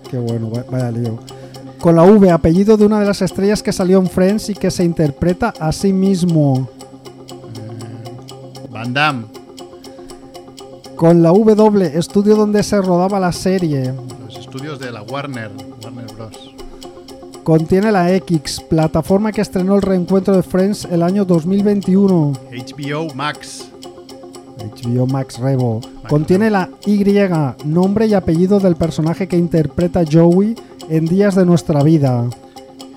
Qué 0.09 0.17
bueno, 0.17 0.49
va- 0.51 0.63
vaya 0.69 0.91
lío. 0.91 1.19
Con 1.79 1.95
la 1.95 2.03
V, 2.03 2.29
apellido 2.31 2.77
de 2.77 2.85
una 2.85 2.99
de 2.99 3.05
las 3.07 3.21
estrellas 3.21 3.61
que 3.61 3.71
salió 3.73 3.99
en 3.99 4.07
Friends 4.07 4.49
y 4.49 4.53
que 4.55 4.71
se 4.71 4.83
interpreta 4.83 5.53
a 5.59 5.71
sí 5.71 5.91
mismo. 5.93 6.69
Van 8.76 8.93
Damme, 8.93 9.23
Con 10.97 11.23
la 11.23 11.30
W, 11.30 11.97
estudio 11.97 12.36
donde 12.36 12.61
se 12.61 12.82
rodaba 12.82 13.21
la 13.21 13.32
serie. 13.32 13.93
los 14.26 14.38
estudios 14.38 14.80
de 14.80 14.91
la 14.91 15.01
Warner, 15.01 15.49
Warner 15.82 16.05
Bros. 16.13 16.53
Contiene 17.45 17.89
la 17.93 18.13
X, 18.15 18.59
plataforma 18.69 19.32
que 19.32 19.39
estrenó 19.39 19.76
el 19.76 19.82
reencuentro 19.82 20.36
de 20.36 20.43
Friends 20.43 20.89
el 20.91 21.03
año 21.03 21.23
2021. 21.23 22.34
HBO 22.51 23.15
Max, 23.15 23.71
HBO 24.57 25.07
Max 25.07 25.39
Revo. 25.39 25.80
Contiene 26.09 26.49
la 26.49 26.67
Y, 26.86 27.01
nombre 27.63 28.07
y 28.07 28.13
apellido 28.13 28.59
del 28.59 28.76
personaje 28.76 29.30
que 29.30 29.38
interpreta 29.38 30.03
Joey 30.03 30.53
en 30.89 31.05
Días 31.05 31.36
de 31.36 31.45
nuestra 31.45 31.82
vida. 31.82 32.26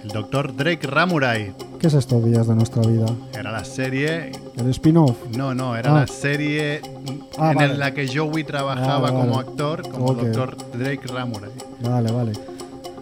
El 0.03 0.09
doctor 0.11 0.55
Drake 0.57 0.86
Ramurai, 0.86 1.53
¿Qué 1.78 1.86
es 1.86 1.94
estos 1.94 2.24
días 2.24 2.46
de 2.49 2.57
nuestra 2.57 2.82
vida? 2.82 3.07
Era 3.38 3.53
la 3.53 3.64
serie. 3.64 4.32
¿El 4.57 4.68
spin-off? 4.70 5.16
No, 5.36 5.55
no, 5.55 5.76
era 5.76 5.92
Ah. 5.92 6.01
la 6.01 6.07
serie 6.09 6.80
Ah, 7.38 7.53
en 7.53 7.57
vale. 7.57 7.76
la 7.76 7.94
que 7.94 8.09
Joey 8.09 8.42
trabajaba 8.42 9.11
Vale, 9.11 9.16
como 9.16 9.36
vale. 9.36 9.49
actor, 9.49 9.88
como 9.88 10.07
Ok. 10.07 10.20
doctor 10.22 10.57
Drake 10.76 11.07
Ramuray. 11.07 11.51
Vale, 11.80 12.11
vale. 12.11 12.32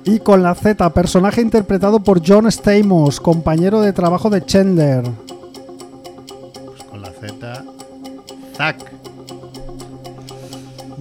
Y 0.05 0.19
con 0.21 0.43
la 0.43 0.55
Z, 0.55 0.91
personaje 0.93 1.41
interpretado 1.41 2.01
por 2.01 2.21
John 2.27 2.51
Stamos, 2.53 3.19
compañero 3.19 3.81
de 3.81 3.93
trabajo 3.95 4.29
de 4.29 4.45
Chandler. 4.45 5.05
Pues 6.67 6.83
con 6.85 7.01
la 7.03 7.11
Z. 7.11 7.65
Zack. 8.57 8.93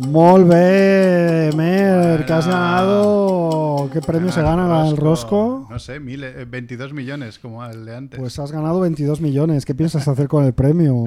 Molt 0.08 0.48
bé, 0.48 1.52
Mer, 1.56 2.26
que 2.26 2.34
has 2.34 2.46
Bueno. 2.46 2.60
ganado. 2.60 3.90
¿Qué 3.92 4.02
premio 4.02 4.32
se 4.32 4.42
gana 4.42 4.88
el 4.88 4.98
Rosco? 4.98 5.68
No 5.70 5.80
sé, 5.80 6.00
mil, 6.00 6.24
eh, 6.24 6.46
22 6.46 6.94
millones 6.94 7.40
como 7.40 7.64
el 7.66 7.86
de 7.86 7.96
antes. 7.96 8.20
Pues 8.20 8.38
has 8.40 8.52
ganado 8.52 8.80
22 8.80 9.22
millones. 9.22 9.66
¿Qué 9.66 9.74
piensas 9.76 10.08
hacer 10.08 10.28
con 10.28 10.44
el 10.46 10.54
premio? 10.54 11.06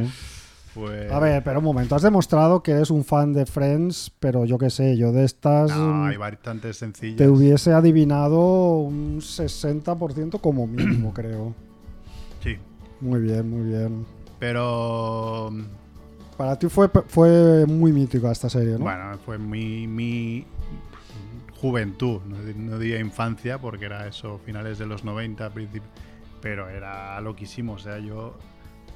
Pues- 0.75 1.11
A 1.11 1.19
ver, 1.19 1.43
pero 1.43 1.59
un 1.59 1.65
momento. 1.65 1.95
Has 1.97 2.03
demostrado 2.03 2.63
que 2.63 2.73
eres 2.73 2.91
un 2.91 3.05
fan 3.05 3.33
de 3.33 3.47
Friends, 3.47 4.13
pero 4.21 4.45
yo 4.45 4.59
qué 4.59 4.71
sé, 4.71 4.97
yo 4.97 5.13
de 5.13 5.25
estas 5.25 5.71
No, 5.77 5.87
mm, 5.95 6.05
hay 6.07 6.17
bastantes 6.17 6.77
sencillas. 6.77 7.17
te 7.17 7.29
hubiese 7.29 7.73
adivinado 7.73 8.77
un 8.79 9.21
60% 9.21 10.39
como 10.41 10.67
mínimo, 10.67 11.13
creo. 11.13 11.55
Sí. 12.43 12.57
Muy 13.01 13.21
bien, 13.21 13.49
muy 13.51 13.69
bien. 13.69 14.07
Pero. 14.39 15.51
Para 16.39 16.59
ti 16.59 16.69
fue, 16.69 16.89
fue 17.09 17.67
muy 17.67 17.93
mítica 17.93 18.31
esta 18.31 18.49
serie, 18.49 18.75
¿no? 18.75 18.79
Bueno, 18.79 19.19
fue 19.27 19.37
mi, 19.39 19.87
mi 19.87 20.47
juventud, 21.61 22.21
no, 22.27 22.37
no 22.57 22.79
diría 22.79 23.01
infancia, 23.01 23.59
porque 23.59 23.85
era 23.87 24.07
eso, 24.07 24.41
finales 24.47 24.79
de 24.79 24.87
los 24.87 25.05
90, 25.05 25.53
princip- 25.53 25.83
pero 26.41 26.69
era 26.69 27.21
loquísimo. 27.21 27.73
O 27.75 27.79
sea, 27.79 27.99
yo 27.99 28.39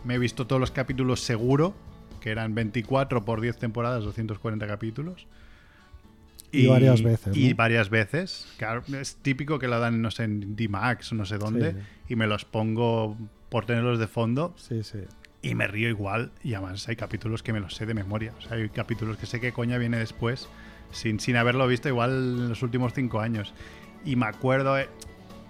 me 0.04 0.14
he 0.14 0.18
visto 0.18 0.46
todos 0.46 0.60
los 0.60 0.70
capítulos 0.70 1.20
seguro, 1.20 1.74
que 2.20 2.30
eran 2.30 2.54
24 2.54 3.24
por 3.24 3.40
10 3.40 3.58
temporadas, 3.58 4.04
240 4.04 4.66
capítulos. 4.68 5.26
Y 6.52 6.66
varias 6.66 7.02
veces, 7.02 7.36
Y 7.36 7.50
¿no? 7.50 7.56
varias 7.56 7.88
veces. 7.90 8.46
Claro, 8.58 8.82
es 9.00 9.16
típico 9.16 9.58
que 9.58 9.66
la 9.66 9.78
dan, 9.78 10.00
no 10.02 10.10
sé, 10.10 10.24
en 10.24 10.54
D-Max, 10.54 11.12
no 11.14 11.24
sé 11.24 11.38
dónde, 11.38 11.72
Sí. 11.72 11.78
y 12.10 12.16
me 12.16 12.26
los 12.28 12.44
pongo 12.44 13.16
por 13.48 13.64
tenerlos 13.66 13.98
de 13.98 14.06
fondo 14.06 14.54
Sí, 14.56 14.82
sí. 14.84 14.98
Y 15.42 15.54
me 15.54 15.66
río 15.66 15.88
igual. 15.88 16.32
Y 16.42 16.54
además 16.54 16.88
hay 16.88 16.96
capítulos 16.96 17.42
que 17.42 17.52
me 17.52 17.60
los 17.60 17.74
sé 17.74 17.84
de 17.84 17.94
memoria. 17.94 18.32
O 18.38 18.40
sea, 18.40 18.56
hay 18.56 18.68
capítulos 18.70 19.16
que 19.16 19.26
sé 19.26 19.40
qué 19.40 19.52
coña 19.52 19.76
viene 19.76 19.98
después 19.98 20.48
sin, 20.92 21.20
sin 21.20 21.36
haberlo 21.36 21.66
visto 21.66 21.88
igual 21.88 22.10
en 22.10 22.48
los 22.48 22.62
últimos 22.62 22.94
cinco 22.94 23.20
años. 23.20 23.52
Y 24.04 24.16
me 24.16 24.26
acuerdo 24.26 24.78
eh, 24.78 24.88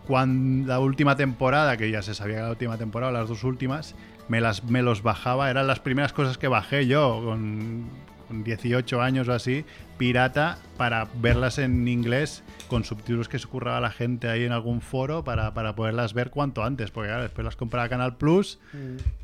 cuando 0.07 0.67
la 0.69 0.81
última 0.81 1.17
temporada, 1.17 1.77
que 1.77 1.91
ya 1.91 2.03
se 2.03 2.15
sabía 2.15 2.37
que 2.37 2.43
la 2.43 2.51
última 2.51 2.79
temporada, 2.79 3.13
las 3.13 3.29
dos 3.29 3.45
últimas, 3.45 3.95
me, 4.29 4.41
las, 4.41 4.65
me 4.65 4.83
los 4.83 5.03
bajaba. 5.03 5.51
Eran 5.51 5.67
las 5.67 5.81
primeras 5.81 6.13
cosas 6.13 6.39
que 6.39 6.49
bajé 6.49 6.87
yo 6.87 7.23
con, 7.25 7.85
con 8.33 8.45
18 8.45 9.03
años 9.03 9.29
o 9.29 9.33
así, 9.35 9.65
pirata, 9.99 10.57
para 10.79 11.07
verlas 11.21 11.59
en 11.59 11.87
inglés 11.87 12.43
con 12.67 12.83
subtítulos 12.83 13.29
que 13.29 13.39
se 13.39 13.47
curraba 13.47 13.79
la 13.81 13.91
gente 13.91 14.29
ahí 14.29 14.45
en 14.45 14.53
algún 14.53 14.81
foro 14.81 15.23
para, 15.23 15.53
para 15.53 15.75
poderlas 15.75 16.15
ver 16.15 16.31
cuanto 16.31 16.65
antes. 16.65 16.91
Porque 16.91 17.09
claro, 17.09 17.23
después 17.25 17.45
las 17.45 17.57
compraba 17.57 17.91
Canal 17.91 18.17
Plus. 18.17 18.59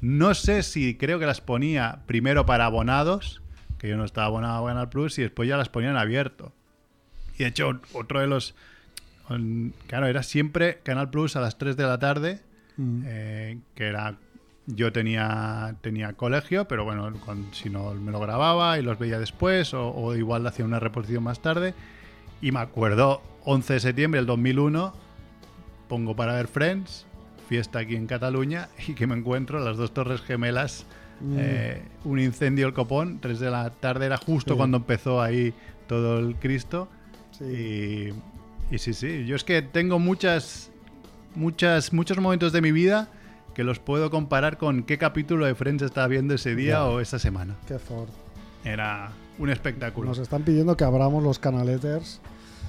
No 0.02 0.34
sé 0.34 0.62
si 0.62 0.94
creo 0.96 1.18
que 1.18 1.24
las 1.24 1.40
ponía 1.40 2.00
primero 2.06 2.44
para 2.44 2.66
abonados, 2.66 3.40
que 3.78 3.88
yo 3.88 3.96
no 3.96 4.04
estaba 4.04 4.26
abonado 4.26 4.66
a 4.66 4.70
Canal 4.70 4.90
Plus, 4.90 5.18
y 5.18 5.22
después 5.22 5.48
ya 5.48 5.56
las 5.56 5.70
ponían 5.70 5.96
abierto. 5.96 6.52
Y 7.38 7.44
de 7.44 7.48
hecho, 7.48 7.80
otro 7.94 8.20
de 8.20 8.26
los. 8.26 8.54
Claro, 9.86 10.06
era 10.06 10.22
siempre 10.22 10.80
Canal 10.82 11.08
Plus 11.10 11.34
a 11.36 11.40
las 11.40 11.56
3 11.56 11.76
de 11.78 11.84
la 11.84 11.98
tarde, 11.98 12.40
Mm. 12.76 13.02
eh, 13.06 13.58
que 13.74 13.86
era. 13.86 14.16
Yo 14.70 14.92
tenía, 14.92 15.76
tenía 15.80 16.12
colegio, 16.12 16.68
pero 16.68 16.84
bueno, 16.84 17.10
con- 17.24 17.46
si 17.54 17.70
no 17.70 17.94
me 17.94 18.12
lo 18.12 18.20
grababa 18.20 18.78
y 18.78 18.82
los 18.82 18.98
veía 18.98 19.18
después, 19.18 19.72
o, 19.72 19.88
o 19.94 20.14
igual 20.14 20.46
hacía 20.46 20.64
una 20.66 20.78
reposición 20.78 21.22
más 21.24 21.40
tarde. 21.40 21.72
Y 22.42 22.52
me 22.52 22.60
acuerdo, 22.60 23.22
11 23.44 23.72
de 23.74 23.80
septiembre 23.80 24.18
del 24.20 24.26
2001, 24.26 24.92
pongo 25.88 26.14
para 26.14 26.34
ver 26.34 26.48
Friends, 26.48 27.06
fiesta 27.48 27.78
aquí 27.78 27.96
en 27.96 28.06
Cataluña, 28.06 28.68
y 28.86 28.92
que 28.92 29.06
me 29.06 29.14
encuentro 29.16 29.58
las 29.58 29.76
dos 29.76 29.92
torres 29.94 30.20
gemelas, 30.20 30.84
Mm. 31.20 31.36
eh, 31.36 31.82
un 32.04 32.20
incendio 32.20 32.68
el 32.68 32.74
copón, 32.74 33.18
3 33.20 33.40
de 33.40 33.50
la 33.50 33.70
tarde 33.70 34.06
era 34.06 34.18
justo 34.18 34.52
Sí. 34.54 34.56
cuando 34.56 34.76
empezó 34.76 35.20
ahí 35.20 35.52
todo 35.88 36.20
el 36.20 36.36
Cristo. 36.36 36.88
Sí. 37.32 38.12
Y, 38.70 38.74
y 38.74 38.78
sí, 38.78 38.92
sí, 38.94 39.26
yo 39.26 39.34
es 39.34 39.42
que 39.42 39.60
tengo 39.62 39.98
muchas, 39.98 40.70
muchas, 41.34 41.92
muchos 41.92 42.18
momentos 42.18 42.52
de 42.52 42.60
mi 42.60 42.70
vida 42.70 43.08
que 43.58 43.64
los 43.64 43.80
puedo 43.80 44.08
comparar 44.08 44.56
con 44.56 44.84
qué 44.84 44.98
capítulo 44.98 45.44
de 45.44 45.52
Friends 45.56 45.82
estaba 45.82 46.06
viendo 46.06 46.32
ese 46.32 46.54
día 46.54 46.84
o 46.84 47.00
esa 47.00 47.18
semana. 47.18 47.56
Qué 47.66 47.80
fort. 47.80 48.08
Era 48.64 49.10
un 49.36 49.50
espectáculo. 49.50 50.06
Nos 50.06 50.18
están 50.18 50.44
pidiendo 50.44 50.76
que 50.76 50.84
abramos 50.84 51.24
los 51.24 51.40
canaletters. 51.40 52.20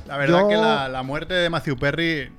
La 0.08 0.18
verdad 0.18 0.40
Yo- 0.42 0.48
que 0.48 0.56
la, 0.56 0.90
la 0.90 1.04
muerte 1.04 1.36
de 1.36 1.48
Matthew 1.52 1.78
Perry 1.78 2.32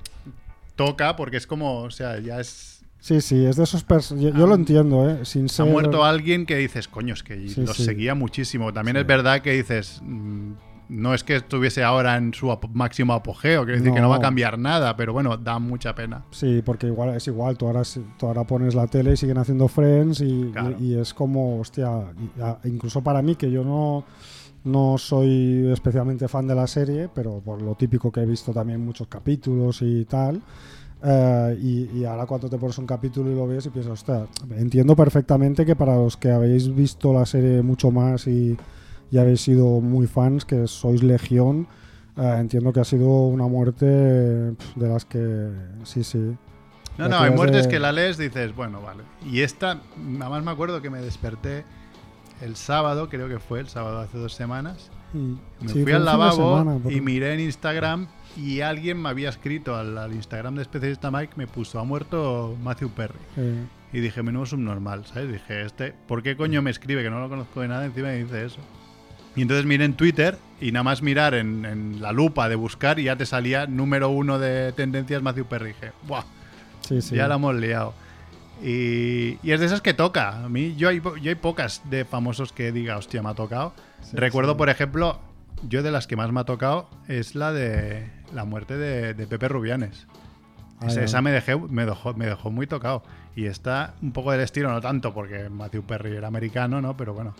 toca 0.75 1.15
porque 1.15 1.37
es 1.37 1.47
como, 1.47 1.77
o 1.83 1.91
sea, 1.91 2.19
ya 2.19 2.41
es... 2.41 2.83
Sí, 2.99 3.21
sí, 3.21 3.45
es 3.45 3.55
de 3.55 3.63
esos 3.63 3.87
pers- 3.87 4.19
yo, 4.19 4.31
yo 4.37 4.45
lo 4.45 4.55
entiendo, 4.55 5.09
¿eh? 5.09 5.23
Sin 5.23 5.45
Ha 5.45 5.47
ser... 5.47 5.67
muerto 5.67 6.03
alguien 6.03 6.45
que 6.45 6.57
dices, 6.57 6.89
coño, 6.89 7.13
es 7.13 7.23
que 7.23 7.47
Sí, 7.47 7.61
los 7.61 7.77
sí. 7.77 7.85
seguía 7.85 8.15
muchísimo. 8.15 8.73
También 8.73 8.97
Sí. 8.97 9.01
es 9.01 9.07
verdad 9.07 9.39
que 9.41 9.53
dices, 9.53 10.01
mm, 10.03 10.51
no 10.91 11.13
es 11.13 11.23
que 11.23 11.37
estuviese 11.37 11.83
ahora 11.83 12.17
en 12.17 12.33
su 12.33 12.51
ap- 12.51 12.65
máximo 12.73 13.13
apogeo, 13.13 13.63
quiere 13.63 13.79
decir 13.79 13.93
que 13.93 14.01
no 14.01 14.09
va 14.09 14.17
a 14.17 14.19
cambiar 14.19 14.59
nada, 14.59 14.95
pero 14.97 15.13
bueno, 15.13 15.37
da 15.37 15.57
mucha 15.57 15.95
pena. 15.95 16.23
Sí, 16.31 16.61
porque 16.65 16.87
igual 16.87 17.15
es 17.15 17.25
igual, 17.27 17.57
tú 17.57 17.65
ahora, 17.67 17.81
tú 18.17 18.25
ahora 18.27 18.43
pones 18.43 18.75
la 18.75 18.87
tele 18.87 19.13
y 19.13 19.17
siguen 19.17 19.37
haciendo 19.37 19.67
Friends 19.67 20.19
y, 20.21 20.51
Claro. 20.51 20.75
y- 20.79 20.93
y 20.93 20.99
es 20.99 21.13
como, 21.13 21.59
hostia, 21.59 21.89
incluso 22.65 23.01
para 23.01 23.21
mí 23.21 23.35
que 23.35 23.49
yo 23.49 23.63
no, 23.63 24.03
no 24.65 24.97
soy 24.97 25.69
especialmente 25.71 26.27
fan 26.27 26.45
de 26.47 26.55
la 26.55 26.67
serie, 26.67 27.09
pero 27.15 27.39
por 27.39 27.61
lo 27.61 27.73
típico 27.75 28.11
que 28.11 28.19
he 28.19 28.25
visto 28.25 28.51
también 28.51 28.83
muchos 28.85 29.07
capítulos 29.07 29.81
y 29.81 30.05
tal. 30.05 30.41
eh, 31.03 31.57
y, 31.59 31.99
y 31.99 32.05
ahora 32.05 32.27
cuando 32.27 32.47
te 32.47 32.57
pones 32.59 32.77
un 32.77 32.85
capítulo 32.85 33.31
y 33.31 33.35
lo 33.35 33.47
ves 33.47 33.65
y 33.65 33.69
piensas, 33.69 33.93
hostia, 33.93 34.27
entiendo 34.55 34.95
perfectamente 34.95 35.65
que 35.65 35.75
para 35.75 35.95
los 35.95 36.15
que 36.15 36.29
habéis 36.31 36.75
visto 36.75 37.11
la 37.11 37.25
serie 37.25 37.63
mucho 37.63 37.89
más 37.89 38.27
y, 38.27 38.55
y 39.11 39.17
habéis 39.17 39.41
sido 39.41 39.81
muy 39.81 40.07
fans, 40.07 40.45
que 40.45 40.67
sois 40.67 41.03
legión, 41.03 41.67
eh, 42.17 42.35
entiendo 42.39 42.71
que 42.73 42.79
ha 42.79 42.85
sido 42.85 43.07
una 43.27 43.47
muerte 43.47 43.85
de 43.85 44.55
las 44.75 45.05
que 45.05 45.49
sí, 45.83 46.03
sí. 46.03 46.35
No, 46.97 47.07
no, 47.07 47.19
hay 47.19 47.31
muertes 47.31 47.63
de- 47.65 47.69
que 47.69 47.79
la 47.79 47.91
lees 47.91 48.17
dices, 48.17 48.55
bueno, 48.55 48.81
vale. 48.81 49.03
Y 49.25 49.41
esta, 49.41 49.79
además 50.19 50.43
me 50.43 50.51
acuerdo 50.51 50.81
que 50.81 50.89
me 50.89 51.01
desperté 51.01 51.63
el 52.41 52.55
sábado, 52.55 53.09
creo 53.09 53.27
que 53.29 53.39
fue 53.39 53.59
el 53.59 53.67
sábado 53.67 53.99
hace 53.99 54.17
dos 54.17 54.33
semanas. 54.33 54.89
Me 55.13 55.67
Sí, 55.67 55.83
fui 55.83 55.91
al 55.91 56.05
lavabo 56.05 56.59
semana, 56.59 56.79
porque- 56.81 56.97
y 56.97 57.01
miré 57.01 57.33
en 57.33 57.41
Instagram 57.41 58.07
y 58.37 58.61
alguien 58.61 59.01
me 59.01 59.09
había 59.09 59.27
escrito 59.27 59.75
al, 59.75 59.97
al 59.97 60.13
Instagram 60.13 60.55
de 60.55 60.61
especialista 60.61 61.11
Mike, 61.11 61.33
me 61.35 61.47
puso, 61.47 61.79
ha 61.79 61.83
muerto 61.83 62.55
Matthew 62.63 62.89
Perry. 62.91 63.19
eh, 63.37 63.65
Y 63.93 63.99
dije, 63.99 64.23
menudo 64.23 64.45
subnormal, 64.45 65.05
¿sabes? 65.05 65.29
Dije, 65.33 65.65
este, 65.65 65.93
¿por 66.07 66.23
qué 66.23 66.37
coño 66.37 66.61
me 66.61 66.71
escribe? 66.71 67.03
Que 67.03 67.09
no 67.09 67.19
lo 67.19 67.27
conozco 67.27 67.59
de 67.59 67.67
nada, 67.67 67.83
encima 67.85 68.07
me 68.07 68.23
dice 68.23 68.45
eso. 68.45 68.59
Y 69.35 69.43
entonces 69.43 69.65
miré 69.65 69.85
en 69.85 69.93
Twitter 69.93 70.37
y 70.59 70.71
nada 70.71 70.83
más 70.83 71.01
mirar 71.01 71.33
en, 71.33 71.65
en 71.65 72.01
la 72.01 72.11
lupa 72.11 72.49
de 72.49 72.55
buscar 72.55 72.99
y 72.99 73.03
ya 73.03 73.15
te 73.15 73.25
salía 73.25 73.65
número 73.65 74.09
uno 74.09 74.39
de 74.39 74.71
tendencias 74.73 75.21
Matthew 75.21 75.45
Perry. 75.45 75.69
Dije, 75.69 75.91
¡buah! 76.07 76.23
sí, 76.81 77.01
sí. 77.01 77.15
Ya 77.15 77.27
la 77.27 77.35
hemos 77.35 77.55
liado. 77.55 77.93
Y, 78.61 79.39
y 79.41 79.51
es 79.51 79.59
de 79.59 79.65
esas 79.65 79.81
que 79.81 79.93
toca. 79.93 80.43
A 80.43 80.49
mí, 80.49 80.75
yo 80.75 80.89
hay, 80.89 81.01
yo 81.01 81.29
hay 81.29 81.35
pocas 81.35 81.81
de 81.89 82.05
famosos 82.05 82.51
que 82.51 82.71
diga, 82.71 82.97
hostia, 82.97 83.23
me 83.23 83.29
ha 83.29 83.33
tocado. 83.33 83.73
Sí, 84.01 84.15
Recuerdo, 84.17 84.57
por 84.57 84.69
ejemplo, 84.69 85.19
yo 85.67 85.81
de 85.81 85.91
las 85.91 86.07
que 86.07 86.15
más 86.15 86.31
me 86.31 86.41
ha 86.41 86.43
tocado 86.43 86.89
es 87.07 87.33
la 87.35 87.53
de 87.53 88.09
la 88.33 88.45
muerte 88.45 88.77
de, 88.77 89.13
de 89.13 89.27
Pepe 89.27 89.47
Rubianes. 89.47 90.07
Ah, 90.79 90.87
esa 90.87 91.21
me, 91.21 91.31
dejé, 91.31 91.55
me, 91.55 91.85
dejó, 91.85 92.13
me 92.13 92.25
dejó 92.25 92.49
muy 92.49 92.67
tocado. 92.67 93.03
Y 93.35 93.45
está 93.45 93.93
un 94.01 94.11
poco 94.11 94.31
del 94.31 94.41
estilo, 94.41 94.71
no 94.71 94.81
tanto, 94.81 95.13
porque 95.13 95.49
Matthew 95.49 95.83
Perry 95.83 96.15
era 96.15 96.27
americano, 96.27 96.81
¿no? 96.81 96.97
Pero 96.97 97.13
bueno. 97.13 97.33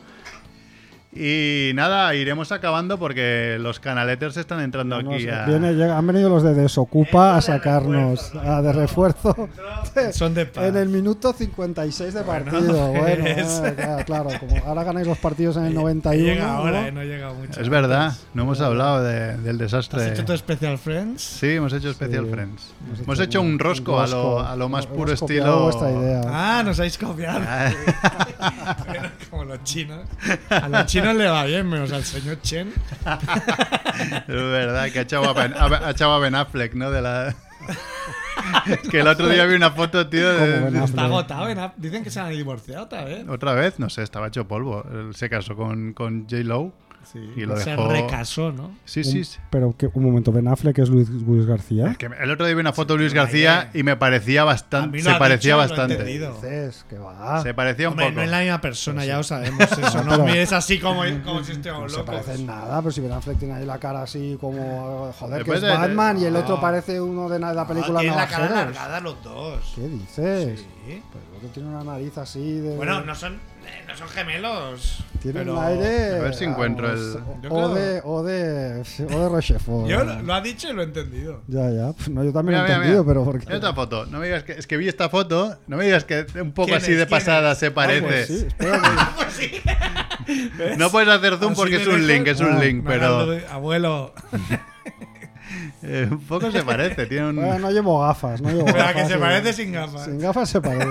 Y 1.13 1.71
nada, 1.75 2.15
iremos 2.15 2.53
acabando 2.53 2.97
porque 2.97 3.57
los 3.59 3.81
canaletters 3.81 4.37
están 4.37 4.61
entrando 4.61 5.01
Nos- 5.01 5.13
aquí 5.15 5.27
a... 5.27 5.45
viene- 5.45 5.73
llega- 5.73 5.97
han 5.97 6.07
venido 6.07 6.29
los 6.29 6.41
de 6.41 6.53
Desocupa 6.53 7.35
a 7.35 7.41
sacarnos 7.41 8.33
a 8.35 8.61
de 8.61 8.71
refuerzo 8.71 9.35
Son 10.13 10.33
de 10.33 10.45
paz. 10.45 10.63
en 10.69 10.77
el 10.77 10.87
minuto 10.87 11.33
56 11.33 12.13
de 12.13 12.21
partido. 12.23 12.87
Bueno, 12.93 13.25
es- 13.25 13.61
eh, 13.65 13.73
claro, 13.75 14.05
claro, 14.05 14.29
como 14.39 14.55
ahora 14.65 14.85
ganáis 14.85 15.05
los 15.05 15.17
partidos 15.17 15.57
en 15.57 15.65
el 15.65 15.73
91. 15.73 16.23
Llega 16.25 16.53
ahora, 16.55 16.81
¿no? 16.83 16.87
eh, 16.87 16.91
no 16.93 17.03
llega 17.03 17.33
mucho. 17.33 17.59
Es 17.59 17.67
verdad, 17.67 18.13
no 18.33 18.43
hemos 18.43 18.61
hablado 18.61 19.03
de- 19.03 19.35
del 19.37 19.57
desastre. 19.57 20.03
¿Has 20.05 20.11
hecho 20.11 20.23
tu 20.23 20.37
Special 20.37 20.77
Friends? 20.77 21.21
Sí, 21.21 21.47
hemos 21.55 21.73
hecho 21.73 21.91
Special 21.91 22.23
Sí, 22.25 22.31
Friends. 22.31 22.73
hemos 22.85 22.99
Hemos 23.01 23.19
hecho 23.19 23.23
hecho 23.23 23.41
un- 23.41 23.47
un 23.51 23.59
rosco, 23.59 23.97
un 23.97 24.01
a, 24.03 24.07
lo, 24.07 24.23
rosco. 24.37 24.39
a 24.47 24.55
lo 24.55 24.69
más 24.69 24.85
Hemos 24.85 24.97
puro 24.97 25.11
estilo. 25.11 25.63
vuestra 25.63 25.91
idea. 25.91 26.21
Ah, 26.25 26.63
nos 26.63 26.79
habéis 26.79 26.97
copiado. 26.97 27.41
Los 29.51 29.63
chinos. 29.65 30.07
A 30.49 30.69
los 30.69 30.85
chinos 30.85 31.15
le 31.15 31.25
va 31.27 31.43
bien, 31.45 31.67
menos 31.69 31.91
al 31.91 32.03
señor 32.05 32.39
Chen. 32.41 32.71
es 33.05 34.27
verdad 34.27 34.89
que 34.91 34.99
ha 34.99 35.01
echado 35.01 35.29
a 35.29 35.33
Ben, 35.33 35.53
ha- 35.53 35.87
ha 35.87 35.91
echado 35.91 36.13
a 36.13 36.19
Ben 36.19 36.35
Affleck, 36.35 36.73
¿no? 36.73 36.89
De 36.91 37.01
la... 37.01 37.35
que 38.89 39.01
el 39.01 39.07
otro 39.07 39.27
día 39.27 39.45
vi 39.45 39.55
una 39.55 39.71
foto, 39.71 40.07
tío, 40.07 40.31
de. 40.33 40.83
Está 40.83 41.03
agotado. 41.05 41.45
Ben 41.45 41.59
Dicen 41.77 42.03
que 42.03 42.09
se 42.09 42.19
han 42.19 42.29
divorciado 42.31 42.85
otra 42.85 43.03
vez. 43.03 43.27
otra 43.27 43.53
vez, 43.53 43.77
no 43.79 43.89
sé, 43.89 44.03
estaba 44.03 44.27
hecho 44.27 44.47
polvo. 44.47 44.85
Él 44.91 45.13
se 45.15 45.29
casó 45.29 45.55
con, 45.55 45.93
con 45.93 46.23
J. 46.29 46.37
Lo. 46.43 46.73
Sí, 47.03 47.19
Y 47.35 47.41
lo 47.41 47.57
se 47.57 47.71
dejó- 47.71 47.89
recasó, 47.89 48.51
¿no? 48.51 48.71
Sí, 48.85 49.03
sí. 49.03 49.19
Un- 49.19 49.25
sí. 49.25 49.39
Pero 49.49 49.75
que, 49.75 49.89
un 49.93 50.03
momento, 50.05 50.31
Ben 50.31 50.47
Affleck 50.47 50.77
es 50.79 50.87
Luis, 50.89 51.09
Luis 51.09 51.45
García. 51.45 51.91
Es 51.91 51.97
que 51.97 52.05
el 52.05 52.31
otro 52.31 52.45
día 52.45 52.55
vi 52.55 52.61
una 52.61 52.71
foto 52.73 52.93
de 52.93 52.99
Luis 52.99 53.13
García 53.13 53.69
y 53.73 53.83
me 53.83 53.97
parecía 53.97 54.43
bastante. 54.43 55.01
Se 55.01 55.09
parecía 55.15 55.55
dicho, 55.55 55.57
bastante. 55.57 55.93
entendido. 55.95 56.33
dices? 56.35 56.85
Que 56.89 56.97
va. 56.97 57.41
Se 57.43 57.53
parecía 57.53 57.87
un 57.89 57.93
Hombre, 57.93 58.05
poco. 58.05 58.15
no 58.17 58.21
es 58.23 58.29
la 58.29 58.39
misma 58.41 58.61
persona, 58.61 59.03
ya 59.05 59.17
lo 59.17 59.23
sabemos 59.23 59.59
eso. 59.71 60.03
No 60.03 60.11
pero- 60.11 60.25
mires 60.25 60.53
así 60.53 60.79
como, 60.79 61.01
como 61.01 61.07
si 61.43 61.51
No 61.51 61.55
estuviéramos 61.57 61.91
se 61.91 61.97
locos. 61.97 62.15
parecen 62.21 62.45
nada, 62.45 62.79
pero 62.81 62.91
si 62.91 63.01
Ben 63.01 63.11
Affleck 63.11 63.37
tiene 63.39 63.53
ahí 63.55 63.65
la 63.65 63.77
cara 63.79 64.03
así 64.03 64.37
como. 64.39 65.11
Joder, 65.19 65.43
que 65.43 65.53
es 65.53 65.61
de- 65.61 65.69
Batman 65.69 66.17
y 66.21 66.25
el 66.25 66.35
otro 66.35 66.57
Ah. 66.57 66.61
parece 66.61 67.01
uno 67.01 67.27
de 67.27 67.39
la 67.39 67.67
película 67.67 67.99
Ah, 67.99 68.01
tienen 68.01 68.17
la 68.17 68.27
cara 68.27 68.45
alargada 68.47 68.99
los 69.01 69.21
dos. 69.23 69.73
¿Qué 69.75 69.87
dices? 69.87 70.59
Sí. 70.61 70.65
Pero 71.11 71.25
el 71.31 71.37
otro 71.37 71.49
tiene 71.49 71.69
una 71.69 71.83
nariz 71.83 72.17
así 72.17 72.59
de. 72.59 72.75
Bueno, 72.75 73.01
no 73.01 73.15
son, 73.15 73.39
no 73.87 73.97
son 73.97 74.07
gemelos. 74.09 75.03
Tiene 75.21 75.39
pero 75.41 75.57
un 75.57 75.63
aire. 75.63 76.15
A 76.15 76.19
ver 76.23 76.33
si 76.33 76.45
encuentro 76.45 76.87
vamos, 76.87 77.17
el- 77.43 77.51
O, 77.51 77.69
de. 77.75 78.01
O 78.03 78.23
de. 78.23 78.81
O 79.13 79.19
de 79.19 79.29
Rochefort. 79.29 79.87
Yo 79.87 80.03
lo, 80.03 80.21
lo 80.23 80.33
ha 80.33 80.41
dicho 80.41 80.69
y 80.69 80.73
lo 80.73 80.81
he 80.81 80.85
entendido. 80.85 81.41
Ya, 81.47 81.69
ya. 81.69 81.93
Pues 81.93 82.09
no, 82.09 82.23
yo 82.23 82.33
también 82.33 82.57
Mira, 82.57 82.61
lo 82.61 82.65
he 82.65 82.67
mira, 82.69 82.75
entendido, 82.77 83.03
mira. 83.03 83.13
pero 83.13 83.23
porque. 83.25 83.45
Mira 83.45 83.57
esta 83.57 83.73
foto. 83.73 84.05
No 84.07 84.17
me 84.19 84.25
digas 84.25 84.43
que. 84.43 84.53
Es 84.53 84.65
que 84.65 84.77
vi 84.77 84.87
esta 84.87 85.09
foto. 85.09 85.57
No 85.67 85.77
me 85.77 85.85
digas 85.85 86.05
que 86.05 86.25
un 86.41 86.53
poco 86.53 86.67
¿Quién 86.67 86.77
así 86.79 86.91
es? 86.93 86.97
de 86.97 87.05
¿Quién 87.05 87.19
pasada 87.19 87.51
es? 87.51 87.57
se 87.59 87.67
Ah, 87.67 87.73
parece. 87.75 88.01
Pues 88.01 88.27
sí, 88.27 88.45
espera 88.47 88.81
que- 88.81 88.87
Pues 89.17 89.33
sí. 89.33 89.61
No 90.77 90.89
puedes 90.89 91.09
hacer 91.09 91.37
zoom 91.37 91.51
Así 91.51 91.61
porque 91.61 91.75
es 91.75 91.87
un 91.87 92.07
link, 92.07 92.27
es 92.27 92.39
un 92.39 92.53
Ah, 92.53 92.59
link, 92.63 92.83
pero 92.87 93.37
Abuelo. 93.51 94.13
eh, 95.83 96.07
un 96.09 96.19
poco 96.21 96.49
se 96.51 96.63
parece. 96.63 97.05
Tiene 97.05 97.29
un. 97.29 97.35
Bueno, 97.35 97.59
no 97.59 97.71
llevo 97.71 98.01
gafas, 98.01 98.41
no 98.41 98.49
llevo 98.49 98.65
Pero 98.65 98.83
a 98.83 98.93
que 98.93 99.05
se 99.05 99.13
eh. 99.15 99.17
parece 99.19 99.53
sin 99.53 99.71
gafas. 99.71 100.05
Sin 100.05 100.19
gafas 100.19 100.49
se 100.49 100.61
parece. 100.61 100.87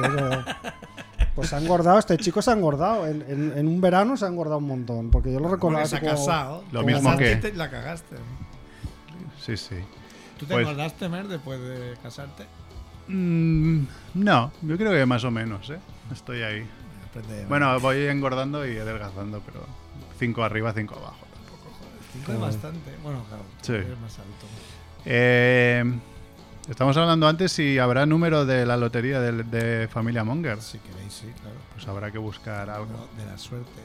Pues 1.40 1.50
se 1.50 1.56
ha 1.56 1.58
engordado, 1.60 1.98
este 1.98 2.16
chico 2.18 2.40
se 2.42 2.50
ha 2.50 2.54
engordado. 2.54 3.06
En, 3.06 3.22
en- 3.28 3.52
en 3.58 3.66
un 3.68 3.80
verano 3.80 4.16
se 4.16 4.24
ha 4.24 4.28
engordado 4.28 4.58
un 4.58 4.66
montón. 4.66 5.10
Porque 5.10 5.32
yo 5.32 5.40
lo 5.40 5.48
recordaba. 5.48 5.84
Porque 5.84 5.98
se 6.00 6.06
ha 6.06 6.10
casado. 6.10 6.64
Lo 6.72 6.82
mismo 6.82 7.16
que- 7.16 7.36
te- 7.36 7.52
la 7.54 7.70
cagaste. 7.70 8.16
Sí, 9.44 9.56
sí. 9.56 9.76
¿Tú 10.38 10.46
te 10.46 10.54
Pues- 10.54 10.66
engordaste, 10.66 11.08
Mer, 11.08 11.28
después 11.28 11.60
de 11.60 11.94
casarte? 12.02 12.44
Mm, 13.08 13.84
no, 14.14 14.52
yo 14.62 14.76
creo 14.76 14.92
que 14.92 15.04
más 15.06 15.24
o 15.24 15.30
menos, 15.30 15.68
¿eh? 15.70 15.78
Estoy 16.12 16.42
ahí. 16.42 16.66
Bueno, 17.48 17.78
voy 17.80 18.06
engordando 18.06 18.64
y 18.66 18.78
adelgazando, 18.78 19.40
pero 19.44 19.66
5 20.18 20.44
arriba, 20.44 20.72
5 20.72 20.94
abajo 20.96 21.26
tampoco. 21.34 21.76
Cinco 22.12 22.32
es 22.32 22.40
bastante. 22.40 22.94
Bueno, 23.02 23.24
claro. 23.28 23.42
Sí. 23.62 23.72
eres 23.72 23.98
más 23.98 24.16
alto. 24.18 24.46
Eh, 25.06 25.84
estamos 26.70 26.96
hablando 26.96 27.26
antes 27.28 27.52
si 27.52 27.78
habrá 27.78 28.06
número 28.06 28.46
de 28.46 28.64
la 28.66 28.76
lotería 28.76 29.20
de, 29.20 29.42
de 29.44 29.88
Familia 29.88 30.24
Monger. 30.24 30.60
Si 30.60 30.78
queréis, 30.78 31.12
sí, 31.12 31.26
claro. 31.40 31.56
Pues 31.74 31.86
habrá 31.88 32.10
que 32.10 32.18
buscar 32.18 32.70
algo 32.70 32.86
No, 32.86 33.22
de 33.22 33.30
la 33.30 33.36
suerte. 33.38 33.80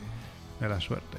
de 0.59 0.69
la 0.69 0.79
suerte. 0.79 1.17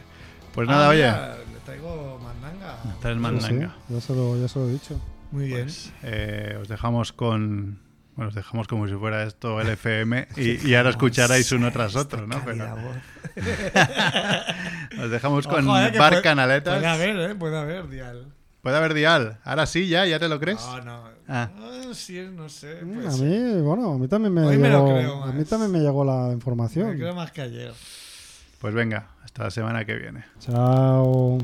Pues 0.55 0.69
Ah, 0.69 0.73
nada, 0.73 0.89
oye, 0.89 1.03
mira, 1.05 1.37
Le 1.53 1.61
traigo 1.65 2.19
mandanga. 2.23 2.77
traes 3.01 3.17
mandanga. 3.19 3.75
sí, 3.89 3.95
ya, 3.95 4.01
se 4.01 4.15
lo, 4.15 4.37
ya 4.41 4.49
se 4.49 4.59
lo 4.59 4.69
he 4.69 4.73
dicho. 4.73 5.01
Muy 5.33 5.47
bien. 5.49 5.63
Pues, 5.65 5.93
eh, 6.03 6.59
os 6.61 6.69
dejamos 6.69 7.13
con. 7.13 7.85
Bueno, 8.15 8.31
os 8.31 8.35
dejamos 8.35 8.67
como 8.67 8.89
si 8.89 8.95
fuera 8.95 9.25
esto 9.25 9.61
el 9.61 9.69
FM 9.69 10.29
y, 10.37 10.67
y 10.69 10.75
ahora 10.75 10.89
escucharais 10.91 11.53
uno 11.53 11.71
tras 11.71 11.95
otro, 11.97 12.27
¿no? 12.27 12.41
Pero 12.47 12.67
voz. 12.75 12.97
os 15.03 15.11
dejamos 15.11 15.47
con 15.47 15.69
Ojo, 15.69 15.79
eh, 15.79 15.93
Bar 15.99 16.11
puede- 16.13 16.23
Canaletas. 16.23 16.75
Puede 16.79 16.87
haber, 16.87 17.31
¿eh? 17.31 17.35
Puede 17.35 17.59
haber, 17.59 17.89
Dial. 17.89 18.33
Puede 18.63 18.77
haber 18.79 18.95
dial. 18.95 19.39
Ahora 19.45 19.67
sí, 19.67 19.87
ya, 19.87 20.07
ya 20.07 20.19
te 20.19 20.29
lo 20.29 20.41
crees. 20.41 20.59
No, 20.61 20.81
no. 20.81 21.16
Ah. 21.29 21.51
Ah, 21.59 21.83
sí, 21.93 22.21
no 22.33 22.49
sé. 22.49 22.83
Mm, 22.85 23.03
Pues, 23.03 23.21
a 23.21 23.25
mí, 23.25 23.61
bueno, 23.63 23.93
a 23.95 23.99
mí 23.99 24.07
también 24.09 24.33
me, 24.33 24.43
Hoy 24.45 24.59
me 24.59 24.69
lo 24.71 24.87
llegó, 24.87 24.99
creo 24.99 25.25
a 25.25 25.33
mí 25.33 25.45
también 25.45 25.73
me 25.73 25.81
llegó 25.81 26.05
la 26.05 26.29
me 26.29 26.33
información. 26.35 26.97
creo 26.97 27.15
más 27.15 27.33
que 27.33 27.43
ayer. 27.43 27.73
Pues 28.61 28.75
venga, 28.75 29.09
hasta 29.25 29.45
la 29.45 29.51
semana 29.51 29.85
que 29.85 29.95
viene. 29.97 30.25
Chao. 30.39 31.39